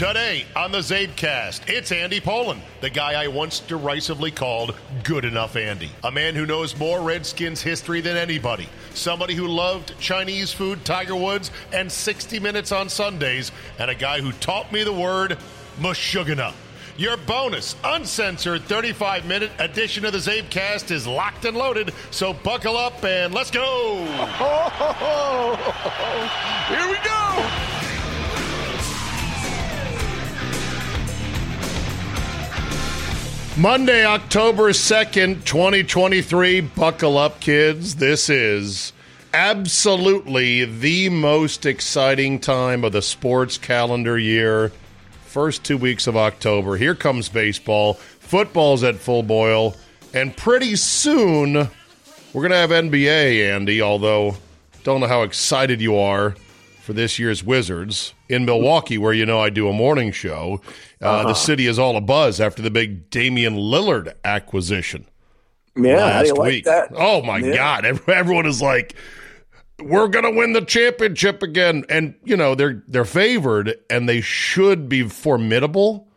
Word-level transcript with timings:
Today 0.00 0.46
on 0.56 0.72
the 0.72 0.78
Czabecast, 0.78 1.68
it's 1.68 1.92
Andy 1.92 2.20
Pollin, 2.20 2.62
the 2.80 2.88
guy 2.88 3.22
I 3.22 3.28
once 3.28 3.60
derisively 3.60 4.30
called 4.30 4.74
Good 5.04 5.26
Enough 5.26 5.56
Andy. 5.56 5.90
A 6.02 6.10
man 6.10 6.34
who 6.34 6.46
knows 6.46 6.74
more 6.78 7.02
Redskins 7.02 7.60
history 7.60 8.00
than 8.00 8.16
anybody. 8.16 8.66
Somebody 8.94 9.34
who 9.34 9.46
loved 9.46 9.92
Chinese 10.00 10.54
food, 10.54 10.86
Tiger 10.86 11.14
Woods, 11.14 11.50
and 11.74 11.92
60 11.92 12.40
Minutes 12.40 12.72
on 12.72 12.88
Sundays. 12.88 13.52
And 13.78 13.90
a 13.90 13.94
guy 13.94 14.22
who 14.22 14.32
taught 14.32 14.72
me 14.72 14.84
the 14.84 14.92
word 14.94 15.36
Meshuggah. 15.78 16.54
Your 16.96 17.18
bonus, 17.18 17.76
uncensored 17.84 18.62
35 18.62 19.26
minute 19.26 19.50
edition 19.58 20.06
of 20.06 20.14
the 20.14 20.18
Czabecast 20.18 20.90
is 20.92 21.06
locked 21.06 21.44
and 21.44 21.58
loaded, 21.58 21.92
so 22.10 22.32
buckle 22.32 22.78
up 22.78 23.04
and 23.04 23.34
let's 23.34 23.50
go! 23.50 23.96
Here 26.68 26.88
we 26.88 26.96
go! 27.04 27.99
Monday, 33.60 34.06
October 34.06 34.70
2nd, 34.70 35.44
2023. 35.44 36.62
Buckle 36.62 37.18
up, 37.18 37.40
kids. 37.40 37.96
This 37.96 38.30
is 38.30 38.94
absolutely 39.34 40.64
the 40.64 41.10
most 41.10 41.66
exciting 41.66 42.38
time 42.38 42.84
of 42.84 42.92
the 42.92 43.02
sports 43.02 43.58
calendar 43.58 44.18
year. 44.18 44.72
First 45.26 45.62
two 45.62 45.76
weeks 45.76 46.06
of 46.06 46.16
October. 46.16 46.78
Here 46.78 46.94
comes 46.94 47.28
baseball. 47.28 47.94
Football's 47.94 48.82
at 48.82 48.96
full 48.96 49.22
boil. 49.22 49.76
And 50.14 50.34
pretty 50.34 50.74
soon, 50.76 51.52
we're 51.52 52.48
going 52.48 52.52
to 52.52 52.56
have 52.56 52.70
NBA, 52.70 53.54
Andy, 53.54 53.82
although 53.82 54.36
don't 54.84 55.02
know 55.02 55.06
how 55.06 55.20
excited 55.20 55.82
you 55.82 55.98
are 55.98 56.34
for 56.90 56.94
this 56.94 57.20
year's 57.20 57.44
Wizards 57.44 58.14
in 58.28 58.44
Milwaukee, 58.44 58.98
where 58.98 59.12
you 59.12 59.24
know 59.24 59.38
I 59.38 59.48
do 59.48 59.68
a 59.68 59.72
morning 59.72 60.10
show. 60.10 60.60
Uh, 61.00 61.04
uh-huh. 61.04 61.28
The 61.28 61.34
city 61.34 61.68
is 61.68 61.78
all 61.78 61.96
a 61.96 62.00
buzz 62.00 62.40
after 62.40 62.62
the 62.62 62.70
big 62.70 63.10
Damian 63.10 63.54
Lillard 63.54 64.12
acquisition. 64.24 65.06
Yeah, 65.76 65.98
last 65.98 66.36
week. 66.36 66.66
Like 66.66 66.90
oh 66.96 67.22
my 67.22 67.38
yeah. 67.38 67.54
God! 67.54 67.84
Everyone 68.08 68.44
is 68.44 68.60
like, 68.60 68.96
"We're 69.78 70.08
gonna 70.08 70.32
win 70.32 70.52
the 70.52 70.62
championship 70.62 71.44
again," 71.44 71.84
and 71.88 72.16
you 72.24 72.36
know 72.36 72.56
they're 72.56 72.82
they're 72.88 73.04
favored, 73.04 73.76
and 73.88 74.08
they 74.08 74.20
should 74.20 74.88
be 74.88 75.04
formidable. 75.04 76.08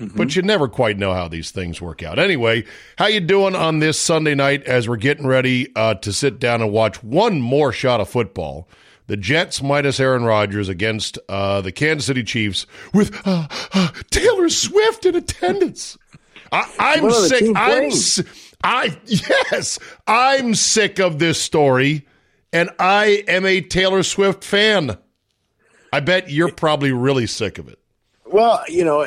Mm-hmm. 0.00 0.16
But 0.16 0.34
you 0.34 0.42
never 0.42 0.66
quite 0.66 0.98
know 0.98 1.14
how 1.14 1.28
these 1.28 1.52
things 1.52 1.80
work 1.80 2.02
out. 2.02 2.18
Anyway, 2.18 2.64
how 2.98 3.06
you 3.06 3.20
doing 3.20 3.54
on 3.54 3.78
this 3.78 3.96
Sunday 3.96 4.34
night 4.34 4.64
as 4.64 4.88
we're 4.88 4.96
getting 4.96 5.28
ready 5.28 5.72
uh, 5.76 5.94
to 5.94 6.12
sit 6.12 6.40
down 6.40 6.62
and 6.62 6.72
watch 6.72 7.00
one 7.04 7.40
more 7.40 7.70
shot 7.70 8.00
of 8.00 8.08
football? 8.08 8.68
The 9.06 9.16
Jets 9.16 9.62
minus 9.62 10.00
Aaron 10.00 10.24
Rodgers 10.24 10.68
against 10.68 11.18
uh, 11.28 11.60
the 11.60 11.72
Kansas 11.72 12.06
City 12.06 12.22
Chiefs 12.22 12.66
with 12.92 13.14
uh, 13.26 13.46
uh, 13.72 13.88
Taylor 14.10 14.48
Swift 14.48 15.06
in 15.06 15.14
attendance. 15.14 15.96
I, 16.52 16.94
am 16.98 17.10
sick. 17.10 17.44
I'm. 17.56 17.90
I 18.62 18.96
yes, 19.06 19.78
I'm 20.06 20.54
sick 20.54 20.98
of 20.98 21.18
this 21.18 21.40
story, 21.40 22.06
and 22.52 22.70
I 22.78 23.24
am 23.28 23.44
a 23.44 23.60
Taylor 23.60 24.02
Swift 24.02 24.44
fan. 24.44 24.96
I 25.92 26.00
bet 26.00 26.30
you're 26.30 26.52
probably 26.52 26.92
really 26.92 27.26
sick 27.26 27.58
of 27.58 27.68
it. 27.68 27.78
Well, 28.28 28.62
you 28.68 28.84
know, 28.84 29.06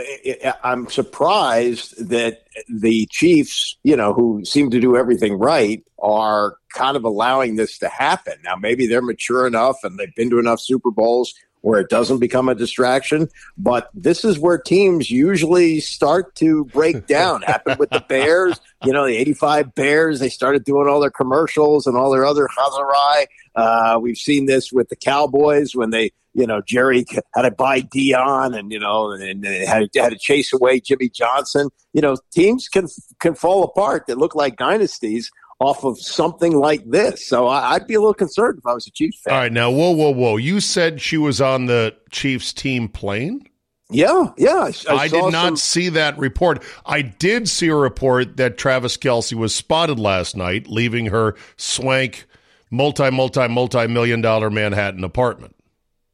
I'm 0.63 0.89
surprised 0.89 2.07
that 2.09 2.43
the 2.69 3.05
Chiefs, 3.07 3.77
you 3.83 3.95
know, 3.95 4.13
who 4.13 4.45
seem 4.45 4.69
to 4.71 4.79
do 4.79 4.95
everything 4.95 5.37
right, 5.37 5.83
are 6.01 6.55
kind 6.73 6.95
of 6.95 7.03
allowing 7.03 7.55
this 7.55 7.77
to 7.79 7.89
happen. 7.89 8.35
Now, 8.43 8.55
maybe 8.55 8.87
they're 8.87 9.01
mature 9.01 9.45
enough 9.45 9.77
and 9.83 9.99
they've 9.99 10.13
been 10.15 10.29
to 10.29 10.39
enough 10.39 10.61
Super 10.61 10.91
Bowls, 10.91 11.33
where 11.61 11.79
it 11.81 11.89
doesn't 11.89 12.19
become 12.19 12.47
a 12.47 12.55
distraction. 12.55 13.27
But 13.57 13.89
this 13.93 14.23
is 14.23 14.39
where 14.39 14.57
teams 14.57 15.11
usually 15.11 15.81
start 15.81 16.35
to 16.35 16.65
break 16.65 17.05
down. 17.07 17.41
Happened 17.41 17.79
with 17.79 17.89
the 17.89 17.99
Bears, 18.07 18.59
you 18.85 18.93
know, 18.93 19.05
the 19.05 19.17
85 19.17 19.75
Bears, 19.75 20.19
they 20.19 20.29
started 20.29 20.63
doing 20.63 20.87
all 20.87 20.99
their 20.99 21.11
commercials 21.11 21.85
and 21.85 21.97
all 21.97 22.11
their 22.11 22.25
other 22.25 22.47
Hazarai. 22.47 23.25
Uh, 23.55 23.99
we've 24.01 24.17
seen 24.17 24.45
this 24.45 24.71
with 24.71 24.89
the 24.89 24.95
Cowboys 24.95 25.75
when 25.75 25.89
they, 25.89 26.11
you 26.33 26.47
know, 26.47 26.61
Jerry 26.61 27.05
had 27.35 27.41
to 27.41 27.51
buy 27.51 27.81
Deion 27.81 28.57
and, 28.57 28.71
you 28.71 28.79
know, 28.79 29.11
and, 29.11 29.45
had, 29.45 29.89
had 29.95 30.11
to 30.11 30.17
chase 30.17 30.53
away 30.53 30.79
Jimmy 30.79 31.09
Johnson. 31.09 31.69
You 31.93 32.01
know, 32.01 32.15
teams 32.31 32.69
can, 32.69 32.87
can 33.19 33.35
fall 33.35 33.63
apart 33.63 34.07
that 34.07 34.17
look 34.17 34.35
like 34.35 34.55
dynasties 34.55 35.29
off 35.59 35.83
of 35.83 35.99
something 35.99 36.53
like 36.53 36.89
this. 36.89 37.25
So 37.25 37.47
I, 37.47 37.73
would 37.73 37.87
be 37.87 37.95
a 37.95 37.99
little 37.99 38.13
concerned 38.13 38.59
if 38.59 38.65
I 38.65 38.73
was 38.73 38.87
a 38.87 38.91
Chiefs 38.91 39.21
fan. 39.21 39.33
All 39.33 39.39
right, 39.41 39.51
now, 39.51 39.69
whoa, 39.69 39.91
whoa, 39.91 40.11
whoa! 40.11 40.37
You 40.37 40.61
said 40.61 41.01
she 41.01 41.17
was 41.17 41.41
on 41.41 41.65
the 41.65 41.95
Chiefs 42.11 42.53
team 42.53 42.87
plane. 42.87 43.45
Yeah, 43.91 44.31
yeah. 44.37 44.71
I, 44.87 44.93
I 44.93 45.07
did 45.07 45.31
not 45.31 45.45
some... 45.45 45.57
see 45.57 45.89
that 45.89 46.17
report. 46.17 46.63
I 46.85 47.01
did 47.01 47.49
see 47.49 47.69
a 47.69 47.75
report 47.75 48.37
that 48.37 48.57
Travis 48.57 48.97
Kelce 48.97 49.33
was 49.33 49.53
spotted 49.53 49.97
last 49.97 50.35
night 50.35 50.67
leaving 50.67 51.07
her 51.07 51.35
swank, 51.57 52.25
multi, 52.69 53.09
multi, 53.09 53.47
multi 53.47 53.87
million 53.87 54.21
dollar 54.21 54.51
Manhattan 54.51 55.03
apartment. 55.03 55.55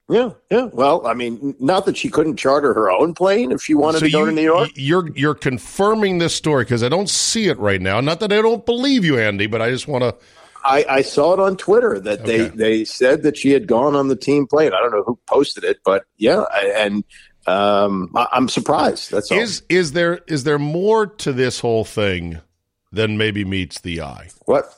Yeah, 0.08 0.32
yeah. 0.52 0.70
Well, 0.72 1.06
I 1.08 1.16
mean, 1.16 1.56
not 1.60 1.86
that 1.88 1.98
she 1.98 2.10
couldn't 2.10 2.38
charter 2.38 2.74
her 2.74 2.92
own 2.92 3.16
plane 3.16 3.52
if 3.52 3.62
she 3.62 3.74
wanted 3.74 4.00
so 4.00 4.06
to 4.06 4.12
go 4.12 4.20
you, 4.20 4.26
to 4.28 4.32
New 4.32 4.42
York. 4.42 4.70
You're 4.76 5.10
you're 5.16 5.34
confirming 5.34 6.20
this 6.20 6.36
story 6.36 6.64
because 6.64 6.84
I 6.84 6.90
don't 6.90 7.10
see 7.10 7.48
it 7.48 7.58
right 7.58 7.82
now. 7.82 8.00
Not 8.02 8.20
that 8.20 8.32
I 8.32 8.42
don't 8.42 8.66
believe 8.66 9.04
you, 9.04 9.18
Andy, 9.18 9.48
but 9.48 9.62
I 9.62 9.72
just 9.72 9.88
want 9.88 10.04
to. 10.04 10.16
I, 10.64 10.86
I, 10.90 11.02
saw 11.04 11.34
it 11.34 11.40
on 11.40 11.58
Twitter 11.58 12.00
that 12.00 12.22
okay. 12.22 12.38
they 12.38 12.50
they 12.50 12.86
said 12.86 13.22
that 13.22 13.38
she 13.38 13.52
had 13.52 13.68
gone 13.68 13.96
on 13.96 14.08
the 14.08 14.16
team 14.16 14.48
plane. 14.48 14.74
I 14.74 14.80
don't 14.80 14.92
know 14.92 15.04
who 15.04 15.20
posted 15.28 15.64
it, 15.64 15.78
but 15.84 16.06
yeah, 16.18 16.44
and 16.76 17.04
um, 17.48 18.12
I, 18.16 18.28
am 18.34 18.50
surprised. 18.50 19.12
That's 19.12 19.32
all. 19.32 19.40
Is 19.40 19.64
is 19.70 19.92
there 19.92 20.22
is 20.28 20.44
there 20.44 20.60
more 20.60 21.08
to 21.08 21.34
this 21.34 21.60
whole 21.60 21.86
thing 21.86 22.42
than 22.92 23.18
maybe 23.18 23.46
meets 23.46 23.82
the 23.82 24.02
eye? 24.02 24.30
What? 24.46 24.74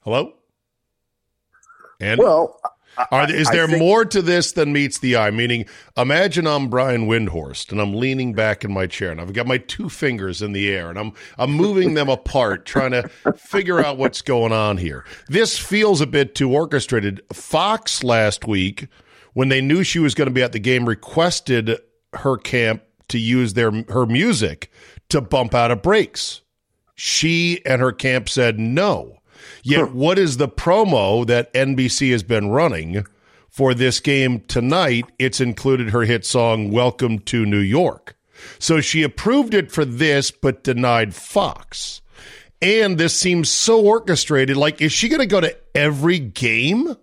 Hello. 0.00 0.34
And 2.00 2.18
well, 2.18 2.60
are, 3.10 3.30
is 3.30 3.48
there 3.50 3.66
think, 3.66 3.78
more 3.78 4.04
to 4.04 4.22
this 4.22 4.52
than 4.52 4.72
meets 4.72 4.98
the 4.98 5.16
eye? 5.16 5.30
Meaning, 5.30 5.66
imagine 5.96 6.46
I'm 6.46 6.68
Brian 6.68 7.06
Windhorst 7.06 7.72
and 7.72 7.80
I'm 7.80 7.94
leaning 7.94 8.34
back 8.34 8.64
in 8.64 8.72
my 8.72 8.86
chair 8.86 9.10
and 9.10 9.20
I've 9.20 9.32
got 9.32 9.46
my 9.46 9.58
two 9.58 9.88
fingers 9.88 10.42
in 10.42 10.52
the 10.52 10.70
air 10.70 10.90
and 10.90 10.98
I'm 10.98 11.12
I'm 11.38 11.52
moving 11.52 11.94
them 11.94 12.08
apart, 12.08 12.66
trying 12.66 12.92
to 12.92 13.08
figure 13.36 13.84
out 13.84 13.98
what's 13.98 14.22
going 14.22 14.52
on 14.52 14.76
here. 14.76 15.04
This 15.28 15.58
feels 15.58 16.00
a 16.00 16.06
bit 16.06 16.34
too 16.34 16.52
orchestrated. 16.52 17.22
Fox 17.32 18.04
last 18.04 18.46
week, 18.46 18.88
when 19.34 19.50
they 19.50 19.60
knew 19.60 19.84
she 19.84 19.98
was 19.98 20.14
going 20.14 20.28
to 20.28 20.34
be 20.34 20.42
at 20.42 20.52
the 20.52 20.58
game, 20.58 20.88
requested 20.88 21.78
her 22.14 22.36
camp 22.36 22.82
to 23.08 23.18
use 23.18 23.54
their 23.54 23.70
her 23.90 24.06
music 24.06 24.70
to 25.10 25.20
bump 25.20 25.54
out 25.54 25.70
of 25.70 25.82
breaks. 25.82 26.40
She 26.94 27.60
and 27.66 27.80
her 27.80 27.92
camp 27.92 28.28
said 28.28 28.58
no. 28.58 29.18
Yet, 29.62 29.92
what 29.92 30.18
is 30.18 30.36
the 30.36 30.48
promo 30.48 31.26
that 31.26 31.52
NBC 31.52 32.12
has 32.12 32.22
been 32.22 32.48
running 32.48 33.04
for 33.48 33.74
this 33.74 34.00
game 34.00 34.40
tonight? 34.40 35.06
It's 35.18 35.40
included 35.40 35.90
her 35.90 36.02
hit 36.02 36.24
song, 36.24 36.70
Welcome 36.70 37.18
to 37.20 37.44
New 37.44 37.58
York. 37.58 38.16
So 38.58 38.80
she 38.80 39.02
approved 39.02 39.54
it 39.54 39.72
for 39.72 39.84
this, 39.84 40.30
but 40.30 40.64
denied 40.64 41.14
Fox. 41.14 42.00
And 42.62 42.96
this 42.96 43.14
seems 43.14 43.50
so 43.50 43.80
orchestrated. 43.80 44.56
Like, 44.56 44.80
is 44.80 44.92
she 44.92 45.08
going 45.08 45.20
to 45.20 45.26
go 45.26 45.40
to 45.40 45.56
every 45.74 46.18
game? 46.18 46.96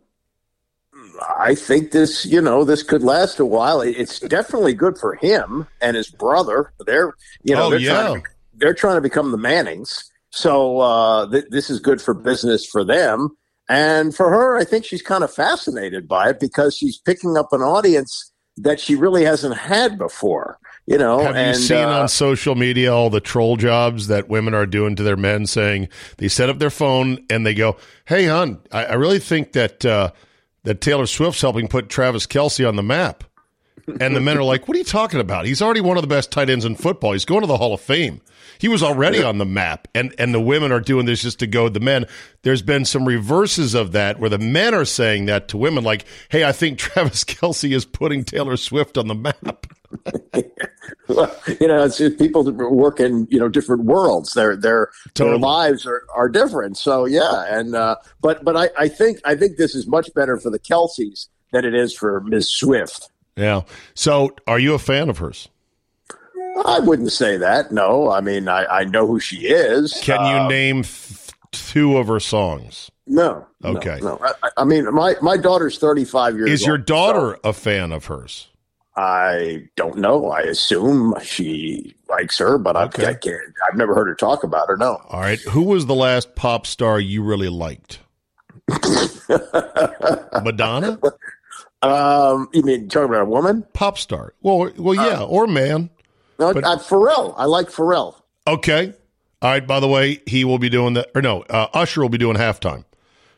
I 1.21 1.55
think 1.55 1.91
this, 1.91 2.25
you 2.25 2.41
know, 2.41 2.63
this 2.63 2.83
could 2.83 3.03
last 3.03 3.39
a 3.39 3.45
while. 3.45 3.81
It's 3.81 4.19
definitely 4.19 4.73
good 4.73 4.97
for 4.97 5.15
him 5.15 5.67
and 5.81 5.95
his 5.95 6.09
brother. 6.09 6.73
They're, 6.85 7.13
you 7.43 7.55
know, 7.55 7.65
oh, 7.65 7.69
they're, 7.69 7.79
yeah. 7.79 7.93
trying 7.93 8.21
to, 8.21 8.29
they're 8.55 8.73
trying 8.73 8.95
to 8.95 9.01
become 9.01 9.31
the 9.31 9.37
Mannings. 9.37 10.09
So 10.31 10.79
uh, 10.79 11.29
th- 11.29 11.45
this 11.49 11.69
is 11.69 11.79
good 11.79 12.01
for 12.01 12.13
business 12.13 12.65
for 12.65 12.83
them. 12.83 13.29
And 13.69 14.15
for 14.15 14.29
her, 14.29 14.57
I 14.57 14.63
think 14.63 14.85
she's 14.85 15.01
kind 15.01 15.23
of 15.23 15.33
fascinated 15.33 16.07
by 16.07 16.29
it 16.29 16.39
because 16.39 16.75
she's 16.75 16.97
picking 16.97 17.37
up 17.37 17.53
an 17.53 17.61
audience 17.61 18.31
that 18.57 18.79
she 18.79 18.95
really 18.95 19.23
hasn't 19.23 19.57
had 19.57 19.97
before. 19.97 20.57
You 20.87 20.97
know, 20.97 21.19
have 21.19 21.35
and, 21.35 21.55
you 21.55 21.63
seen 21.63 21.77
uh, 21.85 22.01
on 22.01 22.09
social 22.09 22.55
media 22.55 22.93
all 22.93 23.09
the 23.09 23.21
troll 23.21 23.55
jobs 23.55 24.07
that 24.07 24.27
women 24.27 24.53
are 24.53 24.65
doing 24.65 24.95
to 24.95 25.03
their 25.03 25.15
men, 25.15 25.45
saying 25.45 25.89
they 26.17 26.27
set 26.27 26.49
up 26.49 26.59
their 26.59 26.71
phone 26.71 27.23
and 27.29 27.45
they 27.45 27.53
go, 27.53 27.77
"Hey, 28.05 28.25
hon, 28.25 28.59
I, 28.71 28.85
I 28.85 28.93
really 28.95 29.19
think 29.19 29.53
that 29.53 29.85
uh, 29.85 30.11
that 30.63 30.81
Taylor 30.81 31.05
Swift's 31.05 31.41
helping 31.41 31.67
put 31.67 31.89
Travis 31.89 32.27
Kelce 32.27 32.67
on 32.67 32.75
the 32.75 32.83
map." 32.83 33.23
And 33.99 34.15
the 34.15 34.21
men 34.21 34.37
are 34.37 34.43
like, 34.43 34.67
"What 34.67 34.75
are 34.75 34.79
you 34.79 34.85
talking 34.85 35.19
about? 35.19 35.45
He's 35.45 35.61
already 35.61 35.81
one 35.81 35.97
of 35.97 36.03
the 36.03 36.07
best 36.07 36.31
tight 36.31 36.49
ends 36.49 36.65
in 36.65 36.75
football. 36.75 37.13
He's 37.13 37.25
going 37.25 37.41
to 37.41 37.47
the 37.47 37.57
Hall 37.57 37.73
of 37.73 37.81
Fame." 37.81 38.21
He 38.59 38.67
was 38.67 38.83
already 38.83 39.23
on 39.23 39.39
the 39.39 39.45
map, 39.45 39.87
and 39.95 40.13
and 40.19 40.35
the 40.35 40.39
women 40.39 40.71
are 40.71 40.79
doing 40.79 41.07
this 41.07 41.23
just 41.23 41.39
to 41.39 41.47
goad 41.47 41.73
the 41.73 41.79
men. 41.79 42.05
There's 42.43 42.61
been 42.61 42.85
some 42.85 43.07
reverses 43.07 43.73
of 43.73 43.91
that 43.93 44.19
where 44.19 44.29
the 44.29 44.37
men 44.37 44.75
are 44.75 44.85
saying 44.85 45.25
that 45.25 45.47
to 45.47 45.57
women, 45.57 45.83
like, 45.83 46.05
"Hey, 46.29 46.43
I 46.43 46.51
think 46.51 46.77
Travis 46.79 47.23
Kelce 47.23 47.73
is 47.75 47.85
putting 47.85 48.23
Taylor 48.23 48.57
Swift 48.57 48.99
on 48.99 49.07
the 49.07 49.15
map." 49.15 49.65
Well, 51.07 51.35
you 51.59 51.67
know, 51.67 51.83
it's, 51.83 51.99
it's 51.99 52.15
people 52.15 52.49
work 52.51 52.99
in 52.99 53.27
you 53.29 53.39
know 53.39 53.49
different 53.49 53.85
worlds. 53.85 54.33
Their 54.33 54.55
their 54.55 54.89
totally. 55.13 55.31
their 55.31 55.39
lives 55.39 55.85
are, 55.85 56.03
are 56.15 56.29
different. 56.29 56.77
So 56.77 57.05
yeah, 57.05 57.45
and 57.47 57.75
uh, 57.75 57.95
but 58.21 58.43
but 58.43 58.55
I, 58.57 58.69
I 58.77 58.87
think 58.87 59.19
I 59.25 59.35
think 59.35 59.57
this 59.57 59.75
is 59.75 59.87
much 59.87 60.13
better 60.13 60.37
for 60.37 60.49
the 60.49 60.59
Kelces 60.59 61.27
than 61.51 61.65
it 61.65 61.73
is 61.73 61.95
for 61.95 62.21
Ms. 62.21 62.49
Swift. 62.49 63.09
Yeah. 63.35 63.61
So, 63.93 64.35
are 64.47 64.59
you 64.59 64.73
a 64.73 64.79
fan 64.79 65.09
of 65.09 65.19
hers? 65.19 65.49
I 66.65 66.79
wouldn't 66.79 67.11
say 67.11 67.37
that. 67.37 67.71
No, 67.71 68.11
I 68.11 68.21
mean 68.21 68.47
I, 68.47 68.65
I 68.65 68.83
know 68.83 69.07
who 69.07 69.19
she 69.19 69.47
is. 69.47 69.99
Can 70.03 70.19
you 70.25 70.41
um, 70.41 70.49
name 70.49 70.83
th- 70.83 71.31
two 71.51 71.97
of 71.97 72.07
her 72.07 72.19
songs? 72.19 72.91
No. 73.07 73.47
Okay. 73.63 73.99
No. 74.01 74.17
no. 74.21 74.33
I, 74.43 74.49
I, 74.57 74.63
mean 74.63 74.93
my 74.93 75.15
my 75.21 75.37
daughter's 75.37 75.77
thirty 75.77 76.05
five 76.05 76.35
years. 76.35 76.49
Is 76.49 76.65
your 76.65 76.77
daughter 76.77 77.39
so 77.43 77.49
a 77.49 77.53
fan 77.53 77.91
of 77.91 78.05
hers? 78.05 78.49
I 78.95 79.67
don't 79.77 79.97
know. 79.97 80.31
I 80.31 80.41
assume 80.41 81.15
she 81.21 81.95
likes 82.09 82.37
her, 82.39 82.57
but 82.57 82.75
okay. 82.75 83.05
I, 83.05 83.09
I 83.11 83.13
can't. 83.13 83.39
I've 83.69 83.77
never 83.77 83.95
heard 83.95 84.07
her 84.07 84.15
talk 84.15 84.43
about 84.43 84.67
her. 84.67 84.75
No. 84.75 85.01
All 85.09 85.21
right. 85.21 85.39
Who 85.39 85.63
was 85.63 85.85
the 85.85 85.95
last 85.95 86.35
pop 86.35 86.67
star 86.67 86.99
you 86.99 87.23
really 87.23 87.49
liked? 87.49 87.99
Madonna. 90.43 90.99
Um, 91.81 92.49
you 92.53 92.63
mean 92.63 92.89
talking 92.89 93.09
about 93.09 93.21
a 93.21 93.25
woman? 93.25 93.65
Pop 93.73 93.97
star. 93.97 94.33
Well, 94.41 94.71
well, 94.77 94.95
yeah, 94.95 95.21
uh, 95.21 95.25
or 95.25 95.47
man. 95.47 95.89
No, 96.37 96.53
but, 96.53 96.63
uh, 96.63 96.77
Pharrell. 96.77 97.33
I 97.37 97.45
like 97.45 97.67
Pharrell. 97.67 98.15
Okay. 98.45 98.93
All 99.41 99.49
right. 99.49 99.65
By 99.65 99.79
the 99.79 99.87
way, 99.87 100.21
he 100.27 100.43
will 100.43 100.59
be 100.59 100.69
doing 100.69 100.95
that. 100.95 101.09
Or 101.15 101.21
no, 101.21 101.41
uh, 101.43 101.67
Usher 101.73 102.01
will 102.01 102.09
be 102.09 102.17
doing 102.17 102.35
halftime 102.35 102.83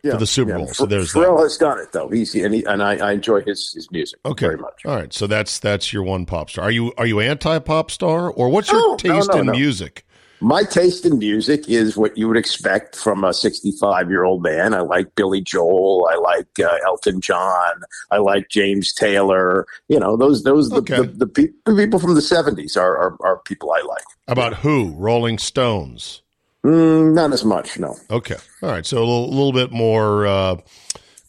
yeah, 0.03 0.11
for 0.11 0.17
the 0.17 0.27
Super 0.27 0.51
yeah. 0.51 0.57
Bowl. 0.57 0.67
So 0.67 0.85
there's 0.85 1.13
Pharrell 1.13 1.37
that. 1.37 1.43
has 1.43 1.57
done 1.57 1.79
it 1.79 1.91
though. 1.93 2.09
He's 2.09 2.35
and, 2.35 2.53
he, 2.53 2.63
and 2.65 2.83
I, 2.83 2.97
I, 2.97 3.11
enjoy 3.13 3.41
his 3.41 3.71
his 3.73 3.89
music 3.89 4.19
okay. 4.25 4.47
very 4.47 4.57
much. 4.57 4.85
All 4.85 4.95
right. 4.95 5.13
So 5.13 5.27
that's 5.27 5.59
that's 5.59 5.93
your 5.93 6.03
one 6.03 6.25
pop 6.25 6.49
star. 6.49 6.65
Are 6.65 6.71
you 6.71 6.93
are 6.97 7.05
you 7.05 7.21
anti 7.21 7.59
pop 7.59 7.89
star 7.89 8.29
or 8.29 8.49
what's 8.49 8.69
your 8.69 8.81
no, 8.81 8.95
taste 8.97 9.29
no, 9.29 9.41
no, 9.41 9.51
in 9.53 9.57
music? 9.57 10.05
My 10.41 10.63
taste 10.63 11.05
in 11.05 11.19
music 11.19 11.69
is 11.69 11.95
what 11.95 12.17
you 12.17 12.27
would 12.27 12.35
expect 12.35 12.97
from 12.97 13.23
a 13.23 13.33
65 13.33 14.09
year 14.09 14.25
old 14.25 14.43
man. 14.43 14.73
I 14.73 14.81
like 14.81 15.15
Billy 15.15 15.39
Joel. 15.39 16.09
I 16.11 16.17
like 16.17 16.59
uh, 16.59 16.79
Elton 16.85 17.21
John. 17.21 17.81
I 18.11 18.17
like 18.17 18.49
James 18.49 18.91
Taylor. 18.91 19.65
You 19.87 20.01
know, 20.01 20.17
those 20.17 20.43
those 20.43 20.69
okay. 20.73 20.97
the, 20.97 21.03
the, 21.03 21.13
the, 21.13 21.27
pe- 21.27 21.53
the, 21.65 21.75
people 21.77 21.97
from 21.97 22.15
the 22.15 22.19
70s 22.19 22.75
are, 22.75 22.97
are, 22.97 23.17
are 23.21 23.39
people 23.45 23.71
I 23.71 23.83
like. 23.87 24.03
About 24.27 24.55
who? 24.55 24.91
Rolling 24.97 25.37
Stones. 25.37 26.22
Mm, 26.65 27.13
not 27.13 27.33
as 27.33 27.43
much, 27.43 27.77
no. 27.77 27.97
Okay, 28.09 28.37
all 28.61 28.69
right. 28.69 28.85
So 28.85 28.97
a 28.97 28.99
little, 28.99 29.29
little 29.29 29.51
bit 29.51 29.71
more 29.71 30.25
uh, 30.25 30.55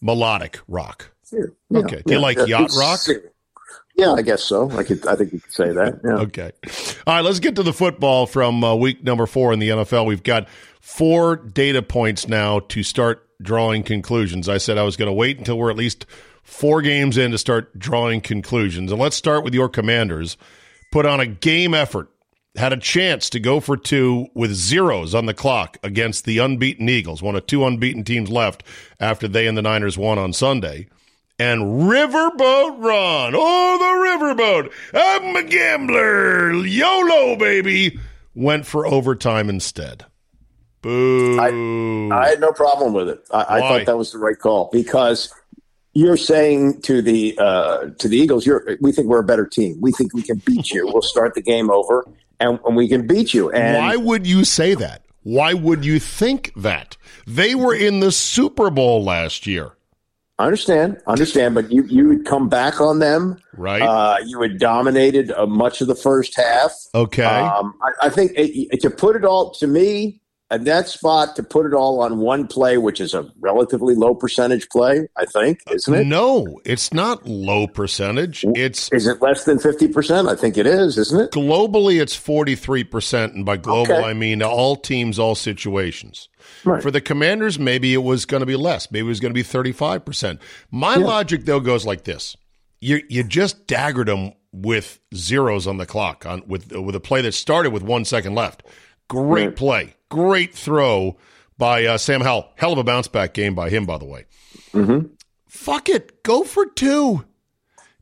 melodic 0.00 0.60
rock. 0.68 1.10
Yeah, 1.32 1.80
okay. 1.80 2.02
Do 2.06 2.14
you 2.14 2.20
like 2.20 2.36
yeah, 2.36 2.44
yacht 2.44 2.70
rock? 2.78 3.00
Yeah, 3.96 4.12
I 4.12 4.22
guess 4.22 4.42
so. 4.42 4.70
I 4.72 4.82
could. 4.82 5.06
I 5.06 5.14
think 5.14 5.32
you 5.32 5.40
could 5.40 5.52
say 5.52 5.70
that. 5.72 6.00
Yeah. 6.04 6.14
okay. 6.14 6.50
All 7.06 7.14
right. 7.14 7.24
Let's 7.24 7.38
get 7.38 7.54
to 7.56 7.62
the 7.62 7.72
football 7.72 8.26
from 8.26 8.64
uh, 8.64 8.74
week 8.74 9.04
number 9.04 9.26
four 9.26 9.52
in 9.52 9.60
the 9.60 9.68
NFL. 9.68 10.06
We've 10.06 10.22
got 10.22 10.48
four 10.80 11.36
data 11.36 11.80
points 11.80 12.26
now 12.28 12.60
to 12.60 12.82
start 12.82 13.28
drawing 13.40 13.84
conclusions. 13.84 14.48
I 14.48 14.58
said 14.58 14.78
I 14.78 14.82
was 14.82 14.96
going 14.96 15.08
to 15.08 15.12
wait 15.12 15.38
until 15.38 15.58
we're 15.58 15.70
at 15.70 15.76
least 15.76 16.06
four 16.42 16.82
games 16.82 17.16
in 17.16 17.30
to 17.30 17.38
start 17.38 17.78
drawing 17.78 18.20
conclusions. 18.20 18.90
And 18.90 19.00
let's 19.00 19.16
start 19.16 19.44
with 19.44 19.54
your 19.54 19.68
Commanders. 19.68 20.36
Put 20.92 21.06
on 21.06 21.20
a 21.20 21.26
game 21.26 21.72
effort. 21.72 22.10
Had 22.56 22.72
a 22.72 22.76
chance 22.76 23.28
to 23.30 23.40
go 23.40 23.58
for 23.58 23.76
two 23.76 24.28
with 24.32 24.52
zeros 24.54 25.12
on 25.12 25.26
the 25.26 25.34
clock 25.34 25.76
against 25.82 26.24
the 26.24 26.38
unbeaten 26.38 26.88
Eagles, 26.88 27.20
one 27.20 27.34
of 27.34 27.46
two 27.46 27.64
unbeaten 27.64 28.04
teams 28.04 28.30
left 28.30 28.62
after 29.00 29.26
they 29.26 29.48
and 29.48 29.58
the 29.58 29.62
Niners 29.62 29.98
won 29.98 30.18
on 30.18 30.32
Sunday 30.32 30.86
and 31.36 31.62
Riverboat 31.62 32.80
Ron. 32.80 33.32
Oh, 33.36 33.78
the 33.78 34.44
Riverboat. 34.44 34.72
I'm 34.94 35.34
a 35.34 35.42
gambler. 35.42 36.52
YOLO, 36.64 37.34
baby. 37.34 37.98
Went 38.36 38.66
for 38.66 38.86
overtime 38.86 39.48
instead. 39.50 40.06
Boo. 40.80 41.40
I, 41.40 41.48
I 42.14 42.28
had 42.28 42.40
no 42.40 42.52
problem 42.52 42.92
with 42.92 43.08
it. 43.08 43.20
I, 43.32 43.56
I 43.56 43.60
thought 43.60 43.86
that 43.86 43.98
was 43.98 44.12
the 44.12 44.18
right 44.18 44.38
call 44.38 44.70
because 44.72 45.32
You're 45.96 46.16
saying 46.16 46.82
to 46.82 47.02
the 47.02 47.38
uh, 47.38 47.90
to 47.98 48.08
the 48.08 48.16
Eagles, 48.16 48.44
you're, 48.44 48.76
we 48.80 48.90
think 48.90 49.06
we're 49.06 49.20
a 49.20 49.24
better 49.24 49.46
team. 49.46 49.78
We 49.80 49.92
think 49.92 50.12
we 50.12 50.22
can 50.22 50.42
beat 50.44 50.70
you. 50.72 50.86
We'll 50.86 51.02
start 51.02 51.34
the 51.34 51.42
game 51.42 51.70
over, 51.70 52.04
and, 52.40 52.58
and 52.64 52.76
we 52.76 52.88
can 52.88 53.06
beat 53.06 53.34
you. 53.34 53.50
And 53.50 53.76
why 53.76 53.96
would 53.96 54.26
you 54.26 54.44
say 54.44 54.74
that? 54.74 55.04
Why 55.22 55.54
would 55.54 55.84
you 55.84 55.98
think 55.98 56.52
that? 56.56 56.96
They 57.26 57.54
were 57.54 57.74
in 57.74 58.00
the 58.00 58.12
Super 58.12 58.70
Bowl 58.70 59.02
last 59.02 59.46
year. 59.46 59.72
I 60.36 60.46
understand, 60.46 61.00
understand, 61.06 61.54
but 61.54 61.70
you 61.70 61.84
you 61.84 62.08
would 62.08 62.26
come 62.26 62.48
back 62.48 62.80
on 62.80 62.98
them, 62.98 63.38
right? 63.56 63.80
Uh, 63.80 64.16
you 64.26 64.42
had 64.42 64.58
dominated 64.58 65.30
uh, 65.30 65.46
much 65.46 65.80
of 65.80 65.86
the 65.86 65.94
first 65.94 66.36
half. 66.36 66.72
Okay, 66.92 67.22
um, 67.22 67.72
I, 67.80 68.06
I, 68.06 68.10
think 68.10 68.32
it, 68.32 68.50
it, 68.72 68.80
to 68.80 68.90
put 68.90 69.14
it 69.14 69.24
all 69.24 69.52
to 69.52 69.68
me, 69.68 70.20
at 70.54 70.64
that 70.66 70.88
spot 70.88 71.34
to 71.34 71.42
put 71.42 71.66
it 71.66 71.74
all 71.74 72.00
on 72.00 72.18
one 72.18 72.46
play, 72.46 72.78
which 72.78 73.00
is 73.00 73.12
a 73.12 73.28
relatively 73.40 73.96
low 73.96 74.14
percentage 74.14 74.68
play, 74.68 75.08
I 75.16 75.24
think, 75.24 75.60
isn't 75.68 75.92
it? 75.92 76.06
No, 76.06 76.60
it's 76.64 76.94
not 76.94 77.26
low 77.26 77.66
percentage. 77.66 78.44
It's 78.54 78.90
is 78.92 79.08
it 79.08 79.20
less 79.20 79.44
than 79.44 79.58
fifty 79.58 79.88
percent? 79.88 80.28
I 80.28 80.36
think 80.36 80.56
it 80.56 80.66
is, 80.66 80.96
isn't 80.96 81.20
it? 81.20 81.30
Globally, 81.32 82.00
it's 82.00 82.14
forty 82.14 82.54
three 82.54 82.84
percent, 82.84 83.34
and 83.34 83.44
by 83.44 83.56
global 83.56 83.94
okay. 83.94 84.04
I 84.04 84.14
mean 84.14 84.42
all 84.42 84.76
teams, 84.76 85.18
all 85.18 85.34
situations. 85.34 86.28
Right. 86.64 86.80
For 86.80 86.92
the 86.92 87.00
Commanders, 87.00 87.58
maybe 87.58 87.92
it 87.92 88.04
was 88.04 88.24
going 88.24 88.40
to 88.40 88.46
be 88.46 88.56
less. 88.56 88.90
Maybe 88.92 89.06
it 89.06 89.08
was 89.08 89.20
going 89.20 89.30
to 89.32 89.38
be 89.38 89.42
thirty 89.42 89.72
five 89.72 90.04
percent. 90.04 90.40
My 90.70 90.96
yeah. 90.96 91.04
logic 91.04 91.46
though 91.46 91.60
goes 91.60 91.84
like 91.84 92.04
this: 92.04 92.36
you 92.80 93.02
you 93.08 93.24
just 93.24 93.66
daggered 93.66 94.06
them 94.06 94.34
with 94.52 95.00
zeros 95.16 95.66
on 95.66 95.78
the 95.78 95.86
clock 95.86 96.24
on 96.24 96.42
with 96.46 96.70
with 96.72 96.94
a 96.94 97.00
play 97.00 97.22
that 97.22 97.34
started 97.34 97.72
with 97.72 97.82
one 97.82 98.04
second 98.04 98.36
left. 98.36 98.62
Great 99.08 99.46
right. 99.46 99.56
play 99.56 99.94
Great 100.14 100.54
throw 100.54 101.16
by 101.58 101.84
uh, 101.84 101.98
Sam 101.98 102.20
Howell. 102.20 102.52
Hell 102.54 102.72
of 102.72 102.78
a 102.78 102.84
bounce 102.84 103.08
back 103.08 103.34
game 103.34 103.56
by 103.56 103.68
him, 103.68 103.84
by 103.84 103.98
the 103.98 104.04
way. 104.04 104.26
Mm-hmm. 104.72 105.08
Fuck 105.48 105.88
it. 105.88 106.22
Go 106.22 106.44
for 106.44 106.66
two. 106.66 107.24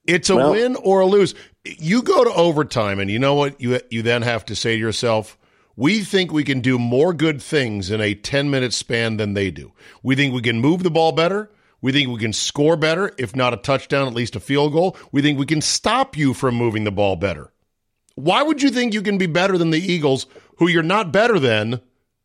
It's 0.04 0.28
a 0.28 0.36
well, 0.36 0.50
win 0.50 0.76
or 0.76 1.00
a 1.00 1.06
lose. 1.06 1.34
You 1.64 2.02
go 2.02 2.22
to 2.22 2.34
overtime, 2.34 3.00
and 3.00 3.10
you 3.10 3.18
know 3.18 3.32
what? 3.32 3.58
You, 3.58 3.80
you 3.90 4.02
then 4.02 4.20
have 4.20 4.44
to 4.44 4.54
say 4.54 4.74
to 4.74 4.78
yourself, 4.78 5.38
we 5.74 6.00
think 6.00 6.30
we 6.30 6.44
can 6.44 6.60
do 6.60 6.78
more 6.78 7.14
good 7.14 7.40
things 7.40 7.90
in 7.90 8.02
a 8.02 8.14
10 8.14 8.50
minute 8.50 8.74
span 8.74 9.16
than 9.16 9.32
they 9.32 9.50
do. 9.50 9.72
We 10.02 10.14
think 10.14 10.34
we 10.34 10.42
can 10.42 10.60
move 10.60 10.82
the 10.82 10.90
ball 10.90 11.12
better. 11.12 11.50
We 11.80 11.92
think 11.92 12.10
we 12.10 12.20
can 12.20 12.34
score 12.34 12.76
better, 12.76 13.12
if 13.16 13.34
not 13.34 13.54
a 13.54 13.56
touchdown, 13.56 14.06
at 14.06 14.12
least 14.12 14.36
a 14.36 14.40
field 14.40 14.74
goal. 14.74 14.98
We 15.12 15.22
think 15.22 15.38
we 15.38 15.46
can 15.46 15.62
stop 15.62 16.14
you 16.14 16.34
from 16.34 16.56
moving 16.56 16.84
the 16.84 16.92
ball 16.92 17.16
better. 17.16 17.54
Why 18.16 18.42
would 18.42 18.60
you 18.60 18.68
think 18.68 18.92
you 18.92 19.00
can 19.00 19.16
be 19.16 19.24
better 19.24 19.56
than 19.56 19.70
the 19.70 19.80
Eagles, 19.80 20.26
who 20.58 20.68
you're 20.68 20.82
not 20.82 21.10
better 21.10 21.38
than, 21.38 21.80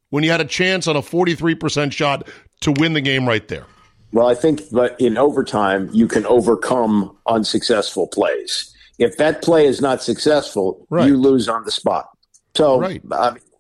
when 0.10 0.24
you 0.24 0.32
had 0.32 0.42
a 0.42 0.46
chance 0.46 0.88
on 0.88 0.96
a 0.96 1.02
43% 1.02 1.92
shot 1.92 2.28
to 2.62 2.72
win 2.72 2.94
the 2.94 3.02
game 3.02 3.28
right 3.28 3.48
there? 3.48 3.66
Well, 4.12 4.28
I 4.28 4.36
think 4.36 4.62
but 4.72 5.00
in 5.00 5.18
overtime, 5.18 5.90
you 5.92 6.08
can 6.08 6.26
overcome 6.26 7.16
unsuccessful 7.28 8.08
plays. 8.08 8.74
If 9.00 9.18
that 9.18 9.42
play 9.42 9.68
is 9.68 9.82
not 9.82 10.02
successful, 10.02 10.88
right. 10.90 11.08
you 11.08 11.18
lose 11.18 11.48
on 11.48 11.64
the 11.66 11.72
spot. 11.72 12.10
So 12.56 12.80
right. 12.80 13.02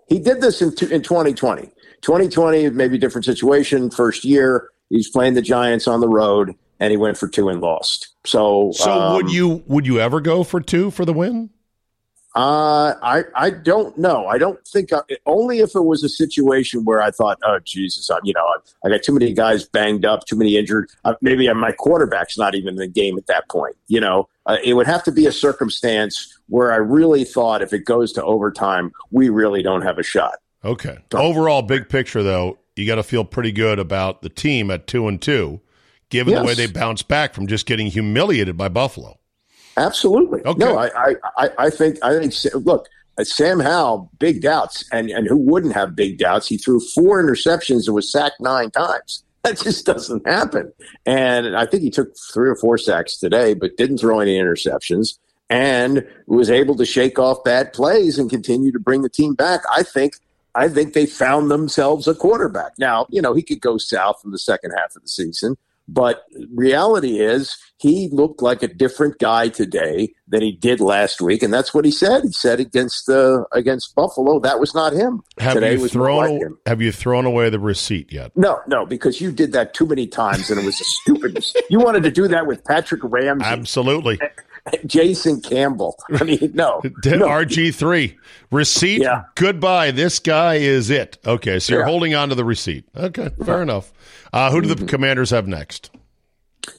he 0.07 0.19
did 0.19 0.41
this 0.41 0.61
in, 0.61 0.69
in 0.91 1.03
2020. 1.03 1.71
2020, 2.01 2.69
maybe 2.71 2.97
different 2.97 3.25
situation. 3.25 3.89
First 3.89 4.23
year, 4.23 4.69
he's 4.89 5.09
playing 5.09 5.33
the 5.33 5.41
Giants 5.41 5.87
on 5.87 5.99
the 5.99 6.07
road, 6.07 6.55
and 6.79 6.91
he 6.91 6.97
went 6.97 7.17
for 7.17 7.27
two 7.27 7.49
and 7.49 7.61
lost. 7.61 8.15
So, 8.25 8.71
so 8.73 8.91
um, 8.91 9.15
would 9.15 9.31
you 9.31 9.63
would 9.67 9.85
you 9.85 9.99
ever 9.99 10.21
go 10.21 10.43
for 10.43 10.61
two 10.61 10.91
for 10.91 11.05
the 11.05 11.13
win? 11.13 11.49
Uh, 12.37 12.93
I 13.01 13.23
I 13.33 13.49
don't 13.49 13.97
know. 13.97 14.27
I 14.27 14.37
don't 14.37 14.63
think 14.67 14.93
I, 14.93 15.01
only 15.25 15.57
if 15.57 15.73
it 15.73 15.83
was 15.83 16.03
a 16.03 16.09
situation 16.09 16.85
where 16.85 17.01
I 17.01 17.09
thought, 17.09 17.39
oh 17.43 17.57
Jesus, 17.63 18.11
I, 18.11 18.19
you 18.23 18.31
know, 18.31 18.45
I, 18.45 18.87
I 18.87 18.89
got 18.91 19.01
too 19.01 19.13
many 19.13 19.33
guys 19.33 19.65
banged 19.65 20.05
up, 20.05 20.23
too 20.25 20.35
many 20.35 20.55
injured. 20.55 20.87
Uh, 21.03 21.15
maybe 21.19 21.51
my 21.51 21.71
quarterback's 21.71 22.37
not 22.37 22.53
even 22.53 22.69
in 22.69 22.75
the 22.75 22.87
game 22.87 23.17
at 23.17 23.25
that 23.25 23.49
point. 23.49 23.75
You 23.87 24.01
know, 24.01 24.29
uh, 24.45 24.57
it 24.63 24.75
would 24.75 24.85
have 24.85 25.03
to 25.05 25.11
be 25.11 25.25
a 25.25 25.31
circumstance 25.31 26.39
where 26.47 26.71
I 26.71 26.75
really 26.75 27.23
thought 27.23 27.63
if 27.63 27.73
it 27.73 27.85
goes 27.85 28.13
to 28.13 28.23
overtime, 28.23 28.91
we 29.09 29.29
really 29.29 29.63
don't 29.63 29.81
have 29.81 29.97
a 29.97 30.03
shot. 30.03 30.35
Okay. 30.63 30.99
So, 31.11 31.17
Overall, 31.17 31.63
big 31.63 31.89
picture 31.89 32.21
though, 32.21 32.59
you 32.75 32.85
got 32.85 32.95
to 32.95 33.03
feel 33.03 33.25
pretty 33.25 33.51
good 33.51 33.79
about 33.79 34.21
the 34.21 34.29
team 34.29 34.69
at 34.69 34.85
two 34.85 35.07
and 35.07 35.19
two, 35.19 35.59
given 36.09 36.33
yes. 36.33 36.41
the 36.41 36.45
way 36.45 36.53
they 36.53 36.67
bounced 36.67 37.07
back 37.07 37.33
from 37.33 37.47
just 37.47 37.65
getting 37.65 37.87
humiliated 37.87 38.57
by 38.57 38.69
Buffalo. 38.69 39.17
Absolutely. 39.77 40.41
Okay. 40.43 40.57
No, 40.57 40.77
I, 40.77 41.15
I, 41.37 41.49
I 41.57 41.69
think, 41.69 41.97
I 42.03 42.17
think, 42.19 42.33
look, 42.65 42.87
Sam 43.23 43.59
Howell, 43.59 44.11
big 44.19 44.41
doubts, 44.41 44.83
and, 44.91 45.09
and 45.09 45.27
who 45.27 45.37
wouldn't 45.37 45.73
have 45.73 45.95
big 45.95 46.17
doubts? 46.17 46.47
He 46.47 46.57
threw 46.57 46.79
four 46.79 47.23
interceptions 47.23 47.85
and 47.85 47.95
was 47.95 48.11
sacked 48.11 48.41
nine 48.41 48.71
times. 48.71 49.23
That 49.43 49.59
just 49.59 49.85
doesn't 49.85 50.27
happen. 50.27 50.73
And 51.05 51.55
I 51.55 51.65
think 51.65 51.81
he 51.81 51.89
took 51.89 52.13
three 52.33 52.49
or 52.49 52.55
four 52.57 52.77
sacks 52.77 53.15
today, 53.15 53.53
but 53.53 53.77
didn't 53.77 53.99
throw 53.99 54.19
any 54.19 54.37
interceptions 54.37 55.17
and 55.49 56.05
was 56.25 56.49
able 56.49 56.75
to 56.75 56.85
shake 56.85 57.17
off 57.17 57.45
bad 57.45 57.71
plays 57.71 58.19
and 58.19 58.29
continue 58.29 58.73
to 58.73 58.79
bring 58.79 59.03
the 59.03 59.09
team 59.09 59.35
back. 59.35 59.61
I 59.73 59.83
think 59.83 60.15
I 60.55 60.67
think 60.67 60.93
they 60.93 61.05
found 61.05 61.49
themselves 61.49 62.07
a 62.07 62.15
quarterback. 62.15 62.73
Now, 62.77 63.05
you 63.09 63.21
know, 63.21 63.33
he 63.33 63.43
could 63.43 63.61
go 63.61 63.77
south 63.77 64.21
in 64.25 64.31
the 64.31 64.39
second 64.39 64.71
half 64.71 64.95
of 64.95 65.03
the 65.03 65.07
season, 65.07 65.55
but 65.87 66.23
reality 66.53 67.19
is 67.19 67.57
he 67.77 68.09
looked 68.11 68.41
like 68.41 68.63
a 68.63 68.67
different 68.67 69.19
guy 69.19 69.49
today 69.49 70.13
than 70.27 70.41
he 70.41 70.51
did 70.51 70.79
last 70.79 71.21
week, 71.21 71.43
and 71.43 71.53
that's 71.53 71.73
what 71.73 71.85
he 71.85 71.91
said. 71.91 72.23
He 72.23 72.31
said 72.31 72.59
against 72.59 73.09
uh, 73.09 73.43
against 73.51 73.95
Buffalo 73.95 74.39
that 74.39 74.59
was 74.59 74.73
not 74.73 74.93
him. 74.93 75.21
Have 75.39 75.53
today 75.53 75.73
you 75.73 75.87
thrown 75.87 76.39
like 76.39 76.51
Have 76.65 76.81
you 76.81 76.91
thrown 76.91 77.25
away 77.25 77.49
the 77.49 77.59
receipt 77.59 78.11
yet? 78.11 78.35
No, 78.35 78.59
no, 78.67 78.85
because 78.85 79.21
you 79.21 79.31
did 79.31 79.53
that 79.53 79.73
too 79.73 79.85
many 79.85 80.07
times, 80.07 80.49
and 80.49 80.59
it 80.59 80.65
was 80.65 80.79
a 80.81 80.83
stupid. 80.83 81.45
you 81.69 81.79
wanted 81.79 82.03
to 82.03 82.11
do 82.11 82.27
that 82.27 82.47
with 82.47 82.63
Patrick 82.65 83.01
Ramsey, 83.03 83.45
absolutely. 83.45 84.19
Jason 84.85 85.41
Campbell. 85.41 85.97
I 86.13 86.23
mean, 86.23 86.51
no. 86.53 86.81
no. 86.83 87.27
RG3. 87.27 88.15
Receipt. 88.51 89.01
Yeah. 89.01 89.23
Goodbye. 89.35 89.91
This 89.91 90.19
guy 90.19 90.55
is 90.55 90.89
it. 90.89 91.17
Okay. 91.25 91.59
So 91.59 91.73
you're 91.73 91.81
yeah. 91.83 91.89
holding 91.89 92.15
on 92.15 92.29
to 92.29 92.35
the 92.35 92.45
receipt. 92.45 92.85
Okay. 92.95 93.29
Fair 93.45 93.61
enough. 93.61 93.91
Uh, 94.33 94.51
who 94.51 94.61
do 94.61 94.67
the 94.67 94.75
mm-hmm. 94.75 94.85
commanders 94.85 95.29
have 95.29 95.47
next? 95.47 95.91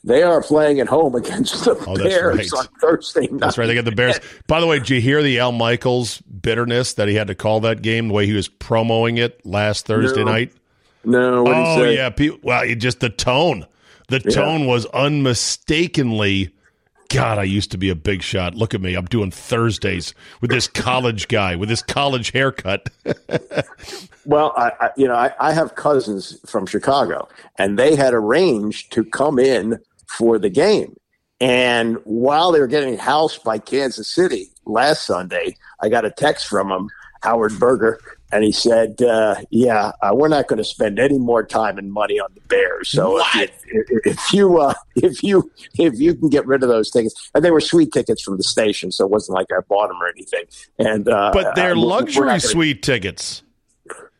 They 0.04 0.22
are 0.22 0.42
playing 0.42 0.80
at 0.80 0.88
home 0.88 1.14
against 1.14 1.64
the 1.64 1.72
oh, 1.86 1.96
Bears 1.96 2.52
right. 2.52 2.60
on 2.60 2.66
Thursday 2.80 3.22
night. 3.22 3.40
That's 3.40 3.58
right. 3.58 3.66
They 3.66 3.74
got 3.74 3.84
the 3.84 3.92
Bears. 3.92 4.18
By 4.46 4.60
the 4.60 4.66
way, 4.66 4.78
did 4.78 4.90
you 4.90 5.00
hear 5.00 5.22
the 5.22 5.38
Al 5.38 5.52
Michaels 5.52 6.20
bitterness 6.20 6.94
that 6.94 7.08
he 7.08 7.14
had 7.14 7.28
to 7.28 7.34
call 7.34 7.60
that 7.60 7.82
game 7.82 8.08
the 8.08 8.14
way 8.14 8.26
he 8.26 8.34
was 8.34 8.48
promoing 8.48 9.18
it 9.18 9.44
last 9.46 9.86
Thursday 9.86 10.24
no. 10.24 10.32
night? 10.32 10.52
No. 11.04 11.46
oh, 11.46 11.84
yeah. 11.84 12.10
People, 12.10 12.38
well, 12.42 12.66
just 12.74 13.00
the 13.00 13.08
tone. 13.08 13.66
The 14.08 14.20
tone 14.20 14.60
yeah. 14.60 14.66
was 14.66 14.86
unmistakably 14.86 16.54
God, 17.08 17.38
I 17.38 17.44
used 17.44 17.70
to 17.70 17.78
be 17.78 17.88
a 17.88 17.94
big 17.94 18.22
shot. 18.22 18.54
Look 18.54 18.74
at 18.74 18.82
me. 18.82 18.94
I'm 18.94 19.06
doing 19.06 19.30
Thursdays 19.30 20.12
with 20.42 20.50
this 20.50 20.68
college 20.68 21.28
guy 21.28 21.56
with 21.56 21.70
this 21.70 21.80
college 21.82 22.32
haircut. 22.32 22.90
well, 24.26 24.52
I, 24.56 24.72
I, 24.78 24.90
you 24.96 25.08
know, 25.08 25.14
I, 25.14 25.32
I 25.40 25.52
have 25.52 25.74
cousins 25.74 26.38
from 26.46 26.66
Chicago, 26.66 27.26
and 27.56 27.78
they 27.78 27.96
had 27.96 28.12
arranged 28.12 28.92
to 28.92 29.04
come 29.04 29.38
in 29.38 29.78
for 30.06 30.38
the 30.38 30.50
game. 30.50 30.96
And 31.40 31.96
while 32.04 32.52
they 32.52 32.60
were 32.60 32.66
getting 32.66 32.98
housed 32.98 33.42
by 33.42 33.58
Kansas 33.58 34.08
City 34.08 34.50
last 34.66 35.06
Sunday, 35.06 35.56
I 35.80 35.88
got 35.88 36.04
a 36.04 36.10
text 36.10 36.46
from 36.46 36.68
them, 36.68 36.88
Howard 37.22 37.58
Berger, 37.58 38.00
and 38.30 38.44
he 38.44 38.52
said, 38.52 39.00
uh, 39.02 39.36
"Yeah, 39.50 39.92
uh, 40.02 40.10
we're 40.14 40.28
not 40.28 40.48
going 40.48 40.58
to 40.58 40.64
spend 40.64 40.98
any 40.98 41.18
more 41.18 41.44
time 41.44 41.78
and 41.78 41.92
money 41.92 42.20
on 42.20 42.28
the 42.34 42.40
Bears. 42.42 42.90
So 42.90 43.18
if, 43.36 43.50
if, 43.66 44.06
if, 44.06 44.32
you 44.32 44.58
uh, 44.58 44.74
if 44.96 45.22
you 45.22 45.50
if 45.78 45.98
you 45.98 46.14
can 46.14 46.28
get 46.28 46.46
rid 46.46 46.62
of 46.62 46.68
those 46.68 46.90
tickets, 46.90 47.30
and 47.34 47.44
they 47.44 47.50
were 47.50 47.60
sweet 47.60 47.92
tickets 47.92 48.22
from 48.22 48.36
the 48.36 48.42
station, 48.42 48.92
so 48.92 49.06
it 49.06 49.10
wasn't 49.10 49.36
like 49.36 49.46
I 49.50 49.60
bought 49.68 49.88
them 49.88 50.00
or 50.02 50.08
anything. 50.08 50.44
And 50.78 51.08
uh, 51.08 51.30
but 51.32 51.54
they're 51.54 51.76
luxury 51.76 52.26
gonna, 52.26 52.40
suite 52.40 52.82
tickets, 52.82 53.42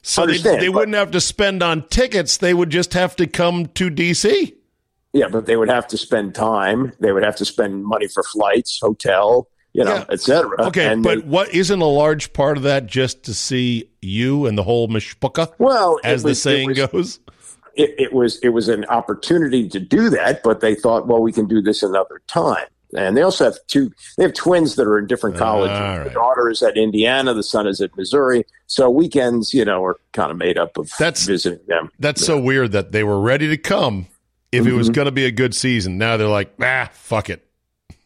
so 0.03 0.27
they, 0.27 0.39
they 0.39 0.69
wouldn't 0.69 0.97
have 0.97 1.11
to 1.11 1.21
spend 1.21 1.63
on 1.63 1.87
tickets. 1.89 2.39
They 2.39 2.55
would 2.55 2.71
just 2.71 2.95
have 2.95 3.15
to 3.17 3.27
come 3.27 3.67
to 3.67 3.91
DC. 3.91 4.55
Yeah, 5.13 5.29
but 5.29 5.47
they 5.47 5.57
would 5.57 5.71
have 5.71 5.89
to 5.89 5.99
spend 5.99 6.35
time. 6.35 6.93
They 7.01 7.13
would 7.13 7.25
have 7.25 7.37
to 7.37 7.45
spend 7.45 7.85
money 7.85 8.09
for 8.09 8.23
flights, 8.23 8.79
hotel 8.81 9.49
you 9.73 9.85
know, 9.85 9.95
yeah. 9.95 10.05
etc. 10.11 10.67
Okay, 10.67 10.93
and 10.93 11.03
but 11.03 11.23
they, 11.23 11.29
what 11.29 11.55
isn't 11.55 11.81
a 11.81 11.87
large 11.87 12.33
part 12.33 12.57
of 12.57 12.63
that 12.65 12.87
just 12.87 13.25
to 13.25 13.35
see 13.35 13.91
you 14.01 14.47
and 14.47 14.57
the 14.57 14.63
whole 14.63 14.89
mishpuka? 14.89 15.53
Well, 15.59 16.01
as 16.05 16.25
was, 16.25 16.31
the 16.33 16.35
saying 16.51 16.71
it 16.71 16.93
was, 16.93 17.19
goes. 17.19 17.21
It, 17.75 17.95
it, 17.99 18.13
was 18.13 18.39
it 18.41 18.49
was 18.49 18.69
an 18.69 18.85
opportunity 18.87 19.69
to 19.69 19.79
do 19.79 20.11
that, 20.11 20.43
but 20.43 20.61
they 20.61 20.75
thought, 20.75 21.07
well, 21.07 21.21
we 21.21 21.33
can 21.33 21.47
do 21.47 21.63
this 21.63 21.83
another 21.83 22.21
time. 22.27 22.67
And 22.97 23.17
they 23.17 23.23
also 23.23 23.45
have 23.45 23.59
two. 23.67 23.93
They 24.17 24.25
have 24.25 24.33
twins 24.33 24.77
that 24.77 24.87
are 24.87 24.99
in 24.99 25.07
different 25.07 25.37
colleges. 25.37 25.79
Right. 25.79 26.05
The 26.05 26.11
daughter 26.11 26.49
is 26.49 26.63
at 26.63 26.77
Indiana. 26.79 27.35
The 27.35 27.43
son 27.43 27.67
is 27.67 27.83
at 27.83 27.95
Missouri. 27.97 28.45
So 28.67 28.89
weekends, 28.89 29.53
you 29.53 29.65
know, 29.65 29.85
are 29.85 29.97
kind 30.13 30.31
of 30.31 30.39
made 30.39 30.57
up 30.57 30.79
of 30.79 30.91
that's, 30.99 31.27
visiting 31.27 31.61
them. 31.67 31.91
That's 31.99 32.23
yeah. 32.23 32.29
so 32.29 32.41
weird 32.41 32.73
that 32.73 32.93
they 32.93 33.05
were 33.05 33.21
ready 33.21 33.49
to 33.49 33.59
come 33.59 34.07
if 34.53 34.65
mm-hmm. 34.65 34.73
it 34.73 34.75
was 34.75 34.89
mm-hmm. 34.89 34.95
going 34.95 35.05
to 35.05 35.13
be 35.13 35.27
a 35.27 35.31
good 35.31 35.55
season. 35.55 35.99
Now 35.99 36.17
they're 36.17 36.29
like, 36.29 36.55
ah, 36.63 36.89
fuck 36.93 37.29
it. 37.29 37.47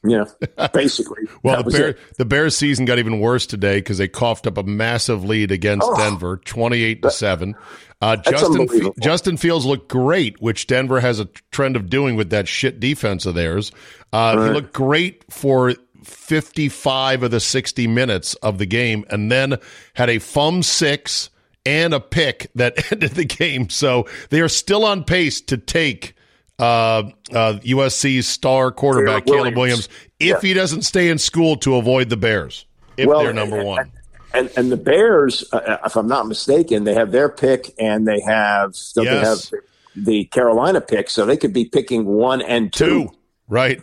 Yeah, 0.05 0.25
basically. 0.73 1.23
well, 1.45 1.63
the, 1.63 1.71
Bear, 1.71 1.97
the 2.19 2.25
Bears 2.25 2.57
season 2.57 2.87
got 2.87 2.99
even 2.99 3.21
worse 3.21 3.47
today 3.47 3.79
because 3.79 3.99
they 3.99 4.09
coughed 4.09 4.47
up 4.49 4.59
a 4.59 4.65
massive 4.65 5.25
lead 5.25 5.53
against 5.53 5.87
oh, 5.89 5.97
Denver, 5.97 6.39
twenty-eight 6.39 7.03
to 7.03 7.11
seven. 7.11 7.55
Uh, 8.01 8.17
Justin 8.17 8.93
Justin 9.01 9.37
Fields 9.37 9.65
looked 9.65 9.89
great, 9.89 10.43
which 10.43 10.67
Denver 10.67 10.99
has 10.99 11.21
a 11.21 11.27
trend 11.53 11.77
of 11.77 11.89
doing 11.89 12.17
with 12.17 12.31
that 12.31 12.49
shit 12.49 12.81
defense 12.81 13.27
of 13.27 13.37
theirs. 13.37 13.71
Uh, 14.13 14.35
right. 14.37 14.49
He 14.49 14.53
looked 14.53 14.73
great 14.73 15.25
for 15.31 15.75
55 16.03 17.23
of 17.23 17.31
the 17.31 17.39
60 17.39 17.87
minutes 17.87 18.35
of 18.37 18.59
the 18.59 18.67
game, 18.67 19.05
and 19.09 19.31
then 19.31 19.57
had 19.95 20.11
a 20.11 20.19
fum 20.19 20.65
six 20.65 21.31
and 21.65 21.95
a 21.95 22.01
pick 22.01 22.51
that 22.57 22.93
ended 22.93 23.13
the 23.13 23.25
game. 23.25 23.69
So 23.69 24.09
they 24.31 24.41
are 24.41 24.49
still 24.49 24.85
on 24.85 25.05
pace 25.05 25.41
to 25.43 25.57
take 25.57 26.15
uh, 26.63 27.11
uh, 27.33 27.59
USC's 27.65 28.29
star 28.29 28.71
quarterback 28.71 29.27
Caleb 29.27 29.57
Williams, 29.57 29.89
if 30.21 30.29
yeah. 30.29 30.41
he 30.41 30.55
doesn't 30.55 30.83
stay 30.83 31.09
in 31.09 31.19
school 31.19 31.57
to 31.57 31.75
avoid 31.75 32.09
the 32.09 32.17
Bears 32.17 32.67
if 32.97 33.09
well, 33.09 33.25
they're 33.25 33.33
number 33.33 33.65
one. 33.65 33.91
And 34.33 34.49
and 34.57 34.71
the 34.71 34.77
Bears, 34.77 35.45
uh, 35.53 35.57
uh, 35.57 35.79
if 35.85 35.97
I'm 35.97 36.07
not 36.07 36.29
mistaken, 36.29 36.85
they 36.85 36.95
have 36.95 37.11
their 37.11 37.29
pick 37.29 37.75
and 37.79 38.07
they 38.07 38.21
have 38.21 38.77
so 38.77 39.03
yes. 39.03 39.51
they 39.51 39.57
have 39.57 39.65
the 40.07 40.25
Carolina 40.27 40.81
pick, 40.81 41.11
so 41.11 41.27
they 41.27 41.37
could 41.37 41.53
be 41.53 41.65
picking 41.65 42.05
one 42.05 42.41
and 42.41 42.73
two. 42.73 42.85
two. 42.85 43.11
Right. 43.49 43.81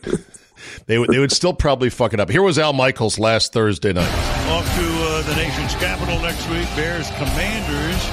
they 0.85 0.97
would 0.97 1.09
they 1.09 1.19
would 1.19 1.33
still 1.33 1.53
probably 1.53 1.89
fuck 1.89 2.13
it 2.13 2.21
up. 2.21 2.29
Here 2.29 2.41
was 2.41 2.57
Al 2.57 2.71
Michaels 2.71 3.19
last 3.19 3.51
Thursday 3.51 3.91
night. 3.91 4.09
Off 4.49 4.65
to 4.77 4.85
uh, 4.85 5.21
the 5.23 5.35
nation's 5.35 5.75
capital 5.75 6.17
next 6.21 6.49
week. 6.49 6.65
Bears 6.77 7.09
Commanders 7.17 8.05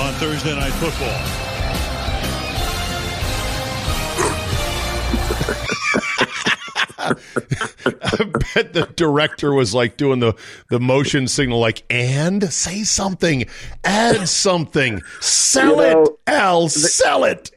on 0.00 0.14
Thursday 0.14 0.58
night 0.58 0.72
football. 0.72 1.51
I 7.02 8.24
bet 8.54 8.72
the 8.72 8.88
director 8.94 9.52
was 9.52 9.74
like 9.74 9.96
doing 9.96 10.20
the, 10.20 10.34
the 10.70 10.80
motion 10.80 11.28
signal, 11.28 11.58
like, 11.58 11.82
and 11.90 12.52
say 12.52 12.82
something, 12.84 13.44
add 13.84 14.28
something, 14.28 15.02
sell 15.20 15.70
you 15.70 15.76
know, 15.76 16.02
it, 16.02 16.18
Al, 16.26 16.68
sell 16.68 17.24
it. 17.24 17.50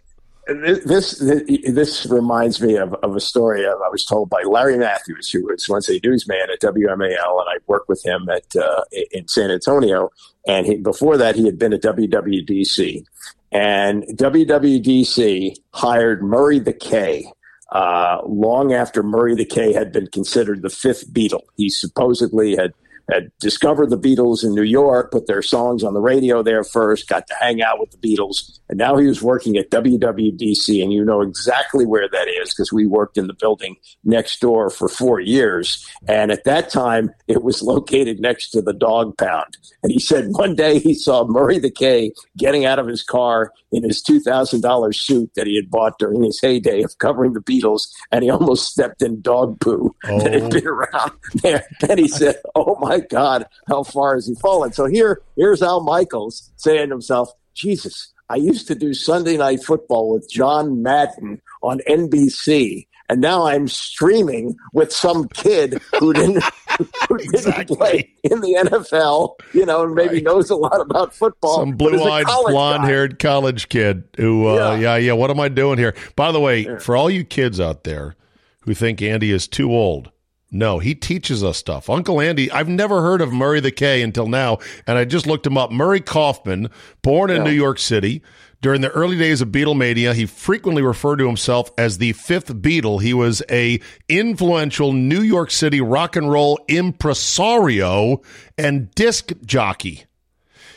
This 0.48 1.18
this 1.18 2.06
reminds 2.06 2.62
me 2.62 2.76
of, 2.76 2.94
of 2.96 3.16
a 3.16 3.20
story 3.20 3.66
I 3.66 3.74
was 3.90 4.06
told 4.06 4.30
by 4.30 4.44
Larry 4.44 4.78
Matthews, 4.78 5.32
who 5.32 5.44
was 5.46 5.68
once 5.68 5.90
a 5.90 6.00
newsman 6.04 6.52
at 6.54 6.62
WMAL, 6.62 7.02
and 7.02 7.50
I 7.50 7.58
worked 7.66 7.90
with 7.90 8.06
him 8.06 8.30
at 8.30 8.56
uh, 8.56 8.84
in 9.12 9.28
San 9.28 9.50
Antonio. 9.50 10.12
And 10.48 10.68
he, 10.68 10.76
before 10.76 11.18
that, 11.18 11.36
he 11.36 11.46
had 11.46 11.58
been 11.58 11.74
at 11.74 11.82
WWDC, 11.82 13.04
and 13.52 14.04
WWDC 14.04 15.56
hired 15.72 16.22
Murray 16.22 16.60
the 16.60 16.74
K, 16.74 17.26
uh, 17.72 18.22
long 18.26 18.74
after 18.74 19.04
Murray 19.04 19.36
the 19.36 19.46
K 19.46 19.74
had 19.74 19.92
been 19.92 20.08
considered 20.08 20.62
the 20.62 20.70
fifth 20.70 21.12
Beatle. 21.12 21.44
He 21.58 21.70
supposedly 21.70 22.56
had 22.56 22.74
had 23.12 23.32
discovered 23.40 23.90
the 23.90 23.98
Beatles 23.98 24.44
in 24.44 24.54
New 24.54 24.64
York, 24.64 25.12
put 25.12 25.28
their 25.28 25.42
songs 25.42 25.84
on 25.84 25.94
the 25.94 26.02
radio 26.02 26.42
there 26.42 26.64
first, 26.64 27.08
got 27.08 27.28
to 27.28 27.36
hang 27.40 27.62
out 27.62 27.80
with 27.80 27.92
the 27.92 27.98
Beatles, 27.98 28.60
and 28.70 28.78
now 28.78 28.98
he 28.98 29.08
was 29.08 29.22
working 29.22 29.58
at 29.58 29.70
WWDC, 29.70 30.82
and 30.82 30.92
you 30.92 31.04
know 31.04 31.22
exactly 31.22 31.86
where 31.86 32.10
that 32.10 32.28
is 32.28 32.50
because 32.50 32.74
we 32.74 32.86
worked 32.86 33.18
in 33.18 33.28
the 33.28 33.34
building 33.34 33.76
next 34.04 34.40
door 34.42 34.70
for 34.70 34.88
four 34.88 35.20
years, 35.20 35.86
and 36.08 36.32
at 36.32 36.44
that 36.46 36.70
time 36.70 37.12
it 37.28 37.44
was 37.44 37.62
located 37.62 38.20
next 38.20 38.50
to 38.52 38.62
the 38.62 38.74
dog 38.74 39.18
pound. 39.18 39.58
And 39.84 39.92
he 39.92 40.00
said 40.00 40.30
one 40.30 40.56
day 40.56 40.80
he 40.80 40.94
saw 40.94 41.26
Murray 41.26 41.60
the 41.60 41.72
K 41.72 42.12
getting 42.38 42.66
out 42.66 42.80
of 42.80 42.88
his 42.88 43.04
car 43.04 43.52
in 43.72 43.84
his 43.84 44.02
two 44.02 44.20
thousand 44.20 44.62
dollars 44.62 45.00
suit 45.00 45.30
that 45.36 45.48
he 45.48 45.56
had 45.56 45.70
bought 45.70 46.00
during 46.00 46.24
his 46.24 46.40
heyday 46.42 46.82
of 46.82 46.98
covering 46.98 47.34
the 47.34 47.42
Beatles, 47.42 47.88
and 48.12 48.24
he 48.24 48.30
almost 48.30 48.72
stepped 48.72 49.02
in 49.02 49.22
dog 49.22 49.60
poo 49.60 49.96
oh. 50.06 50.20
that 50.24 50.34
had 50.34 50.44
oh. 50.44 50.50
been 50.50 50.68
around 50.68 51.12
there. 51.36 51.66
And 51.88 52.00
he 52.00 52.08
said, 52.08 52.38
"Oh 52.56 52.78
my." 52.80 52.95
My 52.96 53.06
God, 53.08 53.46
how 53.68 53.84
far 53.84 54.16
has 54.16 54.28
he 54.28 54.36
fallen? 54.36 54.74
So 54.74 54.86
here, 54.86 55.22
here's 55.36 55.62
Al 55.62 55.82
Michaels 55.82 56.52
saying 56.56 56.90
to 56.90 56.94
himself, 56.94 57.30
Jesus, 57.54 58.14
I 58.30 58.36
used 58.36 58.68
to 58.68 58.76
do 58.76 58.94
Sunday 58.94 59.38
night 59.38 59.64
football 59.64 60.14
with 60.14 60.30
John 60.30 60.82
Madden 60.82 61.42
on 61.62 61.80
NBC. 61.88 62.88
And 63.08 63.22
now 63.22 63.46
I'm 63.46 63.68
streaming 63.68 64.56
with 64.74 64.92
some 64.92 65.28
kid 65.28 65.80
who 66.00 66.12
didn't, 66.12 66.44
who 67.08 67.18
didn't 67.18 67.36
exactly. 67.36 67.76
play 67.78 68.14
in 68.24 68.42
the 68.42 68.58
NFL, 68.64 69.36
you 69.54 69.64
know, 69.64 69.84
and 69.84 69.94
maybe 69.94 70.16
right. 70.16 70.24
knows 70.24 70.50
a 70.50 70.56
lot 70.56 70.82
about 70.82 71.14
football. 71.14 71.58
Some 71.58 71.74
blue-eyed, 71.74 72.26
blonde-haired 72.26 73.20
college 73.20 73.70
kid 73.70 74.06
who, 74.18 74.48
uh, 74.48 74.56
yeah. 74.56 74.76
yeah, 74.76 74.96
yeah. 74.96 75.14
What 75.14 75.30
am 75.30 75.40
I 75.40 75.50
doing 75.50 75.78
here? 75.78 75.94
By 76.16 76.32
the 76.32 76.40
way, 76.40 76.62
yeah. 76.66 76.80
for 76.80 76.98
all 76.98 77.12
you 77.12 77.24
kids 77.24 77.60
out 77.60 77.84
there 77.84 78.16
who 78.62 78.74
think 78.74 79.04
Andy 79.04 79.32
is 79.32 79.48
too 79.48 79.72
old, 79.72 80.10
no, 80.56 80.80
he 80.80 80.96
teaches 80.96 81.44
us 81.44 81.58
stuff. 81.58 81.90
Uncle 81.90 82.22
Andy, 82.22 82.50
I've 82.50 82.70
never 82.70 83.02
heard 83.02 83.20
of 83.20 83.34
Murray 83.34 83.60
the 83.60 83.72
K 83.72 84.02
until 84.02 84.28
now, 84.28 84.60
and 84.88 84.98
I 84.98 85.04
just 85.04 85.28
looked 85.28 85.46
him 85.46 85.58
up. 85.58 85.72
Murray 85.72 86.00
Kaufman, 86.00 86.70
born 87.02 87.30
in 87.30 87.38
yeah. 87.38 87.44
New 87.44 87.52
York 87.52 87.78
City. 87.78 88.22
During 88.62 88.80
the 88.82 88.90
early 88.92 89.18
days 89.18 89.42
of 89.42 89.50
Beatlemania, 89.50 90.14
he 90.14 90.26
frequently 90.26 90.82
referred 90.82 91.18
to 91.18 91.28
himself 91.28 91.70
as 91.78 91.98
the 91.98 92.14
fifth 92.14 92.52
Beatle. 92.62 93.02
He 93.02 93.14
was 93.14 93.44
a 93.52 93.82
influential 94.08 94.94
New 94.94 95.22
York 95.22 95.52
City 95.52 95.82
rock 95.82 96.16
and 96.16 96.32
roll 96.32 96.60
impresario 96.68 98.22
and 98.58 98.90
disc 98.96 99.34
jockey. 99.46 100.06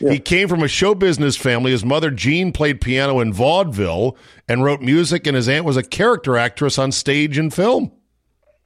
Yeah. 0.01 0.11
He 0.11 0.19
came 0.19 0.47
from 0.49 0.61
a 0.61 0.67
show 0.67 0.93
business 0.93 1.35
family. 1.35 1.71
His 1.71 1.85
mother, 1.85 2.11
Jean, 2.11 2.51
played 2.51 2.81
piano 2.81 3.21
in 3.21 3.33
vaudeville 3.33 4.17
and 4.47 4.63
wrote 4.63 4.81
music, 4.81 5.25
and 5.25 5.35
his 5.35 5.49
aunt 5.49 5.65
was 5.65 5.77
a 5.77 5.83
character 5.83 6.37
actress 6.37 6.77
on 6.77 6.91
stage 6.91 7.37
and 7.37 7.53
film. 7.53 7.91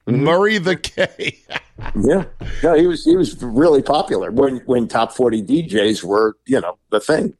Mm-hmm. 0.06 0.24
Murray 0.24 0.58
the 0.58 0.76
K. 0.76 1.38
yeah, 1.96 2.24
no, 2.62 2.74
he 2.74 2.86
was 2.86 3.04
he 3.04 3.16
was 3.16 3.42
really 3.42 3.82
popular 3.82 4.30
when 4.30 4.58
when 4.66 4.86
top 4.86 5.12
forty 5.12 5.42
DJs 5.42 6.04
were 6.04 6.36
you 6.46 6.60
know 6.60 6.78
the 6.90 7.00
thing. 7.00 7.34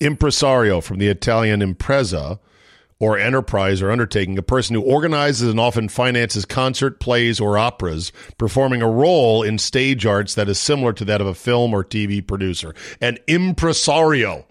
Impresario 0.00 0.80
from 0.80 0.98
the 0.98 1.08
Italian 1.08 1.60
impresa 1.60 2.38
or 3.00 3.18
enterprise 3.18 3.80
or 3.80 3.90
undertaking, 3.90 4.36
a 4.38 4.42
person 4.42 4.74
who 4.74 4.82
organizes 4.82 5.48
and 5.48 5.60
often 5.60 5.88
finances 5.88 6.44
concert, 6.44 6.98
plays, 6.98 7.38
or 7.38 7.56
operas, 7.56 8.12
performing 8.38 8.82
a 8.82 8.90
role 8.90 9.42
in 9.42 9.58
stage 9.58 10.04
arts 10.04 10.34
that 10.34 10.48
is 10.48 10.58
similar 10.58 10.92
to 10.92 11.04
that 11.04 11.20
of 11.20 11.26
a 11.26 11.34
film 11.34 11.72
or 11.72 11.84
TV 11.84 12.26
producer. 12.26 12.74
An 13.00 13.18
impresario. 13.28 14.44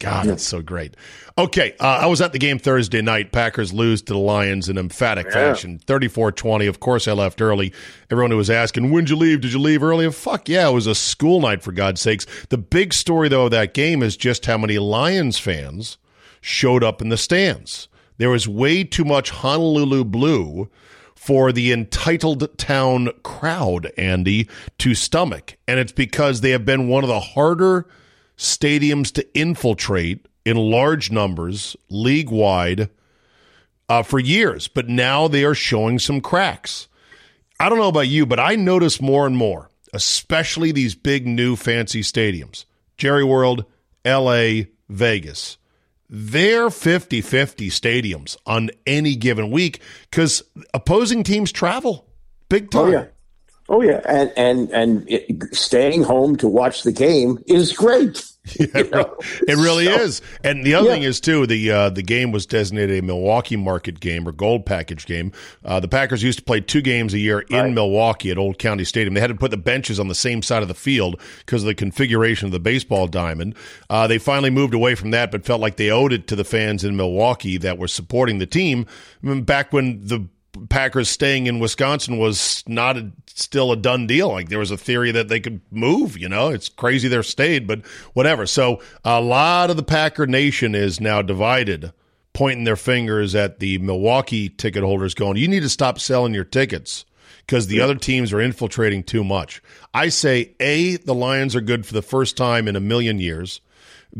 God, 0.00 0.26
that's 0.26 0.46
so 0.46 0.62
great. 0.62 0.96
Okay, 1.36 1.74
uh, 1.78 2.00
I 2.00 2.06
was 2.06 2.22
at 2.22 2.32
the 2.32 2.38
game 2.38 2.58
Thursday 2.58 3.02
night. 3.02 3.32
Packers 3.32 3.70
lose 3.70 4.00
to 4.02 4.14
the 4.14 4.18
Lions 4.18 4.70
in 4.70 4.78
emphatic 4.78 5.26
yeah. 5.26 5.32
fashion, 5.32 5.78
34-20. 5.86 6.68
Of 6.70 6.80
course, 6.80 7.06
I 7.06 7.12
left 7.12 7.42
early. 7.42 7.74
Everyone 8.10 8.30
who 8.30 8.38
was 8.38 8.48
asking, 8.48 8.90
when'd 8.90 9.10
you 9.10 9.16
leave? 9.16 9.42
Did 9.42 9.52
you 9.52 9.58
leave 9.58 9.82
early? 9.82 10.10
Fuck 10.10 10.48
yeah, 10.48 10.70
it 10.70 10.72
was 10.72 10.86
a 10.86 10.94
school 10.94 11.40
night, 11.40 11.62
for 11.62 11.72
God's 11.72 12.00
sakes. 12.00 12.26
The 12.48 12.56
big 12.56 12.94
story, 12.94 13.28
though, 13.28 13.44
of 13.44 13.50
that 13.50 13.74
game 13.74 14.02
is 14.02 14.16
just 14.16 14.46
how 14.46 14.56
many 14.56 14.78
Lions 14.78 15.38
fans 15.38 15.98
showed 16.40 16.82
up 16.82 17.02
in 17.02 17.10
the 17.10 17.18
stands. 17.18 17.88
There 18.16 18.30
was 18.30 18.48
way 18.48 18.84
too 18.84 19.04
much 19.04 19.28
Honolulu 19.28 20.04
blue 20.04 20.70
for 21.14 21.52
the 21.52 21.72
entitled 21.72 22.56
town 22.56 23.10
crowd, 23.22 23.92
Andy, 23.98 24.48
to 24.78 24.94
stomach. 24.94 25.58
And 25.68 25.78
it's 25.78 25.92
because 25.92 26.40
they 26.40 26.52
have 26.52 26.64
been 26.64 26.88
one 26.88 27.04
of 27.04 27.08
the 27.08 27.20
harder– 27.20 27.86
stadiums 28.40 29.12
to 29.12 29.38
infiltrate 29.38 30.26
in 30.46 30.56
large 30.56 31.10
numbers 31.10 31.76
league 31.90 32.30
wide 32.30 32.88
uh, 33.88 34.02
for 34.02 34.18
years, 34.18 34.66
but 34.66 34.88
now 34.88 35.28
they 35.28 35.44
are 35.44 35.54
showing 35.54 35.98
some 35.98 36.22
cracks. 36.22 36.88
I 37.60 37.68
don't 37.68 37.78
know 37.78 37.88
about 37.88 38.08
you, 38.08 38.24
but 38.24 38.40
I 38.40 38.56
notice 38.56 39.00
more 39.00 39.26
and 39.26 39.36
more, 39.36 39.68
especially 39.92 40.72
these 40.72 40.94
big 40.94 41.26
new 41.26 41.54
fancy 41.54 42.00
stadiums 42.00 42.64
Jerry 42.96 43.24
World, 43.24 43.66
LA, 44.04 44.62
Vegas. 44.88 45.58
They're 46.08 46.70
50 46.70 47.20
50 47.20 47.68
stadiums 47.68 48.36
on 48.46 48.70
any 48.86 49.14
given 49.14 49.50
week 49.50 49.80
because 50.10 50.42
opposing 50.74 51.22
teams 51.22 51.52
travel 51.52 52.08
big 52.48 52.70
time. 52.70 52.86
Oh, 52.86 52.90
yeah. 52.90 53.04
Oh 53.70 53.82
yeah, 53.82 54.00
and 54.04 54.32
and 54.36 54.70
and 54.70 55.08
it, 55.08 55.54
staying 55.54 56.02
home 56.02 56.34
to 56.38 56.48
watch 56.48 56.82
the 56.82 56.90
game 56.90 57.38
is 57.46 57.72
great. 57.72 58.26
Yeah, 58.58 58.68
it 58.74 59.58
really 59.58 59.84
so, 59.84 59.92
is. 59.92 60.22
And 60.42 60.64
the 60.64 60.74
other 60.74 60.88
yeah. 60.88 60.94
thing 60.94 61.02
is 61.02 61.20
too 61.20 61.46
the 61.46 61.70
uh, 61.70 61.90
the 61.90 62.02
game 62.02 62.32
was 62.32 62.46
designated 62.46 62.98
a 62.98 63.02
Milwaukee 63.02 63.54
market 63.54 64.00
game 64.00 64.26
or 64.26 64.32
gold 64.32 64.64
package 64.64 65.04
game. 65.04 65.30
Uh, 65.62 65.78
the 65.78 65.86
Packers 65.86 66.22
used 66.22 66.38
to 66.38 66.44
play 66.44 66.60
two 66.60 66.80
games 66.80 67.12
a 67.12 67.18
year 67.18 67.40
in 67.40 67.56
right. 67.56 67.72
Milwaukee 67.72 68.30
at 68.30 68.38
Old 68.38 68.58
County 68.58 68.82
Stadium. 68.84 69.12
They 69.12 69.20
had 69.20 69.28
to 69.28 69.36
put 69.36 69.50
the 69.50 69.58
benches 69.58 70.00
on 70.00 70.08
the 70.08 70.14
same 70.14 70.42
side 70.42 70.62
of 70.62 70.68
the 70.68 70.74
field 70.74 71.20
because 71.40 71.62
of 71.62 71.66
the 71.66 71.74
configuration 71.74 72.46
of 72.46 72.52
the 72.52 72.58
baseball 72.58 73.06
diamond. 73.06 73.54
Uh, 73.90 74.06
they 74.06 74.18
finally 74.18 74.50
moved 74.50 74.72
away 74.72 74.94
from 74.94 75.10
that, 75.10 75.30
but 75.30 75.44
felt 75.44 75.60
like 75.60 75.76
they 75.76 75.90
owed 75.90 76.12
it 76.12 76.26
to 76.28 76.34
the 76.34 76.42
fans 76.42 76.82
in 76.82 76.96
Milwaukee 76.96 77.58
that 77.58 77.78
were 77.78 77.88
supporting 77.88 78.38
the 78.38 78.46
team. 78.46 78.86
back 79.22 79.70
when 79.72 80.00
the 80.04 80.26
Packers 80.68 81.08
staying 81.08 81.46
in 81.46 81.58
Wisconsin 81.58 82.18
was 82.18 82.64
not 82.66 82.96
a, 82.96 83.12
still 83.26 83.72
a 83.72 83.76
done 83.76 84.06
deal. 84.06 84.28
Like 84.28 84.48
there 84.48 84.58
was 84.58 84.70
a 84.70 84.76
theory 84.76 85.10
that 85.12 85.28
they 85.28 85.40
could 85.40 85.60
move. 85.70 86.18
You 86.18 86.28
know, 86.28 86.48
it's 86.48 86.68
crazy 86.68 87.08
they're 87.08 87.22
stayed, 87.22 87.66
but 87.66 87.84
whatever. 88.14 88.46
So 88.46 88.80
a 89.04 89.20
lot 89.20 89.70
of 89.70 89.76
the 89.76 89.82
Packer 89.82 90.26
nation 90.26 90.74
is 90.74 91.00
now 91.00 91.22
divided 91.22 91.92
pointing 92.32 92.64
their 92.64 92.76
fingers 92.76 93.34
at 93.34 93.58
the 93.58 93.78
Milwaukee 93.78 94.48
ticket 94.48 94.82
holders, 94.84 95.14
going, 95.14 95.36
"You 95.36 95.48
need 95.48 95.62
to 95.62 95.68
stop 95.68 95.98
selling 95.98 96.34
your 96.34 96.44
tickets." 96.44 97.04
Because 97.46 97.66
the 97.66 97.80
other 97.80 97.96
teams 97.96 98.32
are 98.32 98.40
infiltrating 98.40 99.02
too 99.02 99.24
much. 99.24 99.60
I 99.92 100.08
say, 100.10 100.54
A, 100.60 100.98
the 100.98 101.14
Lions 101.14 101.56
are 101.56 101.60
good 101.60 101.84
for 101.84 101.94
the 101.94 102.02
first 102.02 102.36
time 102.36 102.68
in 102.68 102.76
a 102.76 102.80
million 102.80 103.18
years. 103.18 103.60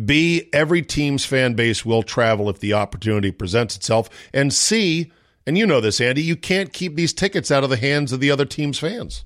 B, 0.04 0.48
every 0.52 0.82
team's 0.82 1.24
fan 1.24 1.54
base 1.54 1.84
will 1.84 2.02
travel 2.02 2.50
if 2.50 2.58
the 2.58 2.72
opportunity 2.72 3.30
presents 3.30 3.76
itself. 3.76 4.10
And 4.32 4.52
C, 4.52 5.12
and 5.50 5.58
you 5.58 5.66
know 5.66 5.80
this, 5.80 6.00
Andy, 6.00 6.22
you 6.22 6.36
can't 6.36 6.72
keep 6.72 6.94
these 6.94 7.12
tickets 7.12 7.50
out 7.50 7.64
of 7.64 7.70
the 7.70 7.76
hands 7.76 8.12
of 8.12 8.20
the 8.20 8.30
other 8.30 8.44
team's 8.44 8.78
fans. 8.78 9.24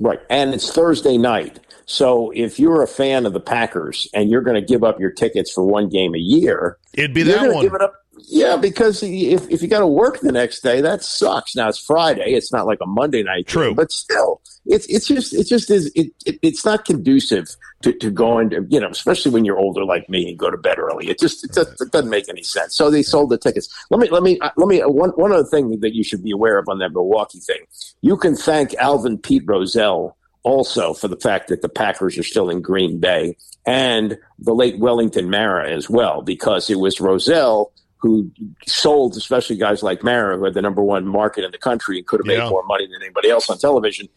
Right. 0.00 0.18
And 0.28 0.52
it's 0.52 0.72
Thursday 0.72 1.16
night. 1.16 1.60
So 1.86 2.32
if 2.34 2.58
you're 2.58 2.82
a 2.82 2.88
fan 2.88 3.24
of 3.24 3.34
the 3.34 3.40
Packers 3.40 4.08
and 4.12 4.28
you're 4.28 4.42
going 4.42 4.56
to 4.56 4.66
give 4.66 4.82
up 4.82 4.98
your 4.98 5.12
tickets 5.12 5.52
for 5.52 5.62
one 5.62 5.88
game 5.88 6.16
a 6.16 6.18
year, 6.18 6.76
it'd 6.94 7.14
be 7.14 7.22
that 7.22 7.54
one. 7.54 7.62
Give 7.62 7.74
it 7.74 7.82
up. 7.82 7.94
Yeah, 8.28 8.56
because 8.56 9.02
if, 9.02 9.48
if 9.50 9.62
you 9.62 9.68
got 9.68 9.80
to 9.80 9.86
work 9.86 10.20
the 10.20 10.32
next 10.32 10.60
day, 10.60 10.80
that 10.80 11.02
sucks. 11.02 11.54
Now 11.56 11.68
it's 11.68 11.78
Friday; 11.78 12.32
it's 12.32 12.52
not 12.52 12.66
like 12.66 12.78
a 12.82 12.86
Monday 12.86 13.22
night. 13.22 13.46
True, 13.46 13.68
game, 13.68 13.74
but 13.74 13.90
still, 13.92 14.40
it's 14.66 14.86
it's 14.86 15.06
just 15.06 15.34
it 15.34 15.46
just 15.46 15.70
is 15.70 15.90
it, 15.94 16.12
it 16.26 16.38
it's 16.42 16.64
not 16.64 16.84
conducive 16.84 17.48
to, 17.82 17.92
to 17.94 18.10
going 18.10 18.50
to 18.50 18.66
you 18.68 18.80
know 18.80 18.88
especially 18.88 19.32
when 19.32 19.44
you're 19.44 19.58
older 19.58 19.84
like 19.84 20.08
me 20.08 20.28
and 20.28 20.38
go 20.38 20.50
to 20.50 20.56
bed 20.56 20.78
early. 20.78 21.08
It 21.08 21.18
just 21.18 21.44
it, 21.44 21.54
just, 21.54 21.80
it 21.80 21.90
doesn't 21.90 22.10
make 22.10 22.28
any 22.28 22.42
sense. 22.42 22.76
So 22.76 22.90
they 22.90 23.02
sold 23.02 23.30
the 23.30 23.38
tickets. 23.38 23.68
Let 23.90 24.00
me 24.00 24.08
let 24.10 24.22
me 24.22 24.38
uh, 24.40 24.50
let 24.56 24.68
me 24.68 24.80
uh, 24.80 24.88
one 24.88 25.10
one 25.10 25.32
other 25.32 25.44
thing 25.44 25.80
that 25.80 25.94
you 25.94 26.04
should 26.04 26.22
be 26.22 26.30
aware 26.30 26.58
of 26.58 26.68
on 26.68 26.78
that 26.78 26.92
Milwaukee 26.92 27.40
thing. 27.40 27.64
You 28.02 28.16
can 28.16 28.36
thank 28.36 28.74
Alvin 28.74 29.18
Pete 29.18 29.44
Rozelle 29.46 30.16
also 30.42 30.94
for 30.94 31.08
the 31.08 31.16
fact 31.16 31.48
that 31.48 31.62
the 31.62 31.68
Packers 31.68 32.16
are 32.18 32.22
still 32.22 32.48
in 32.50 32.62
Green 32.62 32.98
Bay 32.98 33.36
and 33.66 34.18
the 34.38 34.54
late 34.54 34.78
Wellington 34.78 35.30
Mara 35.30 35.70
as 35.70 35.90
well, 35.90 36.22
because 36.22 36.70
it 36.70 36.78
was 36.78 37.00
Rozelle 37.00 37.72
who 38.00 38.30
sold, 38.66 39.16
especially 39.16 39.56
guys 39.56 39.82
like 39.82 40.02
Mara, 40.02 40.36
who 40.36 40.44
had 40.44 40.54
the 40.54 40.62
number 40.62 40.82
one 40.82 41.06
market 41.06 41.44
in 41.44 41.50
the 41.50 41.58
country 41.58 41.98
and 41.98 42.06
could 42.06 42.20
have 42.20 42.26
yeah. 42.26 42.44
made 42.44 42.50
more 42.50 42.64
money 42.64 42.86
than 42.86 43.02
anybody 43.02 43.30
else 43.30 43.48
on 43.50 43.58
television. 43.58 44.08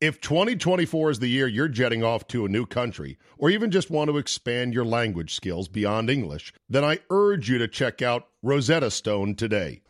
If 0.00 0.20
2024 0.22 1.10
is 1.10 1.18
the 1.18 1.28
year 1.28 1.46
you're 1.46 1.68
jetting 1.68 2.02
off 2.02 2.26
to 2.28 2.46
a 2.46 2.48
new 2.48 2.64
country, 2.64 3.18
or 3.36 3.50
even 3.50 3.70
just 3.70 3.90
want 3.90 4.08
to 4.10 4.16
expand 4.16 4.72
your 4.72 4.86
language 4.86 5.34
skills 5.34 5.68
beyond 5.68 6.08
English, 6.08 6.54
then 6.70 6.84
I 6.84 7.00
urge 7.10 7.50
you 7.50 7.58
to 7.58 7.68
check 7.68 8.00
out 8.00 8.28
Rosetta 8.42 8.90
Stone 8.90 9.34
today. 9.34 9.82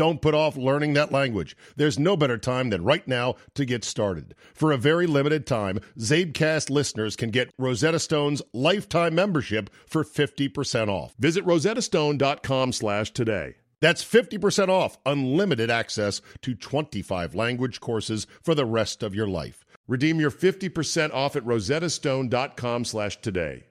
Don't 0.00 0.22
put 0.22 0.32
off 0.32 0.56
learning 0.56 0.94
that 0.94 1.12
language. 1.12 1.54
There's 1.76 1.98
no 1.98 2.16
better 2.16 2.38
time 2.38 2.70
than 2.70 2.84
right 2.84 3.06
now 3.06 3.34
to 3.54 3.66
get 3.66 3.84
started. 3.84 4.34
For 4.54 4.72
a 4.72 4.78
very 4.78 5.06
limited 5.06 5.46
time, 5.46 5.78
Czabecast 5.98 6.70
listeners 6.70 7.16
can 7.16 7.28
get 7.28 7.52
Rosetta 7.58 7.98
Stone's 7.98 8.40
lifetime 8.54 9.14
membership 9.14 9.68
for 9.86 10.02
50% 10.02 10.88
off. 10.88 11.12
Visit 11.18 11.44
rosettastone.com 11.44 12.72
slash 12.72 13.10
today. 13.10 13.56
That's 13.82 14.02
50% 14.02 14.70
off 14.70 14.96
unlimited 15.04 15.70
access 15.70 16.22
to 16.40 16.54
25 16.54 17.34
language 17.34 17.80
courses 17.80 18.26
for 18.42 18.54
the 18.54 18.64
rest 18.64 19.02
of 19.02 19.14
your 19.14 19.28
life. 19.28 19.66
Redeem 19.86 20.18
your 20.18 20.30
50% 20.30 21.12
off 21.12 21.36
at 21.36 21.44
rosettastone.com 21.44 22.86
slash 22.86 23.20
today. 23.20 23.64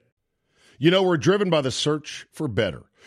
You 0.77 0.91
know, 0.91 1.01
we're 1.01 1.17
driven 1.17 1.49
by 1.49 1.61
the 1.61 1.71
search 1.71 2.27
for 2.31 2.47
better. 2.47 2.83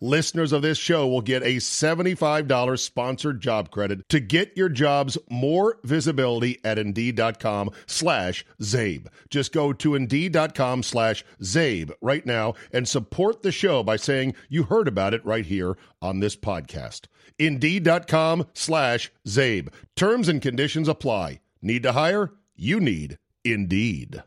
Listeners 0.00 0.52
of 0.52 0.62
this 0.62 0.78
show 0.78 1.06
will 1.06 1.20
get 1.20 1.42
a 1.42 1.56
$75 1.56 2.78
sponsored 2.78 3.40
job 3.40 3.70
credit 3.70 4.08
to 4.08 4.20
get 4.20 4.56
your 4.56 4.68
jobs 4.68 5.18
more 5.30 5.78
visibility 5.84 6.60
at 6.64 6.78
Indeed.com 6.78 7.70
slash 7.86 8.44
Czabe. 8.60 9.06
Just 9.30 9.52
go 9.52 9.72
to 9.72 9.94
Indeed.com 9.94 10.82
slash 10.82 11.24
Czabe 11.40 11.92
right 12.00 12.24
now 12.24 12.54
and 12.72 12.88
support 12.88 13.42
the 13.42 13.52
show 13.52 13.82
by 13.82 13.96
saying 13.96 14.34
you 14.48 14.64
heard 14.64 14.88
about 14.88 15.14
it 15.14 15.24
right 15.24 15.46
here 15.46 15.76
on 16.02 16.20
this 16.20 16.36
podcast. 16.36 17.06
Indeed.com 17.38 18.46
slash 18.54 19.12
Czabe. 19.26 19.68
Terms 19.96 20.28
and 20.28 20.40
conditions 20.40 20.88
apply. 20.88 21.40
Need 21.62 21.82
to 21.84 21.92
hire? 21.92 22.30
You 22.56 22.80
need 22.80 23.18
Indeed. 23.44 24.22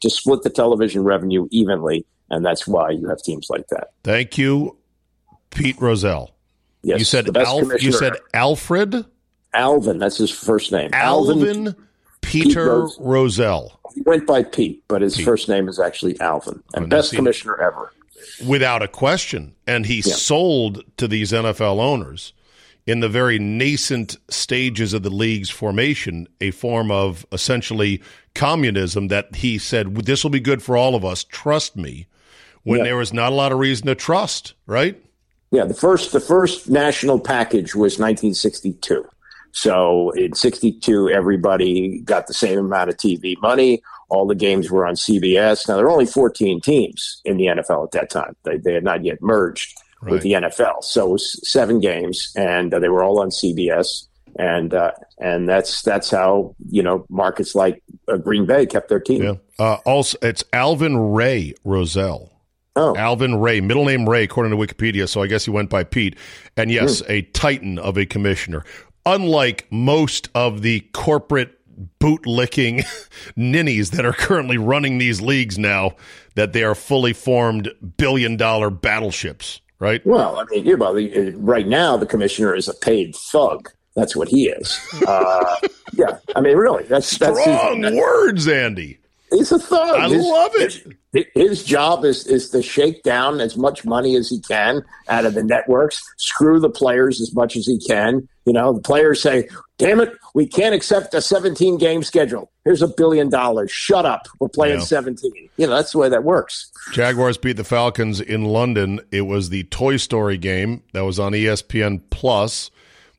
To 0.00 0.10
split 0.10 0.42
the 0.42 0.50
television 0.50 1.04
revenue 1.04 1.46
evenly, 1.50 2.04
and 2.30 2.44
that's 2.44 2.66
why 2.66 2.90
you 2.90 3.08
have 3.08 3.18
teams 3.22 3.48
like 3.48 3.68
that. 3.68 3.88
Thank 4.02 4.36
you, 4.36 4.76
Pete 5.54 5.80
Rozelle. 5.80 6.34
Yes, 6.82 6.98
you 6.98 7.04
said 7.04 7.34
Alf, 7.36 7.82
you 7.82 7.92
said 7.92 8.14
Alfred 8.34 9.06
Alvin. 9.54 9.98
That's 9.98 10.18
his 10.18 10.30
first 10.30 10.72
name. 10.72 10.90
Alvin, 10.92 11.38
Alvin 11.38 11.76
Peter 12.20 12.86
Pete 12.86 12.96
Rozelle. 13.00 13.80
He 13.94 14.02
went 14.02 14.26
by 14.26 14.42
Pete, 14.42 14.82
but 14.88 15.00
his 15.00 15.16
Pete. 15.16 15.24
first 15.24 15.48
name 15.48 15.68
is 15.68 15.78
actually 15.78 16.20
Alvin, 16.20 16.62
and 16.74 16.84
oh, 16.84 16.88
best 16.88 17.14
commissioner 17.14 17.56
ever 17.60 17.90
without 18.46 18.82
a 18.82 18.88
question. 18.88 19.54
And 19.66 19.86
he 19.86 19.96
yeah. 19.96 20.14
sold 20.14 20.82
to 20.96 21.08
these 21.08 21.32
NFL 21.32 21.80
owners 21.80 22.32
in 22.86 23.00
the 23.00 23.08
very 23.08 23.38
nascent 23.38 24.16
stages 24.28 24.92
of 24.92 25.02
the 25.02 25.10
league's 25.10 25.50
formation 25.50 26.28
a 26.40 26.50
form 26.50 26.90
of 26.90 27.24
essentially 27.32 28.02
communism 28.34 29.08
that 29.08 29.36
he 29.36 29.58
said, 29.58 29.94
This 30.04 30.22
will 30.22 30.30
be 30.30 30.40
good 30.40 30.62
for 30.62 30.76
all 30.76 30.94
of 30.94 31.04
us. 31.04 31.24
Trust 31.24 31.76
me. 31.76 32.06
When 32.62 32.78
yeah. 32.78 32.84
there 32.84 32.96
was 32.96 33.12
not 33.12 33.32
a 33.32 33.34
lot 33.34 33.52
of 33.52 33.58
reason 33.58 33.86
to 33.88 33.94
trust, 33.94 34.54
right? 34.66 35.02
Yeah, 35.54 35.64
the 35.64 35.74
first 35.74 36.12
the 36.12 36.20
first 36.20 36.68
national 36.68 37.20
package 37.20 37.74
was 37.74 37.98
1962. 37.98 39.06
So 39.52 40.10
in 40.10 40.34
62, 40.34 41.10
everybody 41.10 42.00
got 42.00 42.26
the 42.26 42.34
same 42.34 42.58
amount 42.58 42.90
of 42.90 42.96
TV 42.96 43.40
money. 43.40 43.82
All 44.08 44.26
the 44.26 44.34
games 44.34 44.68
were 44.68 44.84
on 44.84 44.94
CBS. 44.94 45.68
Now, 45.68 45.76
there 45.76 45.84
were 45.84 45.92
only 45.92 46.06
14 46.06 46.60
teams 46.60 47.20
in 47.24 47.36
the 47.36 47.46
NFL 47.46 47.84
at 47.84 47.90
that 47.92 48.10
time. 48.10 48.34
They, 48.42 48.58
they 48.58 48.74
had 48.74 48.82
not 48.82 49.04
yet 49.04 49.22
merged 49.22 49.78
right. 50.02 50.10
with 50.10 50.22
the 50.22 50.32
NFL. 50.32 50.82
So 50.82 51.06
it 51.06 51.12
was 51.12 51.48
seven 51.48 51.78
games, 51.78 52.32
and 52.36 52.74
uh, 52.74 52.80
they 52.80 52.88
were 52.88 53.04
all 53.04 53.20
on 53.20 53.30
CBS. 53.30 54.08
And 54.36 54.74
uh, 54.74 54.90
and 55.18 55.48
that's 55.48 55.82
that's 55.82 56.10
how 56.10 56.56
you 56.68 56.82
know 56.82 57.06
markets 57.08 57.54
like 57.54 57.80
uh, 58.08 58.16
Green 58.16 58.46
Bay 58.46 58.66
kept 58.66 58.88
their 58.88 58.98
team. 58.98 59.22
Yeah. 59.22 59.34
Uh, 59.60 59.74
also, 59.84 60.18
it's 60.20 60.42
Alvin 60.52 61.12
Ray 61.12 61.54
Rozelle. 61.62 62.33
Oh. 62.76 62.96
Alvin 62.96 63.36
Ray, 63.40 63.60
middle 63.60 63.84
name 63.84 64.08
Ray, 64.08 64.24
according 64.24 64.50
to 64.50 64.56
Wikipedia. 64.56 65.08
So 65.08 65.22
I 65.22 65.26
guess 65.26 65.44
he 65.44 65.50
went 65.50 65.70
by 65.70 65.84
Pete. 65.84 66.16
And 66.56 66.70
yes, 66.70 67.02
mm. 67.02 67.10
a 67.10 67.22
titan 67.22 67.78
of 67.78 67.96
a 67.96 68.06
commissioner. 68.06 68.64
Unlike 69.06 69.66
most 69.70 70.28
of 70.34 70.62
the 70.62 70.80
corporate 70.92 71.58
boot 71.98 72.26
licking 72.26 72.82
ninnies 73.36 73.90
that 73.90 74.04
are 74.04 74.12
currently 74.12 74.58
running 74.58 74.98
these 74.98 75.20
leagues 75.20 75.58
now 75.58 75.92
that 76.34 76.52
they 76.52 76.64
are 76.64 76.74
fully 76.74 77.12
formed 77.12 77.70
billion 77.96 78.36
dollar 78.36 78.70
battleships, 78.70 79.60
right? 79.78 80.04
Well, 80.06 80.38
I 80.38 80.44
mean, 80.50 80.64
you 80.64 80.76
know, 80.76 81.32
right 81.36 81.66
now 81.66 81.96
the 81.96 82.06
commissioner 82.06 82.54
is 82.54 82.68
a 82.68 82.74
paid 82.74 83.14
thug. 83.14 83.70
That's 83.94 84.16
what 84.16 84.28
he 84.28 84.48
is. 84.48 84.80
Uh, 85.06 85.56
yeah, 85.92 86.18
I 86.34 86.40
mean, 86.40 86.56
really, 86.56 86.84
that's 86.84 87.06
strong 87.06 87.80
that's 87.80 87.94
his, 87.94 88.00
words, 88.02 88.48
Andy. 88.48 88.98
He's 89.30 89.52
a 89.52 89.58
thug. 89.58 89.96
I 89.96 90.08
his, 90.08 90.24
love 90.24 90.52
it. 90.54 90.96
His, 91.34 91.62
job 91.64 92.04
is 92.04 92.26
is 92.26 92.50
to 92.50 92.62
shake 92.62 93.02
down 93.02 93.40
as 93.40 93.56
much 93.56 93.84
money 93.84 94.16
as 94.16 94.28
he 94.28 94.40
can 94.40 94.82
out 95.08 95.24
of 95.24 95.34
the 95.34 95.42
networks, 95.42 96.02
screw 96.16 96.58
the 96.58 96.70
players 96.70 97.20
as 97.20 97.34
much 97.34 97.56
as 97.56 97.66
he 97.66 97.78
can. 97.78 98.28
You 98.46 98.52
know, 98.52 98.72
the 98.72 98.80
players 98.80 99.22
say, 99.22 99.48
"Damn 99.78 100.00
it, 100.00 100.12
we 100.34 100.46
can't 100.46 100.74
accept 100.74 101.14
a 101.14 101.22
17 101.22 101.78
game 101.78 102.02
schedule. 102.02 102.50
Here's 102.64 102.82
a 102.82 102.88
billion 102.88 103.28
dollars. 103.28 103.70
Shut 103.70 104.04
up. 104.04 104.26
We're 104.40 104.48
playing 104.48 104.80
yeah. 104.80 104.84
17." 104.84 105.32
You 105.56 105.66
know, 105.66 105.74
that's 105.74 105.92
the 105.92 105.98
way 105.98 106.08
that 106.08 106.24
works. 106.24 106.70
Jaguars 106.92 107.38
beat 107.38 107.56
the 107.56 107.64
Falcons 107.64 108.20
in 108.20 108.44
London. 108.44 109.00
It 109.10 109.22
was 109.22 109.50
the 109.50 109.64
Toy 109.64 109.96
Story 109.96 110.36
game 110.36 110.82
that 110.92 111.04
was 111.04 111.20
on 111.20 111.32
ESPN 111.32 112.02
Plus. 112.10 112.70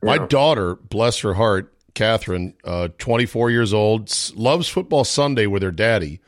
My 0.03 0.15
yeah. 0.15 0.27
daughter, 0.27 0.75
bless 0.75 1.19
her 1.21 1.33
heart, 1.33 1.73
Catherine, 1.95 2.53
uh, 2.63 2.89
24 2.99 3.49
years 3.49 3.73
old, 3.73 4.13
loves 4.35 4.67
Football 4.67 5.05
Sunday 5.05 5.47
with 5.47 5.63
her 5.63 5.71
daddy, 5.71 6.19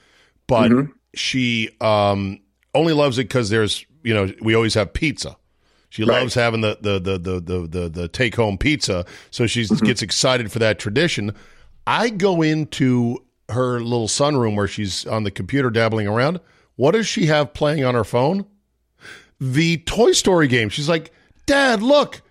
but 0.48 0.72
mm-hmm. 0.72 0.92
She 1.18 1.70
um, 1.82 2.40
only 2.74 2.94
loves 2.94 3.18
it 3.18 3.24
because 3.24 3.50
there's, 3.50 3.86
you 4.04 4.14
know, 4.14 4.32
we 4.42 4.56
always 4.56 4.74
have 4.74 4.94
pizza. 4.94 5.38
She 5.90 6.04
right. 6.04 6.20
loves 6.20 6.34
having 6.34 6.62
the 6.62 6.78
the 6.82 7.00
the 7.00 7.18
the 7.18 7.40
the, 7.40 7.68
the, 7.68 7.90
the 7.90 8.08
take 8.08 8.36
home 8.36 8.58
pizza, 8.58 9.06
so 9.32 9.48
she 9.48 9.64
mm-hmm. 9.64 9.86
gets 9.86 10.02
excited 10.02 10.52
for 10.52 10.60
that 10.60 10.80
tradition. 10.80 11.34
I 11.86 12.10
go 12.10 12.42
into 12.42 13.24
her 13.50 13.80
little 13.80 14.08
sunroom 14.08 14.56
where 14.56 14.68
she's 14.68 15.06
on 15.08 15.24
the 15.24 15.32
computer 15.32 15.70
dabbling 15.70 16.08
around. 16.08 16.42
What 16.76 16.92
does 16.92 17.08
she 17.08 17.28
have 17.28 17.54
playing 17.54 17.84
on 17.86 17.96
her 17.96 18.04
phone? 18.04 18.46
The 19.40 19.78
Toy 19.78 20.12
Story 20.12 20.48
game. 20.48 20.70
She's 20.70 20.90
like, 20.90 21.12
Dad, 21.46 21.82
look, 21.82 22.22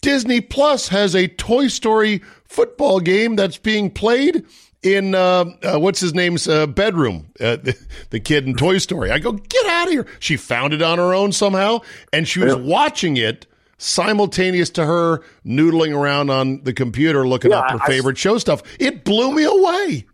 Disney 0.00 0.40
Plus 0.40 0.88
has 0.88 1.16
a 1.16 1.26
Toy 1.26 1.66
Story 1.66 2.22
football 2.44 3.00
game 3.00 3.34
that's 3.36 3.58
being 3.58 3.90
played 3.90 4.46
in 4.82 5.14
uh, 5.14 5.44
uh, 5.62 5.78
what's 5.78 6.00
his 6.00 6.14
name's 6.14 6.48
uh, 6.48 6.66
bedroom, 6.66 7.30
uh, 7.40 7.56
the, 7.62 7.78
the, 8.10 8.20
kid 8.20 8.46
in 8.46 8.54
Toy 8.54 8.78
Story. 8.78 9.10
I 9.10 9.18
go, 9.18 9.32
get 9.32 9.66
out 9.66 9.86
of 9.86 9.92
here. 9.92 10.06
She 10.18 10.36
found 10.36 10.72
it 10.72 10.82
on 10.82 10.98
her 10.98 11.14
own 11.14 11.32
somehow, 11.32 11.80
and 12.12 12.26
she 12.26 12.40
was 12.40 12.54
yeah. 12.54 12.60
watching 12.60 13.16
it 13.16 13.46
simultaneous 13.78 14.70
to 14.70 14.84
her 14.84 15.22
noodling 15.44 15.96
around 15.96 16.30
on 16.30 16.62
the 16.64 16.72
computer 16.72 17.26
looking 17.26 17.50
yeah, 17.50 17.60
up 17.60 17.70
her 17.70 17.82
I, 17.82 17.86
favorite 17.86 18.18
show 18.18 18.38
stuff. 18.38 18.62
It 18.78 19.04
blew 19.04 19.32
me 19.32 19.44
away. 19.44 20.06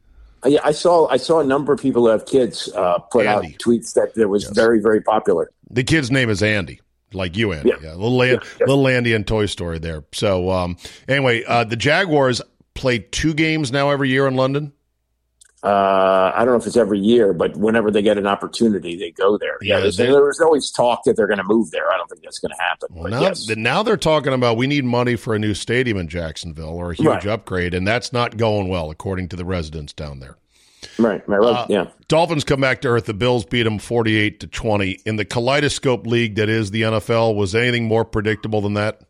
Yeah, 0.45 0.61
I 0.63 0.73
saw 0.73 1.09
I 1.09 1.17
saw 1.17 1.41
a 1.41 1.45
number 1.45 1.73
of 1.73 1.81
people 1.81 2.03
who 2.03 2.09
have 2.09 2.27
kids 2.27 2.69
uh, 2.75 2.99
put 2.99 3.27
Andy. 3.27 3.49
out 3.49 3.53
tweets 3.55 3.95
that 3.95 4.17
it 4.17 4.27
was 4.27 4.45
yes. 4.45 4.53
very 4.53 4.81
very 4.81 5.01
popular. 5.01 5.51
The 5.71 5.83
kid's 5.83 6.11
name 6.11 6.31
is 6.31 6.43
Andy 6.43 6.81
like 7.13 7.37
you, 7.37 7.53
Andy. 7.53 7.71
Yeah, 7.71 7.77
yeah. 7.83 7.95
little 7.95 8.23
Andy, 8.23 8.45
yeah, 8.45 8.51
yeah. 8.61 8.67
little 8.67 8.87
Andy 8.87 9.13
and 9.13 9.27
Toy 9.27 9.47
Story 9.47 9.79
there. 9.79 10.05
So 10.13 10.51
um, 10.51 10.77
anyway, 11.09 11.43
uh, 11.45 11.65
the 11.65 11.77
Jaguars 11.77 12.41
play 12.77 12.99
two 12.99 13.35
games 13.35 13.73
now 13.73 13.91
every 13.91 14.09
year 14.09 14.27
in 14.27 14.37
London. 14.37 14.73
Uh, 15.63 16.31
I 16.35 16.45
don't 16.45 16.55
know 16.55 16.61
if 16.61 16.67
it's 16.67 16.77
every 16.77 17.01
year, 17.01 17.33
but 17.33 17.57
whenever 17.57 17.91
they 17.91 18.03
get 18.03 18.19
an 18.19 18.27
opportunity, 18.27 18.95
they 18.97 19.11
go 19.11 19.37
there. 19.37 19.57
Yeah, 19.63 19.81
there's, 19.81 19.97
there's 19.97 20.41
always 20.41 20.71
talk 20.71 21.03
that 21.05 21.17
they're 21.17 21.27
going 21.27 21.39
to 21.39 21.45
move 21.45 21.73
there. 21.73 21.91
I 21.91 21.97
don't 21.97 22.09
think 22.09 22.23
that's 22.23 22.39
going 22.39 22.53
to 22.57 22.63
happen. 22.63 22.89
Well, 22.93 23.11
now, 23.11 23.21
yes. 23.23 23.49
now 23.49 23.83
they're 23.83 23.97
talking 23.97 24.33
about 24.33 24.57
we 24.57 24.69
need 24.69 24.85
money 24.85 25.17
for 25.17 25.35
a 25.35 25.41
new 25.41 25.55
stadium 25.55 25.97
in 25.97 26.07
Jacksonville 26.07 26.69
or 26.69 26.93
a 26.93 26.95
huge 26.95 27.09
right. 27.09 27.27
upgrade, 27.27 27.75
and 27.75 27.89
that's 27.89 28.13
not 28.13 28.37
going 28.37 28.69
well, 28.69 28.91
according 28.91 29.29
to 29.31 29.37
the 29.37 29.45
residents 29.45 29.93
down 29.93 30.21
there. 30.21 30.37
Right, 30.99 31.27
right, 31.29 31.41
uh, 31.41 31.67
yeah. 31.69 31.89
Dolphins 32.07 32.45
come 32.45 32.61
back 32.61 32.83
to 32.83 32.89
earth. 32.89 33.07
The 33.07 33.15
Bills 33.15 33.45
beat 33.45 33.65
them 33.65 33.79
forty-eight 33.79 34.41
to 34.41 34.47
twenty 34.47 35.01
in 35.05 35.17
the 35.17 35.25
kaleidoscope 35.25 36.07
league 36.07 36.37
that 36.37 36.49
is 36.49 36.71
the 36.71 36.83
NFL. 36.83 37.35
Was 37.35 37.55
anything 37.55 37.87
more 37.87 38.05
predictable 38.05 38.61
than 38.61 38.75
that? 38.75 39.01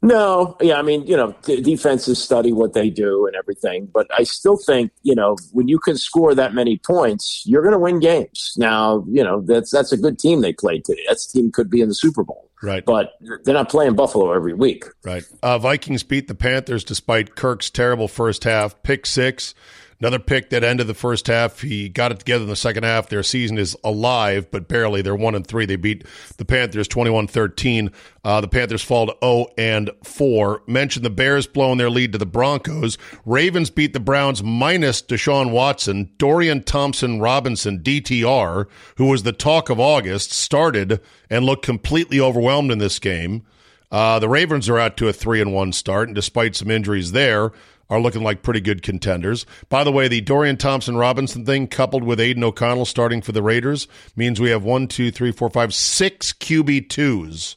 No, 0.00 0.56
yeah, 0.60 0.78
I 0.78 0.82
mean, 0.82 1.06
you 1.06 1.16
know, 1.16 1.34
defenses 1.42 2.22
study 2.22 2.52
what 2.52 2.72
they 2.72 2.88
do 2.88 3.26
and 3.26 3.34
everything, 3.34 3.88
but 3.92 4.06
I 4.16 4.22
still 4.22 4.56
think, 4.56 4.92
you 5.02 5.14
know, 5.14 5.36
when 5.52 5.66
you 5.66 5.80
can 5.80 5.96
score 5.96 6.36
that 6.36 6.54
many 6.54 6.78
points, 6.78 7.42
you're 7.46 7.62
going 7.62 7.72
to 7.72 7.80
win 7.80 7.98
games. 7.98 8.54
Now, 8.56 9.04
you 9.08 9.24
know, 9.24 9.40
that's 9.40 9.72
that's 9.72 9.90
a 9.90 9.96
good 9.96 10.18
team 10.18 10.40
they 10.40 10.52
played 10.52 10.84
today. 10.84 11.02
That 11.08 11.18
team 11.32 11.50
could 11.50 11.68
be 11.68 11.80
in 11.80 11.88
the 11.88 11.96
Super 11.96 12.22
Bowl, 12.22 12.48
right? 12.62 12.84
But 12.84 13.14
they're 13.44 13.54
not 13.54 13.70
playing 13.70 13.96
Buffalo 13.96 14.32
every 14.32 14.54
week, 14.54 14.84
right? 15.02 15.24
Uh, 15.42 15.58
Vikings 15.58 16.04
beat 16.04 16.28
the 16.28 16.34
Panthers 16.34 16.84
despite 16.84 17.34
Kirk's 17.34 17.68
terrible 17.68 18.06
first 18.06 18.44
half, 18.44 18.80
pick 18.84 19.04
six. 19.04 19.52
Another 20.00 20.20
pick 20.20 20.50
that 20.50 20.62
ended 20.62 20.86
the 20.86 20.94
first 20.94 21.26
half. 21.26 21.60
He 21.60 21.88
got 21.88 22.12
it 22.12 22.20
together 22.20 22.44
in 22.44 22.48
the 22.48 22.54
second 22.54 22.84
half. 22.84 23.08
Their 23.08 23.24
season 23.24 23.58
is 23.58 23.76
alive, 23.82 24.48
but 24.48 24.68
barely. 24.68 25.02
They're 25.02 25.16
one 25.16 25.34
and 25.34 25.44
three. 25.44 25.66
They 25.66 25.74
beat 25.74 26.04
the 26.36 26.44
Panthers 26.44 26.86
21-13. 26.86 27.92
Uh, 28.22 28.40
the 28.40 28.46
Panthers 28.46 28.82
fall 28.82 29.08
to 29.08 29.16
0 29.20 29.46
and 29.58 29.90
4. 30.04 30.62
Mentioned 30.68 31.04
the 31.04 31.10
Bears 31.10 31.48
blowing 31.48 31.78
their 31.78 31.90
lead 31.90 32.12
to 32.12 32.18
the 32.18 32.26
Broncos. 32.26 32.96
Ravens 33.26 33.70
beat 33.70 33.92
the 33.92 33.98
Browns 33.98 34.40
minus 34.40 35.02
Deshaun 35.02 35.50
Watson. 35.50 36.10
Dorian 36.16 36.62
Thompson 36.62 37.18
Robinson, 37.18 37.80
DTR, 37.80 38.66
who 38.98 39.06
was 39.06 39.24
the 39.24 39.32
talk 39.32 39.68
of 39.68 39.80
August, 39.80 40.30
started 40.30 41.00
and 41.28 41.44
looked 41.44 41.64
completely 41.64 42.20
overwhelmed 42.20 42.70
in 42.70 42.78
this 42.78 43.00
game. 43.00 43.44
Uh, 43.90 44.18
the 44.18 44.28
Ravens 44.28 44.68
are 44.68 44.78
out 44.78 44.96
to 44.98 45.08
a 45.08 45.12
three 45.12 45.40
and 45.40 45.52
one 45.52 45.72
start, 45.72 46.08
and 46.08 46.14
despite 46.14 46.54
some 46.54 46.70
injuries 46.70 47.12
there, 47.12 47.52
are 47.90 48.00
looking 48.00 48.22
like 48.22 48.42
pretty 48.42 48.60
good 48.60 48.82
contenders. 48.82 49.46
By 49.68 49.84
the 49.84 49.92
way, 49.92 50.08
the 50.08 50.20
Dorian 50.20 50.56
Thompson 50.56 50.96
Robinson 50.96 51.44
thing, 51.44 51.66
coupled 51.66 52.04
with 52.04 52.20
Aidan 52.20 52.44
O'Connell 52.44 52.84
starting 52.84 53.22
for 53.22 53.32
the 53.32 53.42
Raiders, 53.42 53.88
means 54.14 54.40
we 54.40 54.50
have 54.50 54.62
one, 54.62 54.88
two, 54.88 55.10
three, 55.10 55.32
four, 55.32 55.50
five, 55.50 55.74
six 55.74 56.32
QB 56.32 56.88
twos 56.88 57.56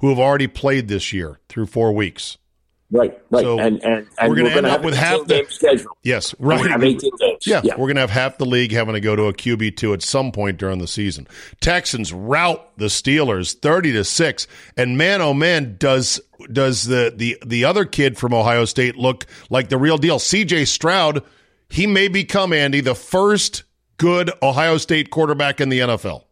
who 0.00 0.08
have 0.08 0.18
already 0.18 0.46
played 0.46 0.88
this 0.88 1.12
year 1.12 1.40
through 1.48 1.66
four 1.66 1.92
weeks. 1.92 2.36
Right, 2.94 3.20
right, 3.28 3.42
so 3.42 3.58
and, 3.58 3.82
and, 3.82 4.06
and 4.18 4.28
we're 4.30 4.36
going 4.36 4.50
to 4.52 4.56
end 4.56 4.66
up 4.66 4.84
with 4.84 4.94
half 4.94 5.26
the 5.26 5.44
schedule. 5.48 5.98
Yes, 6.04 6.32
right. 6.38 6.64
Have 6.64 6.84
18 6.84 7.10
games. 7.18 7.44
Yeah, 7.44 7.60
yeah. 7.64 7.72
we're 7.72 7.88
going 7.88 7.96
to 7.96 8.02
have 8.02 8.10
half 8.10 8.38
the 8.38 8.46
league 8.46 8.70
having 8.70 8.94
to 8.94 9.00
go 9.00 9.16
to 9.16 9.24
a 9.24 9.32
QB 9.32 9.76
two 9.76 9.92
at 9.94 10.00
some 10.00 10.30
point 10.30 10.58
during 10.58 10.78
the 10.78 10.86
season. 10.86 11.26
Texans 11.60 12.12
rout 12.12 12.78
the 12.78 12.84
Steelers 12.84 13.58
thirty 13.58 13.90
to 13.90 14.04
six, 14.04 14.46
and 14.76 14.96
man, 14.96 15.20
oh 15.20 15.34
man, 15.34 15.74
does 15.76 16.20
does 16.52 16.84
the 16.84 17.12
the 17.16 17.36
the 17.44 17.64
other 17.64 17.84
kid 17.84 18.16
from 18.16 18.32
Ohio 18.32 18.64
State 18.64 18.94
look 18.94 19.26
like 19.50 19.70
the 19.70 19.78
real 19.78 19.98
deal? 19.98 20.20
C.J. 20.20 20.64
Stroud, 20.66 21.24
he 21.68 21.88
may 21.88 22.06
become 22.06 22.52
Andy 22.52 22.80
the 22.80 22.94
first 22.94 23.64
good 23.96 24.30
Ohio 24.40 24.76
State 24.76 25.10
quarterback 25.10 25.60
in 25.60 25.68
the 25.68 25.80
NFL. 25.80 26.22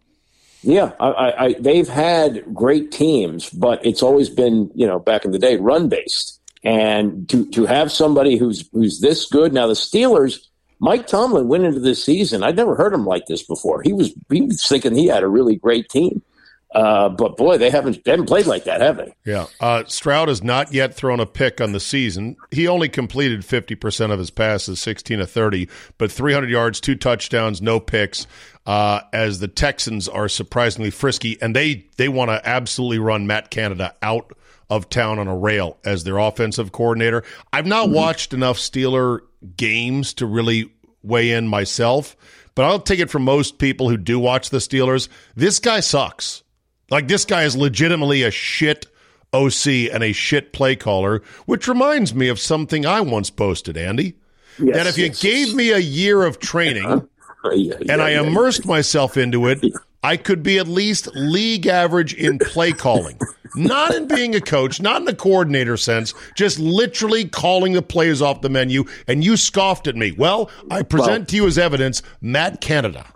Yeah, 0.62 0.92
I, 1.00 1.32
I, 1.38 1.52
they've 1.58 1.88
had 1.88 2.54
great 2.54 2.92
teams, 2.92 3.50
but 3.50 3.84
it's 3.84 4.00
always 4.00 4.30
been, 4.30 4.70
you 4.76 4.86
know, 4.86 5.00
back 5.00 5.24
in 5.24 5.32
the 5.32 5.38
day, 5.40 5.56
run 5.56 5.88
based. 5.88 6.38
And 6.64 7.28
to 7.30 7.50
to 7.50 7.66
have 7.66 7.90
somebody 7.90 8.36
who's 8.36 8.68
who's 8.72 9.00
this 9.00 9.26
good 9.26 9.52
now, 9.52 9.66
the 9.66 9.74
Steelers. 9.74 10.38
Mike 10.78 11.06
Tomlin 11.06 11.46
went 11.46 11.64
into 11.64 11.78
this 11.78 12.04
season. 12.04 12.42
I'd 12.42 12.56
never 12.56 12.74
heard 12.74 12.92
him 12.92 13.06
like 13.06 13.26
this 13.26 13.44
before. 13.44 13.82
He 13.82 13.92
was 13.92 14.12
he 14.30 14.42
was 14.42 14.66
thinking 14.66 14.96
he 14.96 15.06
had 15.06 15.22
a 15.22 15.28
really 15.28 15.54
great 15.54 15.88
team. 15.88 16.22
Uh, 16.74 17.08
but 17.10 17.36
boy, 17.36 17.58
they 17.58 17.70
haven't 17.70 18.02
they 18.04 18.12
haven't 18.12 18.26
played 18.26 18.46
like 18.46 18.64
that, 18.64 18.80
have 18.80 18.96
they? 18.96 19.14
Yeah. 19.26 19.46
Uh, 19.60 19.84
Stroud 19.86 20.28
has 20.28 20.42
not 20.42 20.72
yet 20.72 20.94
thrown 20.94 21.20
a 21.20 21.26
pick 21.26 21.60
on 21.60 21.72
the 21.72 21.80
season. 21.80 22.36
He 22.50 22.66
only 22.66 22.88
completed 22.88 23.44
fifty 23.44 23.74
percent 23.74 24.10
of 24.10 24.18
his 24.18 24.30
passes, 24.30 24.80
sixteen 24.80 25.18
to 25.18 25.26
thirty, 25.26 25.68
but 25.98 26.10
three 26.10 26.32
hundred 26.32 26.50
yards, 26.50 26.80
two 26.80 26.94
touchdowns, 26.94 27.60
no 27.60 27.78
picks. 27.78 28.26
Uh, 28.64 29.00
as 29.12 29.40
the 29.40 29.48
Texans 29.48 30.08
are 30.08 30.28
surprisingly 30.28 30.90
frisky, 30.90 31.36
and 31.42 31.54
they 31.54 31.86
they 31.96 32.08
want 32.08 32.30
to 32.30 32.40
absolutely 32.48 32.98
run 32.98 33.26
Matt 33.26 33.50
Canada 33.50 33.94
out 34.00 34.32
of 34.72 34.88
town 34.88 35.18
on 35.18 35.28
a 35.28 35.36
rail 35.36 35.76
as 35.84 36.02
their 36.02 36.16
offensive 36.16 36.72
coordinator. 36.72 37.22
I've 37.52 37.66
not 37.66 37.86
mm-hmm. 37.86 37.94
watched 37.94 38.32
enough 38.32 38.56
Steeler 38.56 39.20
games 39.58 40.14
to 40.14 40.24
really 40.24 40.72
weigh 41.02 41.32
in 41.32 41.46
myself, 41.46 42.16
but 42.54 42.64
I'll 42.64 42.80
take 42.80 42.98
it 42.98 43.10
from 43.10 43.22
most 43.22 43.58
people 43.58 43.90
who 43.90 43.98
do 43.98 44.18
watch 44.18 44.48
the 44.48 44.58
Steelers. 44.58 45.08
This 45.36 45.58
guy 45.58 45.80
sucks. 45.80 46.42
Like 46.90 47.06
this 47.06 47.26
guy 47.26 47.42
is 47.42 47.54
legitimately 47.54 48.22
a 48.22 48.30
shit 48.30 48.86
OC 49.34 49.66
and 49.92 50.02
a 50.02 50.12
shit 50.12 50.54
play 50.54 50.74
caller, 50.74 51.22
which 51.44 51.68
reminds 51.68 52.14
me 52.14 52.28
of 52.28 52.40
something 52.40 52.86
I 52.86 53.02
once 53.02 53.28
posted, 53.28 53.76
Andy. 53.76 54.14
Yes, 54.58 54.76
that 54.76 54.86
if 54.86 54.96
you 54.96 55.06
yes, 55.06 55.20
gave 55.20 55.54
me 55.54 55.70
a 55.70 55.78
year 55.78 56.22
of 56.22 56.38
training 56.38 56.84
yeah, 57.52 57.74
yeah, 57.80 57.92
and 57.92 58.00
I 58.00 58.10
immersed 58.10 58.64
myself 58.64 59.18
into 59.18 59.48
it, 59.48 59.62
I 60.02 60.16
could 60.16 60.42
be 60.42 60.58
at 60.58 60.66
least 60.66 61.08
league 61.14 61.66
average 61.66 62.14
in 62.14 62.38
play 62.38 62.72
calling 62.72 63.18
not 63.54 63.94
in 63.94 64.06
being 64.06 64.34
a 64.34 64.40
coach, 64.40 64.80
not 64.80 64.96
in 64.98 65.04
the 65.04 65.14
coordinator 65.14 65.76
sense, 65.76 66.14
just 66.34 66.58
literally 66.58 67.28
calling 67.28 67.72
the 67.72 67.82
plays 67.82 68.22
off 68.22 68.40
the 68.40 68.48
menu. 68.48 68.84
And 69.06 69.24
you 69.24 69.36
scoffed 69.36 69.86
at 69.86 69.96
me. 69.96 70.12
Well, 70.12 70.50
I 70.70 70.82
present 70.82 71.10
well, 71.10 71.26
to 71.26 71.36
you 71.36 71.46
as 71.46 71.58
evidence 71.58 72.02
Matt 72.20 72.60
Canada. 72.60 73.06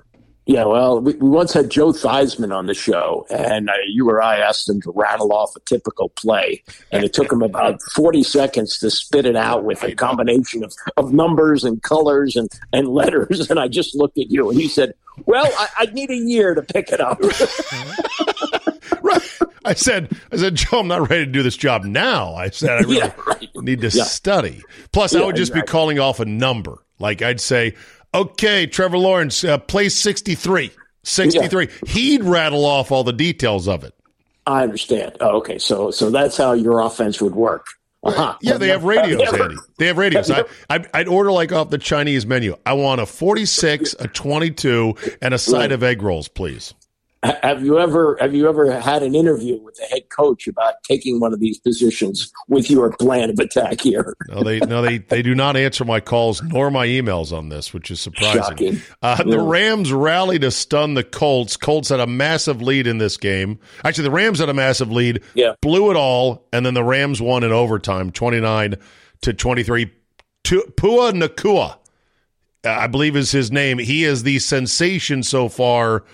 Yeah, 0.49 0.65
well, 0.65 1.01
we, 1.01 1.15
we 1.15 1.29
once 1.29 1.53
had 1.53 1.71
Joe 1.71 1.91
Theismann 1.93 2.55
on 2.57 2.67
the 2.67 2.75
show, 2.75 3.27
and 3.31 3.69
uh, 3.69 3.73
you 3.89 4.09
or 4.09 4.23
I 4.23 4.39
asked 4.39 4.69
him 4.69 4.81
to 4.83 4.93
rattle 4.95 5.33
off 5.33 5.57
a 5.57 5.61
typical 5.61 6.09
play, 6.11 6.63
and 6.93 7.03
it 7.05 7.13
took 7.13 7.33
him 7.33 7.43
about 7.43 7.83
40 7.95 8.23
seconds 8.23 8.79
to 8.79 8.89
spit 8.91 9.27
it 9.27 9.35
out 9.35 9.65
with 9.65 9.83
a 9.83 9.93
combination 9.97 10.63
of, 10.63 10.73
of 10.97 11.13
numbers 11.13 11.65
and 11.65 11.83
colors 11.83 12.37
and, 12.37 12.49
and 12.73 12.87
letters. 12.87 13.51
And 13.51 13.59
I 13.59 13.67
just 13.67 13.97
looked 13.97 14.19
at 14.19 14.31
you, 14.31 14.49
and 14.49 14.61
you 14.61 14.69
said, 14.69 14.95
Well, 15.27 15.47
I, 15.59 15.69
I 15.79 15.87
need 15.87 16.11
a 16.11 16.17
year 16.17 16.55
to 16.55 16.63
pick 16.63 16.91
it 16.93 17.01
up. 17.01 17.19
right. 19.03 19.39
I 19.65 19.75
said, 19.75 20.17
I 20.31 20.37
said, 20.37 20.55
Joe, 20.55 20.79
I'm 20.79 20.87
not 20.89 21.11
ready 21.11 21.25
to 21.27 21.31
do 21.33 21.43
this 21.43 21.57
job 21.57 21.83
now. 21.85 22.35
I 22.35 22.51
said, 22.51 22.71
I 22.71 22.81
really 22.83 22.97
Yeah, 22.99 23.13
right. 23.27 23.51
need 23.57 23.81
to 23.81 23.89
Yeah. 23.89 24.05
study. 24.05 24.63
Plus, 24.93 25.13
I 25.15 25.25
would 25.25 25.35
just 25.37 25.53
be 25.53 25.63
calling 25.63 25.99
off 25.99 26.21
a 26.21 26.25
number. 26.25 26.79
Like 26.99 27.21
I'd 27.21 27.41
say, 27.41 27.75
okay, 28.21 28.67
Trevor 28.67 28.99
Lawrence, 28.99 29.45
uh, 29.45 29.59
play 29.59 29.89
63. 29.89 30.71
63. 31.05 31.69
He'd 31.87 32.25
rattle 32.25 32.65
off 32.65 32.91
all 32.91 33.05
the 33.05 33.13
details 33.13 33.69
of 33.69 33.85
it. 33.85 33.95
I 34.47 34.63
understand. 34.63 35.17
Oh, 35.21 35.39
okay, 35.39 35.59
so 35.59 35.91
so 35.91 36.11
that's 36.11 36.37
how 36.37 36.53
your 36.53 36.81
offense 36.81 37.21
would 37.21 37.35
work. 37.35 37.67
Uh-huh. 38.05 38.37
Yeah, 38.41 38.57
they 38.59 38.69
have 38.69 38.85
radios, 38.85 39.21
Andy. 39.33 39.57
They 39.79 39.87
have 39.89 39.99
radios. 39.99 40.31
I, 40.31 40.45
I, 40.71 40.85
I'd 40.95 41.09
order 41.09 41.33
like 41.33 41.51
off 41.51 41.71
the 41.71 41.79
Chinese 41.79 42.25
menu. 42.25 42.55
I 42.65 42.75
want 42.75 43.01
a 43.01 43.07
46, 43.07 43.97
a 43.99 44.07
22, 44.07 44.95
and 45.21 45.35
a 45.35 45.39
side 45.39 45.57
Right. 45.59 45.73
of 45.73 45.83
egg 45.83 46.03
rolls, 46.03 46.29
please. 46.29 46.75
Ha- 47.25 47.39
Have 47.43 47.65
you 47.65 47.79
ever 47.79 48.17
have 48.21 48.35
you 48.35 48.49
ever 48.49 48.79
had 48.79 49.03
an 49.03 49.15
interview 49.15 49.59
with 49.63 49.75
the 49.77 49.85
head 49.85 50.09
coach 50.11 50.47
about 50.47 50.75
taking 50.83 51.19
one 51.19 51.33
of 51.33 51.41
these 51.41 51.59
positions 51.59 52.31
with 52.49 52.71
your 52.71 52.93
plan 52.99 53.31
of 53.31 53.39
attack 53.39 53.81
here? 53.81 54.15
No, 54.29 54.43
they 54.43 54.61
no 54.61 54.83
they 54.83 54.99
they 54.99 55.23
do 55.23 55.35
not 55.35 55.57
answer 55.57 55.85
my 55.85 55.99
calls 56.01 56.43
nor 56.43 56.71
my 56.71 56.87
emails 56.87 57.37
on 57.37 57.49
this, 57.49 57.73
which 57.73 57.91
is 57.91 58.01
surprising. 58.01 58.81
Uh, 59.03 59.23
the 59.25 59.41
Rams 59.41 59.93
rally 59.93 60.39
to 60.41 60.51
stun 60.51 60.95
the 60.95 61.05
Colts. 61.05 61.57
Colts 61.57 61.89
had 61.89 62.01
a 62.01 62.07
massive 62.07 62.61
lead 62.61 62.87
in 62.87 62.99
this 62.99 63.17
game. 63.17 63.59
Actually, 63.85 64.05
the 64.05 64.11
Rams 64.11 64.39
had 64.39 64.49
a 64.49 64.55
massive 64.55 64.91
lead. 64.93 65.23
Yeah. 65.35 65.55
blew 65.63 65.91
it 65.91 65.97
all, 65.97 66.47
and 66.53 66.67
then 66.67 66.75
the 66.75 66.85
Rams 66.85 67.21
won 67.23 67.45
in 67.45 67.53
overtime, 67.53 68.11
twenty 68.11 68.41
nine 68.41 68.75
to 69.23 69.33
twenty 69.33 69.63
three. 69.63 69.91
Pua 70.45 71.13
Nacua, 71.13 71.79
I 72.65 72.87
believe 72.87 73.17
is 73.17 73.33
his 73.33 73.51
name. 73.51 73.79
He 73.79 74.05
is 74.05 74.23
the 74.23 74.39
sensation 74.39 75.23
so 75.23 75.49
far 75.49 76.05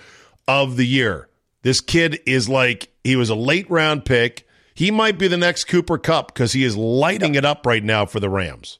of 0.47 0.77
the 0.77 0.85
year. 0.85 1.29
This 1.61 1.81
kid 1.81 2.19
is 2.25 2.49
like 2.49 2.89
he 3.03 3.15
was 3.15 3.29
a 3.29 3.35
late 3.35 3.69
round 3.69 4.05
pick. 4.05 4.47
He 4.73 4.91
might 4.91 5.17
be 5.17 5.27
the 5.27 5.37
next 5.37 5.65
Cooper 5.65 5.97
Kupp 5.97 6.33
because 6.33 6.53
he 6.53 6.63
is 6.63 6.75
lighting 6.75 7.35
it 7.35 7.45
up 7.45 7.65
right 7.65 7.83
now 7.83 8.05
for 8.05 8.19
the 8.19 8.29
Rams. 8.29 8.79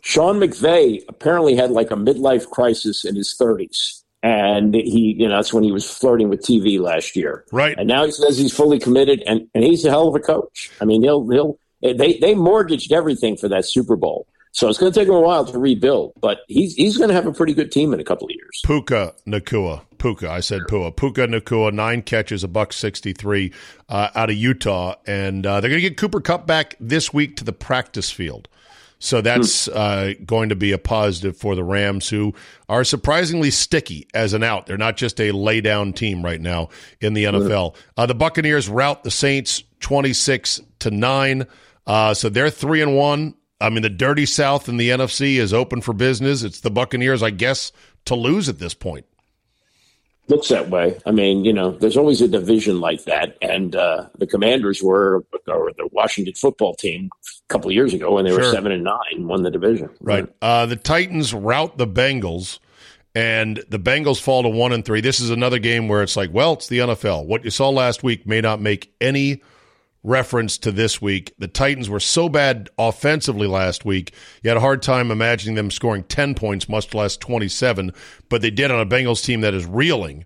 Sean 0.00 0.40
McVay 0.40 1.02
apparently 1.08 1.56
had 1.56 1.70
like 1.70 1.90
a 1.90 1.96
midlife 1.96 2.48
crisis 2.50 3.04
in 3.04 3.16
his 3.16 3.36
30s. 3.40 4.02
And 4.24 4.74
he, 4.74 5.16
you 5.18 5.28
know, 5.28 5.36
that's 5.36 5.52
when 5.52 5.64
he 5.64 5.72
was 5.72 5.88
flirting 5.88 6.28
with 6.28 6.42
TV 6.42 6.78
last 6.78 7.16
year. 7.16 7.44
Right. 7.50 7.76
And 7.76 7.88
now 7.88 8.04
he 8.04 8.12
says 8.12 8.38
he's 8.38 8.54
fully 8.54 8.78
committed 8.78 9.22
and, 9.26 9.48
and 9.52 9.64
he's 9.64 9.84
a 9.84 9.90
hell 9.90 10.08
of 10.08 10.14
a 10.14 10.20
coach. 10.20 10.70
I 10.80 10.84
mean, 10.84 11.02
he'll, 11.02 11.28
he'll, 11.28 11.58
they, 11.80 12.18
they 12.18 12.34
mortgaged 12.34 12.92
everything 12.92 13.36
for 13.36 13.48
that 13.48 13.64
Super 13.64 13.96
Bowl. 13.96 14.28
So 14.52 14.68
it's 14.68 14.78
going 14.78 14.92
to 14.92 14.98
take 14.98 15.08
him 15.08 15.14
a 15.14 15.20
while 15.20 15.46
to 15.46 15.58
rebuild, 15.58 16.12
but 16.20 16.40
he's, 16.46 16.74
he's 16.74 16.98
going 16.98 17.08
to 17.08 17.14
have 17.14 17.26
a 17.26 17.32
pretty 17.32 17.54
good 17.54 17.72
team 17.72 17.94
in 17.94 18.00
a 18.00 18.04
couple 18.04 18.26
of 18.26 18.32
years. 18.34 18.60
Puka 18.64 19.14
Nacua. 19.26 19.80
Puka, 19.96 20.30
I 20.30 20.40
said 20.40 20.62
Pua. 20.68 20.94
Puka 20.94 21.26
Nacua, 21.26 21.72
nine 21.72 22.02
catches, 22.02 22.44
a 22.44 22.48
buck 22.48 22.72
sixty-three 22.72 23.52
uh, 23.88 24.08
out 24.14 24.30
of 24.30 24.36
Utah, 24.36 24.96
and 25.06 25.46
uh, 25.46 25.60
they're 25.60 25.70
going 25.70 25.80
to 25.80 25.88
get 25.88 25.96
Cooper 25.96 26.20
Kupp 26.20 26.46
back 26.46 26.74
this 26.80 27.14
week 27.14 27.36
to 27.36 27.44
the 27.44 27.52
practice 27.52 28.10
field. 28.10 28.48
So 28.98 29.20
that's 29.20 29.68
uh, 29.68 30.14
going 30.24 30.48
to 30.50 30.56
be 30.56 30.72
a 30.72 30.78
positive 30.78 31.36
for 31.36 31.54
the 31.54 31.64
Rams, 31.64 32.08
who 32.08 32.34
are 32.68 32.84
surprisingly 32.84 33.50
sticky 33.50 34.06
as 34.12 34.32
an 34.32 34.44
out. 34.44 34.66
They're 34.66 34.76
not 34.76 34.96
just 34.96 35.20
a 35.20 35.32
lay 35.32 35.60
down 35.60 35.92
team 35.92 36.24
right 36.24 36.40
now 36.40 36.68
in 37.00 37.14
the 37.14 37.24
NFL. 37.24 37.74
Uh, 37.96 38.06
the 38.06 38.14
Buccaneers 38.14 38.68
rout 38.68 39.02
the 39.02 39.10
Saints 39.10 39.64
twenty-six 39.80 40.60
to 40.80 40.90
nine. 40.90 41.46
Uh, 41.86 42.12
so 42.14 42.28
they're 42.28 42.50
three 42.50 42.82
and 42.82 42.96
one. 42.96 43.34
I 43.62 43.70
mean, 43.70 43.82
the 43.82 43.90
dirty 43.90 44.26
South 44.26 44.68
in 44.68 44.76
the 44.76 44.90
NFC 44.90 45.36
is 45.36 45.54
open 45.54 45.80
for 45.80 45.92
business. 45.92 46.42
It's 46.42 46.60
the 46.60 46.70
Buccaneers, 46.70 47.22
I 47.22 47.30
guess, 47.30 47.70
to 48.06 48.14
lose 48.14 48.48
at 48.48 48.58
this 48.58 48.74
point. 48.74 49.06
looks 50.28 50.48
that 50.48 50.68
way. 50.68 50.98
I 51.06 51.12
mean, 51.12 51.44
you 51.44 51.52
know, 51.52 51.70
there's 51.70 51.96
always 51.96 52.20
a 52.20 52.28
division 52.28 52.80
like 52.80 53.04
that, 53.04 53.38
and 53.40 53.74
uh, 53.76 54.06
the 54.18 54.26
Commanders 54.26 54.82
were 54.82 55.24
or 55.46 55.72
the 55.76 55.88
Washington 55.92 56.34
football 56.34 56.74
team 56.74 57.10
a 57.24 57.52
couple 57.52 57.68
of 57.68 57.74
years 57.74 57.94
ago 57.94 58.14
when 58.14 58.24
they 58.24 58.32
were 58.32 58.50
seven 58.50 58.72
and 58.72 58.84
nine, 58.84 59.28
won 59.28 59.42
the 59.42 59.50
division. 59.50 59.90
Right. 60.00 60.26
Uh, 60.40 60.66
the 60.66 60.76
Titans 60.76 61.32
rout 61.32 61.78
the 61.78 61.86
Bengals, 61.86 62.58
and 63.14 63.62
the 63.68 63.78
Bengals 63.78 64.20
fall 64.20 64.42
to 64.42 64.48
one 64.48 64.72
and 64.72 64.84
three. 64.84 65.00
This 65.00 65.20
is 65.20 65.30
another 65.30 65.58
game 65.58 65.86
where 65.86 66.02
it's 66.02 66.16
like, 66.16 66.30
well, 66.32 66.54
it's 66.54 66.68
the 66.68 66.78
NFL. 66.78 67.26
What 67.26 67.44
you 67.44 67.50
saw 67.50 67.68
last 67.68 68.02
week 68.02 68.26
may 68.26 68.40
not 68.40 68.60
make 68.60 68.92
any 69.00 69.42
reference 70.04 70.58
to 70.58 70.72
this 70.72 71.00
week. 71.00 71.32
The 71.38 71.48
Titans 71.48 71.88
were 71.88 72.00
so 72.00 72.28
bad 72.28 72.68
offensively 72.78 73.46
last 73.46 73.84
week, 73.84 74.12
you 74.42 74.48
had 74.48 74.56
a 74.56 74.60
hard 74.60 74.82
time 74.82 75.10
imagining 75.10 75.54
them 75.54 75.70
scoring 75.70 76.04
10 76.04 76.34
points, 76.34 76.68
much 76.68 76.92
less 76.94 77.16
27, 77.16 77.92
but 78.28 78.42
they 78.42 78.50
did 78.50 78.70
on 78.70 78.80
a 78.80 78.86
Bengals 78.86 79.24
team 79.24 79.42
that 79.42 79.54
is 79.54 79.66
reeling. 79.66 80.24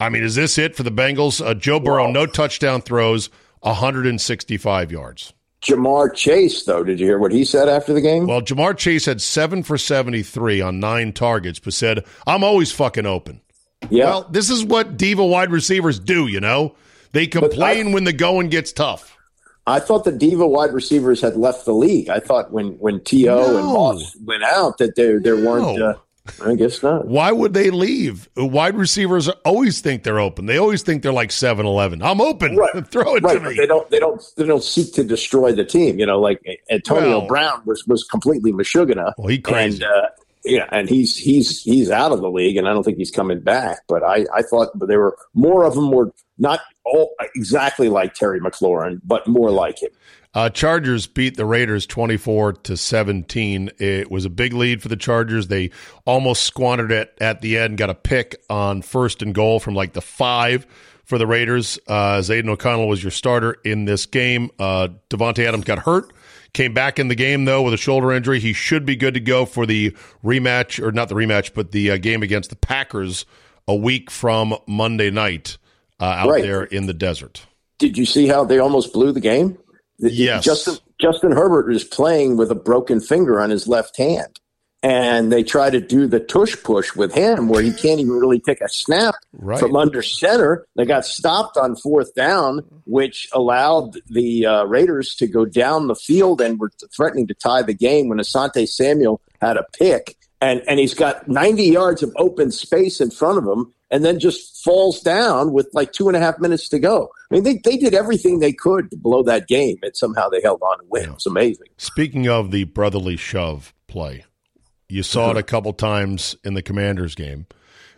I 0.00 0.08
mean, 0.08 0.22
is 0.22 0.36
this 0.36 0.58
it 0.58 0.76
for 0.76 0.84
the 0.84 0.92
Bengals? 0.92 1.44
Uh, 1.44 1.54
Joe 1.54 1.80
Burrow, 1.80 2.10
no 2.10 2.26
touchdown 2.26 2.80
throws, 2.82 3.30
165 3.60 4.92
yards. 4.92 5.32
Ja'Marr 5.62 6.14
Chase, 6.14 6.62
though, 6.62 6.84
did 6.84 7.00
you 7.00 7.06
hear 7.06 7.18
what 7.18 7.32
he 7.32 7.44
said 7.44 7.68
after 7.68 7.92
the 7.92 8.00
game? 8.00 8.28
Well, 8.28 8.40
Ja'Marr 8.40 8.76
Chase 8.76 9.06
had 9.06 9.20
seven 9.20 9.64
for 9.64 9.76
73 9.76 10.60
on 10.60 10.78
nine 10.78 11.12
targets, 11.12 11.58
but 11.58 11.72
said, 11.74 12.04
I'm 12.28 12.44
always 12.44 12.70
fucking 12.70 13.06
open. 13.06 13.40
yeah, 13.90 14.04
Well, 14.04 14.28
this 14.30 14.50
is 14.50 14.64
what 14.64 14.96
diva 14.96 15.26
wide 15.26 15.50
receivers 15.50 15.98
do, 15.98 16.28
you 16.28 16.38
know? 16.38 16.76
They 17.12 17.26
complain 17.26 17.92
when 17.92 18.04
the 18.04 18.12
going 18.12 18.48
gets 18.48 18.72
tough. 18.72 19.16
I 19.66 19.80
thought 19.80 20.04
the 20.04 20.12
diva 20.12 20.46
wide 20.46 20.72
receivers 20.72 21.20
had 21.20 21.36
left 21.36 21.66
the 21.66 21.74
league. 21.74 22.08
I 22.08 22.20
thought 22.20 22.52
when 22.52 22.72
when 22.78 23.00
T.O. 23.04 23.56
and 23.58 23.66
Moss 23.66 24.16
went 24.24 24.42
out 24.42 24.78
that 24.78 24.96
there 24.96 25.20
there 25.20 25.36
weren't. 25.36 25.80
Uh, 25.80 25.94
I 26.44 26.54
guess 26.56 26.82
not. 26.82 27.06
Why 27.06 27.32
would 27.32 27.54
they 27.54 27.70
leave? 27.70 28.28
Wide 28.36 28.74
receivers 28.76 29.28
always 29.46 29.80
think 29.80 30.02
they're 30.02 30.20
open. 30.20 30.44
They 30.44 30.58
always 30.58 30.82
think 30.82 31.02
they're 31.02 31.10
like 31.12 31.32
7 31.32 31.64
Eleven. 31.64 32.02
I'm 32.02 32.20
open. 32.20 32.54
Right. 32.54 32.86
Throw 32.90 33.16
it 33.16 33.22
Right, 33.22 33.38
to 33.42 33.48
me. 33.48 33.54
they 33.56 33.64
don't. 33.66 33.88
They 33.90 33.98
don't. 33.98 34.22
They 34.36 34.44
don't 34.44 34.62
seek 34.62 34.92
to 34.94 35.04
destroy 35.04 35.52
the 35.52 35.64
team. 35.64 35.98
You 35.98 36.04
know, 36.06 36.20
like 36.20 36.42
Antonio 36.70 37.20
Well- 37.20 37.26
Brown 37.28 37.62
was 37.64 37.86
was 37.86 38.04
completely 38.04 38.52
Meshuggah. 38.52 39.12
Well, 39.16 39.28
he 39.28 39.38
crazy. 39.38 39.82
And, 39.82 39.92
uh, 39.92 40.08
yeah, 40.48 40.68
and 40.72 40.88
he's 40.88 41.16
he's 41.16 41.62
he's 41.62 41.90
out 41.90 42.12
of 42.12 42.20
the 42.20 42.30
league, 42.30 42.56
and 42.56 42.68
I 42.68 42.72
don't 42.72 42.82
think 42.82 42.98
he's 42.98 43.10
coming 43.10 43.40
back. 43.40 43.80
But 43.88 44.02
I 44.02 44.26
I 44.34 44.42
thought 44.42 44.70
there 44.74 45.00
were 45.00 45.16
more 45.34 45.64
of 45.64 45.74
them 45.74 45.90
were 45.90 46.12
not 46.38 46.60
all 46.84 47.14
exactly 47.34 47.88
like 47.88 48.14
Terry 48.14 48.40
McLaurin, 48.40 49.00
but 49.04 49.26
more 49.26 49.50
like 49.50 49.82
him. 49.82 49.90
Uh, 50.34 50.50
Chargers 50.50 51.06
beat 51.06 51.36
the 51.36 51.46
Raiders 51.46 51.86
24 51.86 52.52
to 52.52 52.76
17. 52.76 53.70
It 53.78 54.10
was 54.10 54.24
a 54.24 54.30
big 54.30 54.52
lead 54.52 54.82
for 54.82 54.88
the 54.88 54.96
Chargers. 54.96 55.48
They 55.48 55.70
almost 56.04 56.42
squandered 56.42 56.92
it 56.92 57.16
at 57.20 57.40
the 57.40 57.58
end, 57.58 57.78
got 57.78 57.90
a 57.90 57.94
pick 57.94 58.36
on 58.48 58.82
first 58.82 59.22
and 59.22 59.34
goal 59.34 59.58
from 59.58 59.74
like 59.74 59.94
the 59.94 60.02
five 60.02 60.66
for 61.04 61.16
the 61.16 61.26
Raiders. 61.26 61.78
Uh, 61.88 62.22
Aidan 62.28 62.50
O'Connell 62.50 62.88
was 62.88 63.02
your 63.02 63.10
starter 63.10 63.56
in 63.64 63.86
this 63.86 64.06
game. 64.06 64.50
Uh, 64.58 64.88
Davante 65.10 65.46
Adams 65.46 65.64
got 65.64 65.80
hurt. 65.80 66.12
Came 66.54 66.72
back 66.74 66.98
in 66.98 67.08
the 67.08 67.14
game 67.14 67.44
though 67.44 67.62
with 67.62 67.74
a 67.74 67.78
shoulder 67.78 68.12
injury. 68.12 68.40
He 68.40 68.52
should 68.52 68.84
be 68.86 68.96
good 68.96 69.14
to 69.14 69.20
go 69.20 69.44
for 69.44 69.66
the 69.66 69.90
rematch, 70.24 70.82
or 70.82 70.90
not 70.92 71.08
the 71.08 71.14
rematch, 71.14 71.52
but 71.54 71.72
the 71.72 71.90
uh, 71.92 71.96
game 71.98 72.22
against 72.22 72.50
the 72.50 72.56
Packers 72.56 73.26
a 73.68 73.74
week 73.76 74.10
from 74.10 74.56
Monday 74.66 75.10
night 75.10 75.58
uh, 76.00 76.04
out 76.04 76.30
Right. 76.30 76.42
there 76.42 76.64
in 76.64 76.86
the 76.86 76.94
desert. 76.94 77.46
Did 77.78 77.96
you 77.98 78.06
see 78.06 78.26
how 78.26 78.44
they 78.44 78.58
almost 78.58 78.92
blew 78.92 79.12
the 79.12 79.20
game? 79.20 79.58
Yes. 79.98 80.44
Justin 80.44 80.76
Justin 81.00 81.32
Herbert 81.32 81.70
is 81.70 81.84
playing 81.84 82.36
with 82.36 82.50
a 82.50 82.54
broken 82.56 83.00
finger 83.00 83.40
on 83.40 83.50
his 83.50 83.68
left 83.68 83.96
hand. 83.96 84.40
And 84.82 85.32
they 85.32 85.42
try 85.42 85.70
to 85.70 85.80
do 85.80 86.06
the 86.06 86.20
tush 86.20 86.54
push 86.62 86.94
with 86.94 87.12
him 87.12 87.48
where 87.48 87.62
he 87.62 87.72
can't 87.72 87.98
even 87.98 88.12
really 88.12 88.38
take 88.38 88.60
a 88.60 88.68
snap 88.68 89.16
Right. 89.32 89.58
from 89.58 89.74
under 89.74 90.02
center. 90.02 90.66
They 90.76 90.84
got 90.84 91.04
stopped 91.04 91.56
on 91.56 91.74
fourth 91.74 92.14
down, 92.14 92.60
which 92.84 93.28
allowed 93.32 93.94
the 94.06 94.46
uh, 94.46 94.64
Raiders 94.64 95.16
to 95.16 95.26
go 95.26 95.44
down 95.44 95.88
the 95.88 95.96
field 95.96 96.40
and 96.40 96.60
were 96.60 96.70
threatening 96.94 97.26
to 97.26 97.34
tie 97.34 97.62
the 97.62 97.74
game 97.74 98.08
when 98.08 98.18
Asante 98.18 98.68
Samuel 98.68 99.20
had 99.40 99.56
a 99.56 99.64
pick. 99.76 100.16
And, 100.40 100.62
and 100.68 100.78
he's 100.78 100.94
got 100.94 101.26
90 101.28 101.64
yards 101.64 102.04
of 102.04 102.12
open 102.16 102.52
space 102.52 103.00
in 103.00 103.10
front 103.10 103.38
of 103.38 103.44
him 103.44 103.72
and 103.90 104.04
then 104.04 104.20
just 104.20 104.62
falls 104.62 105.00
down 105.00 105.52
with 105.52 105.68
like 105.72 105.92
two 105.92 106.06
and 106.06 106.16
a 106.16 106.20
half 106.20 106.38
minutes 106.38 106.68
to 106.68 106.78
go. 106.78 107.10
I 107.30 107.34
mean, 107.34 107.42
they, 107.42 107.56
they 107.64 107.76
did 107.76 107.94
everything 107.94 108.38
they 108.38 108.52
could 108.52 108.90
to 108.92 108.96
blow 108.96 109.22
that 109.24 109.48
game, 109.48 109.78
and 109.82 109.96
somehow 109.96 110.28
they 110.28 110.40
held 110.42 110.60
on 110.62 110.78
to 110.78 110.84
win. 110.88 111.04
It 111.04 111.14
was 111.14 111.26
amazing. 111.26 111.66
Speaking 111.78 112.28
of 112.28 112.50
the 112.52 112.64
brotherly 112.64 113.16
shove 113.16 113.74
play, 113.88 114.24
you 114.88 115.02
saw 115.02 115.30
it 115.30 115.36
a 115.36 115.42
couple 115.42 115.72
times 115.72 116.36
in 116.44 116.54
the 116.54 116.62
Commanders 116.62 117.14
game. 117.14 117.46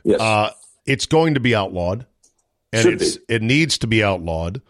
Yes. 0.04 0.20
Uh, 0.20 0.50
it's 0.86 1.06
going 1.06 1.34
to 1.34 1.40
be 1.40 1.54
outlawed, 1.54 2.06
and 2.72 3.00
it 3.28 3.42
needs 3.42 3.78
to 3.78 3.86
be 3.86 4.02
outlawed, 4.02 4.60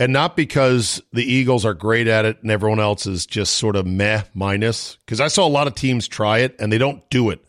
and 0.00 0.12
not 0.12 0.34
because 0.34 1.02
the 1.12 1.22
Eagles 1.24 1.64
are 1.64 1.74
great 1.74 2.06
at 2.06 2.24
it 2.24 2.42
and 2.42 2.50
everyone 2.50 2.80
else 2.80 3.06
is 3.06 3.26
just 3.26 3.54
sort 3.54 3.76
of 3.76 3.86
meh 3.86 4.22
minus. 4.32 4.96
Because 5.04 5.20
I 5.20 5.28
saw 5.28 5.46
a 5.46 5.48
lot 5.48 5.66
of 5.66 5.74
teams 5.74 6.08
try 6.08 6.38
it 6.38 6.56
and 6.58 6.72
they 6.72 6.78
don't 6.78 7.08
do 7.10 7.28
it 7.28 7.44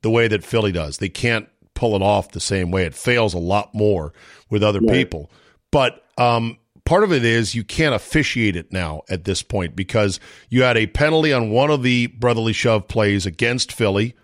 the 0.00 0.10
way 0.10 0.26
that 0.26 0.42
Philly 0.42 0.72
does. 0.72 0.96
They 0.96 1.10
can't 1.10 1.46
pull 1.74 1.94
it 1.94 2.02
off 2.02 2.32
the 2.32 2.40
same 2.40 2.70
way. 2.70 2.84
It 2.84 2.94
fails 2.94 3.34
a 3.34 3.38
lot 3.38 3.74
more 3.74 4.14
with 4.48 4.62
other 4.62 4.80
right. 4.80 4.92
people. 4.92 5.30
But 5.70 6.02
um, 6.16 6.58
part 6.90 7.04
of 7.04 7.12
it 7.12 7.24
is 7.24 7.54
you 7.54 7.62
can't 7.62 7.94
officiate 7.94 8.56
it 8.56 8.72
now 8.72 9.00
at 9.08 9.22
this 9.22 9.44
point 9.44 9.76
because 9.76 10.18
you 10.48 10.64
had 10.64 10.76
a 10.76 10.88
penalty 10.88 11.32
on 11.32 11.48
one 11.48 11.70
of 11.70 11.84
the 11.84 12.08
brotherly 12.08 12.52
shove 12.52 12.88
plays 12.88 13.24
against 13.26 13.70
Philly 13.70 14.16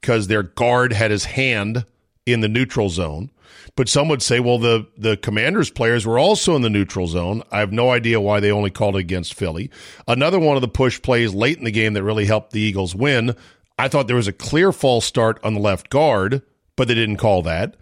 because 0.00 0.28
their 0.28 0.44
guard 0.44 0.92
had 0.92 1.10
his 1.10 1.24
hand 1.24 1.84
in 2.24 2.38
the 2.38 2.48
neutral 2.48 2.90
zone. 2.90 3.32
But 3.74 3.88
some 3.88 4.06
would 4.06 4.22
say, 4.22 4.38
well, 4.38 4.60
the, 4.60 4.86
the 4.96 5.16
Commanders 5.16 5.68
players 5.68 6.06
were 6.06 6.16
also 6.16 6.54
in 6.54 6.62
the 6.62 6.70
neutral 6.70 7.08
zone. 7.08 7.42
I 7.50 7.58
have 7.58 7.72
no 7.72 7.90
idea 7.90 8.20
why 8.20 8.38
they 8.38 8.52
only 8.52 8.70
called 8.70 8.94
it 8.94 9.00
against 9.00 9.34
Philly. 9.34 9.68
Another 10.06 10.38
one 10.38 10.56
of 10.56 10.62
the 10.62 10.68
push 10.68 11.02
plays 11.02 11.34
late 11.34 11.58
in 11.58 11.64
the 11.64 11.72
game 11.72 11.94
that 11.94 12.04
really 12.04 12.26
helped 12.26 12.52
the 12.52 12.60
Eagles 12.60 12.94
win. 12.94 13.34
I 13.80 13.88
thought 13.88 14.06
there 14.06 14.14
was 14.14 14.28
a 14.28 14.32
clear 14.32 14.70
false 14.70 15.04
start 15.04 15.40
on 15.42 15.54
the 15.54 15.60
left 15.60 15.90
guard, 15.90 16.42
but 16.76 16.86
they 16.86 16.94
didn't 16.94 17.16
call 17.16 17.42
that. 17.42 17.74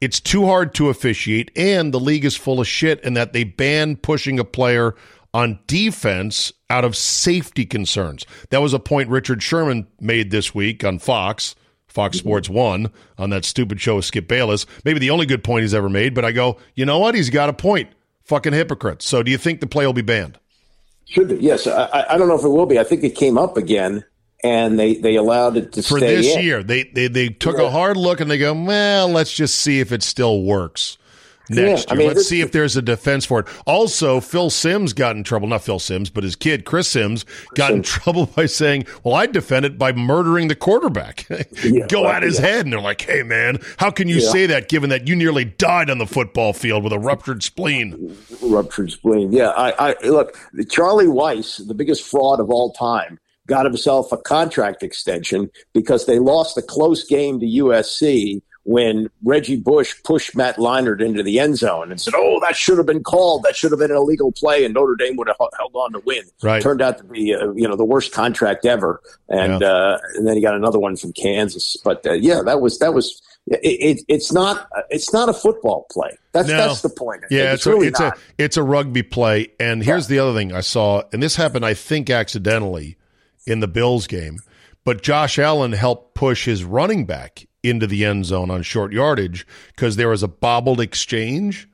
It's 0.00 0.20
too 0.20 0.46
hard 0.46 0.74
to 0.74 0.90
officiate, 0.90 1.50
and 1.56 1.92
the 1.92 1.98
league 2.00 2.24
is 2.24 2.36
full 2.36 2.60
of 2.60 2.68
shit 2.68 3.00
in 3.00 3.14
that 3.14 3.32
they 3.32 3.44
ban 3.44 3.96
pushing 3.96 4.38
a 4.38 4.44
player 4.44 4.94
on 5.34 5.58
defense 5.66 6.52
out 6.70 6.84
of 6.84 6.96
safety 6.96 7.66
concerns. 7.66 8.24
That 8.50 8.62
was 8.62 8.72
a 8.72 8.78
point 8.78 9.08
Richard 9.08 9.42
Sherman 9.42 9.86
made 10.00 10.30
this 10.30 10.54
week 10.54 10.84
on 10.84 10.98
Fox 10.98 11.54
Fox 11.88 12.16
mm-hmm. 12.16 12.28
Sports 12.28 12.48
One 12.48 12.92
on 13.18 13.30
that 13.30 13.44
stupid 13.44 13.80
show 13.80 13.96
with 13.96 14.04
Skip 14.04 14.28
Bayless. 14.28 14.66
Maybe 14.84 15.00
the 15.00 15.10
only 15.10 15.26
good 15.26 15.42
point 15.42 15.62
he's 15.62 15.74
ever 15.74 15.88
made, 15.88 16.14
but 16.14 16.24
I 16.24 16.32
go, 16.32 16.58
you 16.74 16.86
know 16.86 16.98
what? 16.98 17.14
He's 17.14 17.30
got 17.30 17.48
a 17.48 17.52
point. 17.52 17.90
Fucking 18.22 18.52
hypocrites. 18.52 19.06
So 19.06 19.22
do 19.22 19.30
you 19.30 19.38
think 19.38 19.60
the 19.60 19.66
play 19.66 19.86
will 19.86 19.94
be 19.94 20.02
banned? 20.02 20.38
Should 21.06 21.28
be. 21.28 21.36
Yes. 21.36 21.66
I, 21.66 22.04
I 22.10 22.18
don't 22.18 22.28
know 22.28 22.38
if 22.38 22.44
it 22.44 22.48
will 22.48 22.66
be. 22.66 22.78
I 22.78 22.84
think 22.84 23.02
it 23.02 23.14
came 23.14 23.38
up 23.38 23.56
again 23.56 24.04
and 24.44 24.78
they, 24.78 24.94
they 24.94 25.16
allowed 25.16 25.56
it 25.56 25.72
to 25.72 25.82
stay. 25.82 25.88
for 25.88 26.00
this 26.00 26.36
in. 26.36 26.42
year. 26.42 26.62
They 26.62 26.84
they 26.84 27.08
they 27.08 27.28
took 27.28 27.58
yeah. 27.58 27.64
a 27.64 27.70
hard 27.70 27.96
look 27.96 28.20
and 28.20 28.30
they 28.30 28.38
go, 28.38 28.54
well, 28.54 29.08
let's 29.08 29.32
just 29.32 29.56
see 29.56 29.80
if 29.80 29.92
it 29.92 30.02
still 30.02 30.42
works 30.42 30.98
next 31.50 31.60
yeah, 31.60 31.66
year. 31.66 31.84
I 31.88 31.94
mean, 31.94 32.08
Let's 32.08 32.28
see 32.28 32.40
if 32.40 32.52
there's 32.52 32.76
a 32.76 32.82
defense 32.82 33.24
for 33.24 33.40
it. 33.40 33.46
Also, 33.66 34.20
Phil 34.20 34.50
Simms 34.50 34.92
got 34.92 35.16
in 35.16 35.24
trouble. 35.24 35.48
Not 35.48 35.62
Phil 35.62 35.78
Simms, 35.78 36.10
but 36.10 36.24
his 36.24 36.36
kid, 36.36 36.64
Chris 36.64 36.88
Simms, 36.88 37.24
got 37.54 37.72
in 37.72 37.82
trouble 37.82 38.26
by 38.26 38.46
saying, 38.46 38.86
Well, 39.04 39.14
I 39.14 39.26
defend 39.26 39.64
it 39.64 39.78
by 39.78 39.92
murdering 39.92 40.48
the 40.48 40.54
quarterback. 40.54 41.26
Yeah, 41.64 41.86
Go 41.86 42.06
at 42.06 42.22
his 42.22 42.38
yeah. 42.38 42.46
head. 42.46 42.66
And 42.66 42.72
they're 42.72 42.80
like, 42.80 43.00
Hey, 43.00 43.22
man, 43.22 43.58
how 43.78 43.90
can 43.90 44.08
you 44.08 44.20
say 44.20 44.46
that 44.46 44.68
given 44.68 44.90
that 44.90 45.08
you 45.08 45.16
nearly 45.16 45.44
died 45.44 45.90
on 45.90 45.98
the 45.98 46.06
football 46.06 46.52
field 46.52 46.84
with 46.84 46.92
a 46.92 46.98
ruptured 46.98 47.42
spleen? 47.42 48.16
Ruptured 48.42 48.92
spleen. 48.92 49.32
Yeah. 49.32 49.48
I, 49.50 49.90
I 49.90 50.06
look, 50.06 50.36
Charlie 50.70 51.06
Weis, 51.06 51.66
the 51.66 51.74
biggest 51.74 52.04
fraud 52.04 52.40
of 52.40 52.50
all 52.50 52.72
time, 52.72 53.18
got 53.48 53.64
himself 53.64 54.12
a 54.12 54.16
contract 54.16 54.82
extension 54.82 55.50
because 55.72 56.06
they 56.06 56.20
lost 56.20 56.56
a 56.56 56.62
close 56.62 57.04
game 57.04 57.40
to 57.40 57.46
USC 57.46 58.42
when 58.68 59.08
Reggie 59.24 59.56
Bush 59.56 59.94
pushed 60.04 60.36
Matt 60.36 60.56
Leinart 60.56 61.00
into 61.00 61.22
the 61.22 61.40
end 61.40 61.56
zone 61.56 61.90
and 61.90 61.98
said, 61.98 62.12
"Oh, 62.14 62.38
that 62.40 62.54
should 62.54 62.76
have 62.76 62.86
been 62.86 63.02
called. 63.02 63.42
That 63.44 63.56
should 63.56 63.70
have 63.70 63.80
been 63.80 63.90
an 63.90 63.96
illegal 63.96 64.30
play, 64.30 64.66
and 64.66 64.74
Notre 64.74 64.94
Dame 64.94 65.16
would 65.16 65.26
have 65.26 65.38
held 65.38 65.72
on 65.74 65.92
to 65.94 66.00
win." 66.00 66.24
Right. 66.42 66.62
Turned 66.62 66.82
out 66.82 66.98
to 66.98 67.04
be, 67.04 67.34
uh, 67.34 67.52
you 67.52 67.66
know, 67.66 67.76
the 67.76 67.86
worst 67.86 68.12
contract 68.12 68.66
ever, 68.66 69.00
and 69.30 69.62
yeah. 69.62 69.68
uh, 69.68 69.98
and 70.16 70.26
then 70.26 70.36
he 70.36 70.42
got 70.42 70.54
another 70.54 70.78
one 70.78 70.96
from 70.96 71.14
Kansas. 71.14 71.78
But 71.82 72.06
uh, 72.06 72.12
yeah, 72.12 72.42
that 72.44 72.60
was 72.60 72.78
that 72.80 72.92
was. 72.92 73.22
It, 73.50 73.60
it, 73.62 74.04
it's 74.08 74.30
not 74.30 74.68
it's 74.90 75.14
not 75.14 75.30
a 75.30 75.32
football 75.32 75.86
play. 75.90 76.10
That's 76.32 76.48
no. 76.48 76.58
that's 76.58 76.82
the 76.82 76.90
point. 76.90 77.24
Yeah, 77.30 77.54
it's, 77.54 77.62
it's, 77.62 77.66
really 77.66 77.86
a, 77.86 77.88
it's 77.88 78.00
a 78.00 78.12
it's 78.36 78.56
a 78.58 78.62
rugby 78.62 79.02
play. 79.02 79.52
And 79.58 79.82
here's 79.82 80.10
yeah. 80.10 80.16
the 80.16 80.28
other 80.28 80.38
thing 80.38 80.52
I 80.52 80.60
saw, 80.60 81.04
and 81.14 81.22
this 81.22 81.36
happened, 81.36 81.64
I 81.64 81.72
think, 81.72 82.10
accidentally 82.10 82.97
in 83.48 83.60
the 83.60 83.68
Bills 83.68 84.06
game. 84.06 84.38
But 84.84 85.02
Josh 85.02 85.38
Allen 85.38 85.72
helped 85.72 86.14
push 86.14 86.44
his 86.44 86.64
running 86.64 87.04
back 87.04 87.46
into 87.62 87.86
the 87.86 88.04
end 88.04 88.24
zone 88.26 88.50
on 88.50 88.62
short 88.62 88.92
yardage 88.92 89.46
because 89.68 89.96
there 89.96 90.08
was 90.08 90.22
a 90.22 90.28
bobbled 90.28 90.80
exchange. 90.80 91.68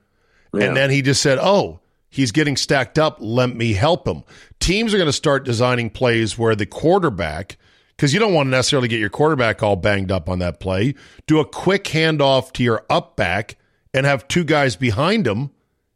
Yeah. 0.53 0.65
And 0.65 0.77
then 0.77 0.91
he 0.91 1.03
just 1.03 1.23
said, 1.23 1.39
Oh, 1.41 1.81
he's 2.09 2.33
getting 2.33 2.57
stacked 2.57 2.99
up. 2.99 3.19
Let 3.21 3.55
me 3.55 3.75
help 3.75 4.09
him. 4.09 4.25
Teams 4.61 4.95
are 4.95 4.99
going 4.99 5.09
to 5.09 5.13
start 5.13 5.45
designing 5.45 5.91
plays 5.91 6.39
where 6.39 6.57
the 6.57 6.67
quarterback, 6.67 7.57
because 7.97 8.15
you 8.15 8.21
don't 8.21 8.35
want 8.35 8.47
to 8.47 8.51
necessarily 8.51 8.89
get 8.89 9.01
your 9.01 9.11
quarterback 9.11 9.63
all 9.63 9.77
banged 9.77 10.11
up 10.11 10.29
on 10.29 10.39
that 10.39 10.61
play, 10.61 10.95
do 11.27 11.39
a 11.41 11.45
quick 11.45 11.85
handoff 11.85 12.53
to 12.53 12.63
your 12.63 12.85
up 12.89 13.17
back 13.17 13.57
and 13.93 14.07
have 14.07 14.27
two 14.27 14.45
guys 14.45 14.75
behind 14.77 15.27
him, 15.27 15.51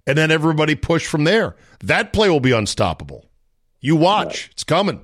and 0.06 0.16
then 0.16 0.30
everybody 0.30 0.74
push 0.74 1.06
from 1.06 1.24
there. 1.24 1.56
That 1.80 2.12
play 2.12 2.28
will 2.30 2.40
be 2.40 2.52
unstoppable. 2.52 3.27
You 3.80 3.96
watch, 3.96 4.48
it's 4.52 4.64
coming. 4.64 5.00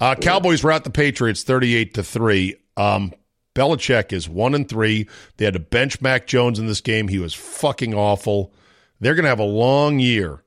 Uh, 0.00 0.14
Cowboys 0.14 0.62
were 0.62 0.72
at 0.72 0.84
the 0.84 0.90
Patriots 0.90 1.42
38 1.42 1.94
to 1.94 2.02
3. 2.02 2.56
Um, 2.76 3.12
Belichick 3.54 4.12
is 4.12 4.28
one 4.28 4.54
and 4.54 4.68
three. 4.68 5.08
They 5.36 5.44
had 5.44 5.54
to 5.54 5.60
bench 5.60 6.00
Mac 6.00 6.26
Jones 6.26 6.58
in 6.58 6.66
this 6.66 6.80
game. 6.80 7.08
He 7.08 7.18
was 7.18 7.34
fucking 7.34 7.94
awful. 7.94 8.52
They're 9.00 9.14
going 9.14 9.24
to 9.24 9.28
have 9.28 9.38
a 9.38 9.44
long 9.44 10.00
year. 10.00 10.42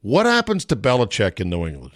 What 0.00 0.26
happens 0.26 0.64
to 0.66 0.76
Belichick 0.76 1.40
in 1.40 1.50
New 1.50 1.66
England? 1.66 1.92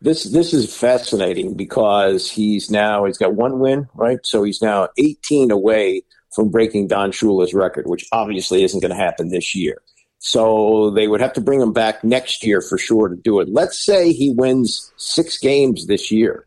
This 0.00 0.24
this 0.24 0.52
is 0.52 0.74
fascinating 0.74 1.54
because 1.54 2.30
he's 2.30 2.70
now 2.70 3.04
he's 3.04 3.18
got 3.18 3.34
one 3.34 3.58
win, 3.58 3.88
right? 3.94 4.18
So 4.22 4.42
he's 4.42 4.60
now 4.60 4.88
18 4.98 5.50
away 5.50 6.02
from 6.34 6.50
breaking 6.50 6.88
Don 6.88 7.10
Shula's 7.10 7.54
record, 7.54 7.86
which 7.86 8.06
obviously 8.12 8.64
isn't 8.64 8.80
going 8.80 8.90
to 8.90 8.96
happen 8.96 9.30
this 9.30 9.54
year. 9.54 9.80
So 10.26 10.88
they 10.88 11.06
would 11.06 11.20
have 11.20 11.34
to 11.34 11.42
bring 11.42 11.60
him 11.60 11.74
back 11.74 12.02
next 12.02 12.46
year 12.46 12.62
for 12.62 12.78
sure 12.78 13.08
to 13.08 13.14
do 13.14 13.40
it. 13.40 13.48
Let's 13.50 13.84
say 13.84 14.10
he 14.10 14.30
wins 14.30 14.90
six 14.96 15.36
games 15.36 15.86
this 15.86 16.10
year. 16.10 16.46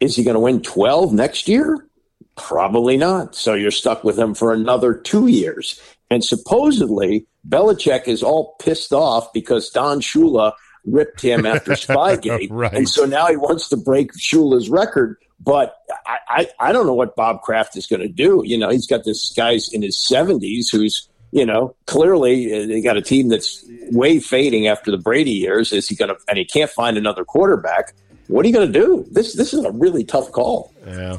Is 0.00 0.14
he 0.14 0.22
going 0.22 0.34
to 0.34 0.40
win 0.40 0.60
12 0.60 1.14
next 1.14 1.48
year? 1.48 1.88
Probably 2.36 2.98
not. 2.98 3.34
So 3.34 3.54
you're 3.54 3.70
stuck 3.70 4.04
with 4.04 4.18
him 4.18 4.34
for 4.34 4.52
another 4.52 4.92
two 4.92 5.28
years. 5.28 5.80
And 6.10 6.22
supposedly, 6.22 7.26
Belichick 7.48 8.06
is 8.06 8.22
all 8.22 8.54
pissed 8.60 8.92
off 8.92 9.32
because 9.32 9.70
Don 9.70 10.02
Shula 10.02 10.52
ripped 10.84 11.22
him 11.22 11.46
after 11.46 11.70
Spygate. 11.72 12.48
right. 12.50 12.74
And 12.74 12.86
so 12.86 13.06
now 13.06 13.28
he 13.28 13.38
wants 13.38 13.70
to 13.70 13.78
break 13.78 14.12
Shula's 14.12 14.68
record. 14.68 15.16
But 15.40 15.74
I, 16.04 16.18
I, 16.28 16.48
I 16.60 16.72
don't 16.72 16.84
know 16.84 16.92
what 16.92 17.16
Bob 17.16 17.40
Kraft 17.40 17.78
is 17.78 17.86
going 17.86 18.02
to 18.02 18.08
do. 18.08 18.42
You 18.44 18.58
know, 18.58 18.68
he's 18.68 18.86
got 18.86 19.04
this 19.04 19.32
guy's 19.34 19.72
in 19.72 19.80
his 19.80 19.96
70s 19.96 20.70
who's, 20.70 21.08
you 21.32 21.44
know, 21.44 21.74
clearly 21.86 22.52
uh, 22.52 22.66
they 22.66 22.80
got 22.80 22.96
a 22.96 23.02
team 23.02 23.28
that's 23.28 23.64
way 23.90 24.20
fading 24.20 24.66
after 24.66 24.90
the 24.90 24.98
Brady 24.98 25.32
years. 25.32 25.72
Is 25.72 25.88
he 25.88 25.94
going 25.94 26.08
to, 26.08 26.16
and 26.28 26.38
he 26.38 26.44
can't 26.44 26.70
find 26.70 26.96
another 26.96 27.24
quarterback. 27.24 27.94
What 28.28 28.44
are 28.44 28.48
you 28.48 28.54
going 28.54 28.72
to 28.72 28.78
do? 28.78 29.06
This, 29.10 29.34
this 29.34 29.54
is 29.54 29.64
a 29.64 29.70
really 29.70 30.04
tough 30.04 30.32
call. 30.32 30.72
Yeah. 30.86 31.18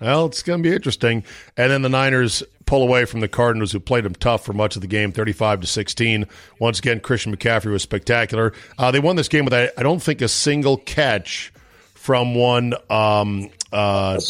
Well, 0.00 0.26
it's 0.26 0.42
going 0.42 0.62
to 0.62 0.68
be 0.68 0.74
interesting. 0.74 1.24
And 1.56 1.70
then 1.70 1.82
the 1.82 1.88
Niners 1.88 2.42
pull 2.66 2.82
away 2.82 3.04
from 3.04 3.20
the 3.20 3.28
Cardinals, 3.28 3.72
who 3.72 3.80
played 3.80 4.04
them 4.04 4.14
tough 4.14 4.44
for 4.44 4.52
much 4.52 4.76
of 4.76 4.82
the 4.82 4.88
game, 4.88 5.12
thirty-five 5.12 5.60
to 5.60 5.66
sixteen. 5.66 6.26
Once 6.58 6.78
again, 6.78 7.00
Christian 7.00 7.34
McCaffrey 7.34 7.70
was 7.70 7.82
spectacular. 7.82 8.52
Uh, 8.76 8.90
they 8.90 9.00
won 9.00 9.16
this 9.16 9.28
game 9.28 9.44
with 9.44 9.54
I 9.54 9.82
don't 9.82 10.02
think 10.02 10.20
a 10.20 10.28
single 10.28 10.76
catch 10.78 11.52
from 11.94 12.34
one. 12.34 12.74
Um, 12.90 13.50
uh, 13.72 14.20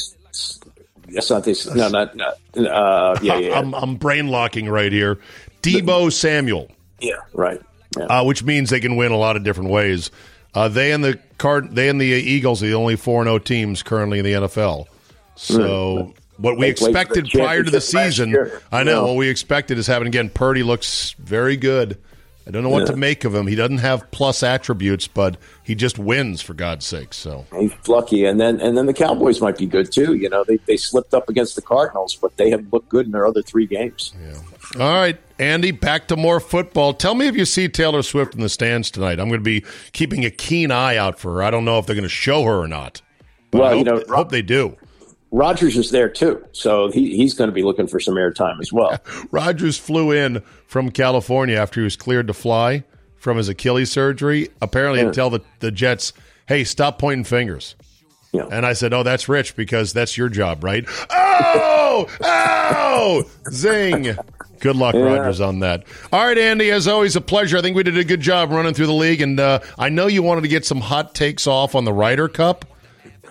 Yes, 1.09 1.31
not 1.31 1.45
this. 1.45 1.67
No, 1.73 1.89
not. 1.89 2.15
not 2.17 2.39
uh, 2.57 3.19
yeah, 3.23 3.39
yeah. 3.39 3.59
I'm, 3.59 3.75
I'm 3.75 3.97
brain 3.97 4.29
locking 4.29 4.69
right 4.69 4.93
here. 4.93 5.19
Deebo 5.63 6.13
Samuel. 6.13 6.71
Yeah, 7.01 7.17
right. 7.33 7.61
Yeah. 7.97 8.05
Uh, 8.05 8.25
which 8.25 8.43
means 8.43 8.71
they 8.71 8.81
can 8.81 8.97
win 8.97 9.13
a 9.13 9.17
lot 9.17 9.37
of 9.37 9.45
different 9.45 9.71
ways. 9.71 10.11
Uh, 10.55 10.69
they 10.69 10.93
and 10.93 11.03
the 11.03 11.19
card, 11.39 11.75
they 11.75 11.89
and 11.89 12.01
the 12.01 12.07
Eagles 12.07 12.63
are 12.63 12.67
the 12.67 12.75
only 12.75 12.97
four 12.97 13.25
zero 13.25 13.37
oh 13.37 13.39
teams 13.39 13.83
currently 13.83 14.19
in 14.19 14.25
the 14.25 14.33
NFL. 14.33 14.87
So 15.37 16.15
what 16.37 16.57
we 16.57 16.69
expected 16.69 17.29
prior 17.33 17.63
to 17.63 17.71
the 17.71 17.81
season, 17.81 18.51
I 18.71 18.85
know 18.85 19.07
what 19.07 19.17
we 19.17 19.29
expected 19.29 19.79
is 19.79 19.87
happening 19.87 20.09
again. 20.09 20.31
Purdy 20.31 20.63
looks 20.63 21.15
very 21.19 21.57
good. 21.57 21.99
I 22.47 22.51
don't 22.51 22.63
know 22.63 22.69
what 22.69 22.81
yeah. 22.81 22.93
to 22.93 22.97
make 22.97 23.25
of 23.25 23.35
him. 23.35 23.47
He 23.47 23.55
doesn't 23.55 23.79
have 23.79 24.11
plus 24.11 24.43
attributes, 24.43 25.09
but 25.09 25.39
he 25.63 25.75
just 25.75 25.99
wins 25.99 26.43
for 26.43 26.53
God's 26.53 26.85
sake. 26.85 27.15
So 27.15 27.47
he's 27.59 27.73
lucky, 27.89 28.27
and 28.27 28.39
then 28.39 28.61
and 28.61 28.77
then 28.77 28.85
the 28.85 28.93
Cowboys 28.93 29.41
might 29.41 29.57
be 29.57 29.65
good 29.65 29.91
too. 29.91 30.15
You 30.15 30.29
know, 30.29 30.45
they 30.45 30.59
they 30.67 30.77
slipped 30.77 31.15
up 31.15 31.31
against 31.31 31.57
the 31.57 31.63
Cardinals, 31.63 32.17
but 32.17 32.37
they 32.37 32.51
have 32.51 32.71
looked 32.71 32.91
good 32.91 33.07
in 33.07 33.13
their 33.13 33.27
other 33.27 33.41
three 33.41 33.67
games. 33.67 34.13
Yeah. 34.23 34.83
All 34.83 34.93
right, 34.93 35.19
Andy, 35.39 35.71
back 35.71 36.09
to 36.09 36.17
more 36.17 36.39
football. 36.39 36.93
Tell 36.93 37.15
me 37.15 37.29
if 37.29 37.37
you 37.37 37.47
see 37.47 37.67
Taylor 37.69 38.03
Swift 38.03 38.35
in 38.35 38.43
the 38.43 38.51
stands 38.51 38.91
tonight. 38.91 39.19
I'm 39.21 39.29
going 39.29 39.41
to 39.41 39.45
be 39.45 39.65
keeping 39.93 40.27
a 40.27 40.31
keen 40.31 40.71
eye 40.71 40.99
out 40.99 41.19
for 41.19 41.35
her. 41.35 41.43
I 41.43 41.51
don't 41.51 41.65
know 41.65 41.79
if 41.79 41.87
they're 41.87 41.97
going 41.97 42.03
to 42.03 42.09
show 42.11 42.45
her 42.45 42.61
or 42.61 42.69
not. 42.69 43.01
well, 43.55 43.71
hope, 43.71 43.79
you 43.79 43.85
know, 43.85 44.03
hope 44.15 44.31
they 44.31 44.43
do. 44.43 44.77
Rodgers 45.35 45.77
is 45.77 45.91
there 45.91 46.09
too, 46.09 46.47
so 46.53 46.93
he, 46.93 47.17
he's 47.17 47.35
going 47.35 47.49
to 47.49 47.55
be 47.55 47.65
looking 47.65 47.89
for 47.89 47.99
some 47.99 48.15
airtime 48.15 48.61
as 48.61 48.73
well. 48.73 48.97
Rodgers 49.33 49.77
flew 49.77 50.13
in 50.13 50.41
from 50.69 50.93
California 50.93 51.57
after 51.57 51.81
he 51.81 51.85
was 51.85 51.97
cleared 51.97 52.29
to 52.29 52.33
fly 52.33 52.85
from 53.17 53.37
his 53.37 53.49
Achilles 53.49 53.91
surgery. 53.91 54.51
Apparently, 54.63 55.01
yeah. 55.01 55.07
to 55.07 55.13
tell 55.13 55.31
the, 55.31 55.41
the 55.59 55.73
Jets, 55.73 56.13
"Hey, 56.47 56.63
stop 56.63 57.01
pointing 57.01 57.25
fingers." 57.25 57.75
Yeah. 58.31 58.47
And 58.49 58.65
I 58.65 58.75
said, 58.75 58.95
"Oh, 58.95 59.03
that's 59.03 59.29
rich 59.29 59.57
because 59.57 59.93
that's 59.93 60.17
your 60.17 60.29
job, 60.29 60.63
right?" 60.63 60.87
Oh, 61.37 62.07
oh, 62.23 63.25
zing! 63.51 64.17
Good 64.61 64.77
luck, 64.77 64.95
yeah. 64.95 65.01
Rodgers, 65.01 65.41
on 65.41 65.59
that. 65.61 65.85
All 66.13 66.25
right, 66.25 66.39
Andy. 66.39 66.71
As 66.71 66.87
always, 66.87 67.17
a 67.17 67.21
pleasure. 67.21 67.59
I 67.59 67.61
think 67.61 67.77
we 67.77 67.83
did 67.83 67.99
a 67.99 68.05
good 68.05 68.21
job 68.21 68.51
running 68.51 68.73
through 68.73 68.87
the 68.87 68.93
league, 68.93 69.21
and 69.21 69.39
uh, 69.39 69.61
I 69.79 69.89
know 69.89 70.07
you 70.07 70.23
wanted 70.23 70.43
to 70.43 70.49
get 70.49 70.65
some 70.65 70.81
hot 70.81 71.15
takes 71.15 71.49
off 71.49 71.75
on 71.75 71.85
the 71.85 71.93
Ryder 71.93 72.29
Cup 72.29 72.65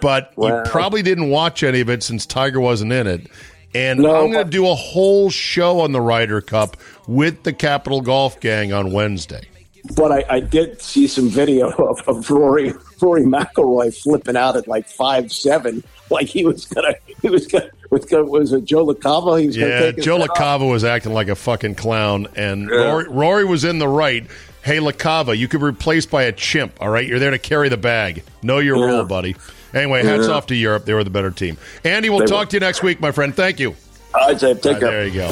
but 0.04 0.34
well, 0.36 0.58
you 0.58 0.70
probably 0.70 1.02
didn't 1.02 1.30
watch 1.30 1.64
any 1.64 1.80
of 1.80 1.90
it 1.90 2.04
since 2.04 2.26
Tiger 2.26 2.60
wasn't 2.60 2.92
in 2.92 3.08
it. 3.08 3.28
And 3.74 4.02
no, 4.02 4.22
I'm 4.22 4.32
going 4.32 4.46
to 4.46 4.52
do 4.52 4.68
a 4.68 4.76
whole 4.76 5.30
show 5.30 5.80
on 5.80 5.94
the 5.94 6.02
Ryder 6.02 6.42
Cup 6.42 6.78
with 7.08 7.44
the 7.44 7.54
Capital 7.54 8.02
Golf 8.02 8.40
Gang 8.42 8.74
on 8.74 8.92
Wednesday. 8.92 9.48
But 9.96 10.12
I, 10.12 10.26
I 10.30 10.40
did 10.42 10.82
see 10.82 11.08
some 11.08 11.30
video 11.30 11.70
of, 11.90 12.08
of 12.08 12.30
Rory 12.30 12.74
Rory 13.02 13.24
McIlroy 13.24 13.96
flipping 13.96 14.36
out 14.36 14.58
at 14.58 14.68
like 14.68 14.88
five 14.88 15.32
seven, 15.32 15.84
like 16.10 16.28
he 16.28 16.46
was 16.46 16.66
gonna 16.66 16.96
he 17.22 17.30
was 17.30 17.48
gonna 17.48 17.70
with 17.90 18.12
was 18.12 18.52
it 18.52 18.66
Joe 18.66 18.86
LaCava? 18.86 19.40
He 19.40 19.48
was 19.48 19.58
yeah, 19.58 19.92
Joe 19.92 20.20
LaCava 20.20 20.70
was 20.70 20.84
acting 20.84 21.14
like 21.14 21.30
a 21.30 21.36
fucking 21.36 21.76
clown, 21.76 22.28
and 22.36 22.70
yeah. 22.70 22.92
Rory, 22.92 23.08
Rory 23.08 23.46
was 23.46 23.64
in 23.64 23.80
the 23.80 23.88
right. 23.88 24.26
Hey, 24.64 24.78
LaCava, 24.78 25.38
you 25.38 25.50
could 25.50 25.60
be 25.60 25.66
replaced 25.66 26.10
by 26.10 26.24
a 26.24 26.32
chimp. 26.32 26.82
All 26.82 26.90
right, 26.90 27.06
you're 27.06 27.20
there 27.20 27.32
to 27.32 27.40
carry 27.40 27.68
the 27.68 27.78
bag. 27.78 28.24
Know 28.42 28.60
your 28.60 28.78
yeah. 28.78 28.86
role, 28.86 29.06
buddy. 29.06 29.36
Anyway, 29.74 30.04
hats 30.04 30.28
yeah. 30.28 30.34
off 30.34 30.48
to 30.48 30.56
Europe. 30.56 30.86
They 30.86 30.94
were 30.94 31.04
the 31.04 31.10
better 31.10 31.32
team. 31.32 31.58
Andy, 31.84 32.10
we'll 32.10 32.20
they 32.20 32.26
talk 32.26 32.42
were. 32.42 32.52
to 32.52 32.56
you 32.58 32.60
next 32.62 32.84
week, 32.84 33.00
my 33.02 33.12
friend. 33.12 33.36
Thank 33.36 33.60
you. 33.60 33.76
All 34.14 34.28
right, 34.28 34.40
Dave. 34.40 34.62
Take 34.62 34.80
care. 34.80 34.92
There 34.92 35.08
you 35.08 35.14
go. 35.14 35.28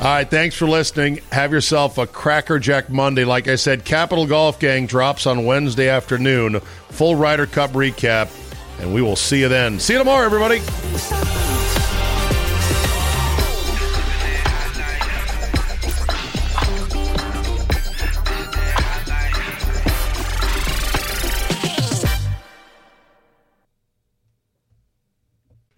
All 0.00 0.04
right, 0.04 0.30
thanks 0.30 0.54
for 0.54 0.68
listening. 0.68 1.20
Have 1.32 1.50
yourself 1.50 1.98
a 1.98 2.06
Crackerjack 2.06 2.88
Monday. 2.88 3.24
Like 3.24 3.48
I 3.48 3.56
said, 3.56 3.84
Capital 3.84 4.26
Golf 4.26 4.60
Gang 4.60 4.86
drops 4.86 5.26
on 5.26 5.44
Wednesday 5.44 5.88
afternoon. 5.88 6.60
Full 6.90 7.16
Ryder 7.16 7.46
Cup 7.46 7.72
recap, 7.72 8.30
and 8.80 8.94
we 8.94 9.02
will 9.02 9.16
see 9.16 9.40
you 9.40 9.48
then. 9.48 9.80
See 9.80 9.94
you 9.94 9.98
tomorrow, 9.98 10.24
everybody. 10.24 10.60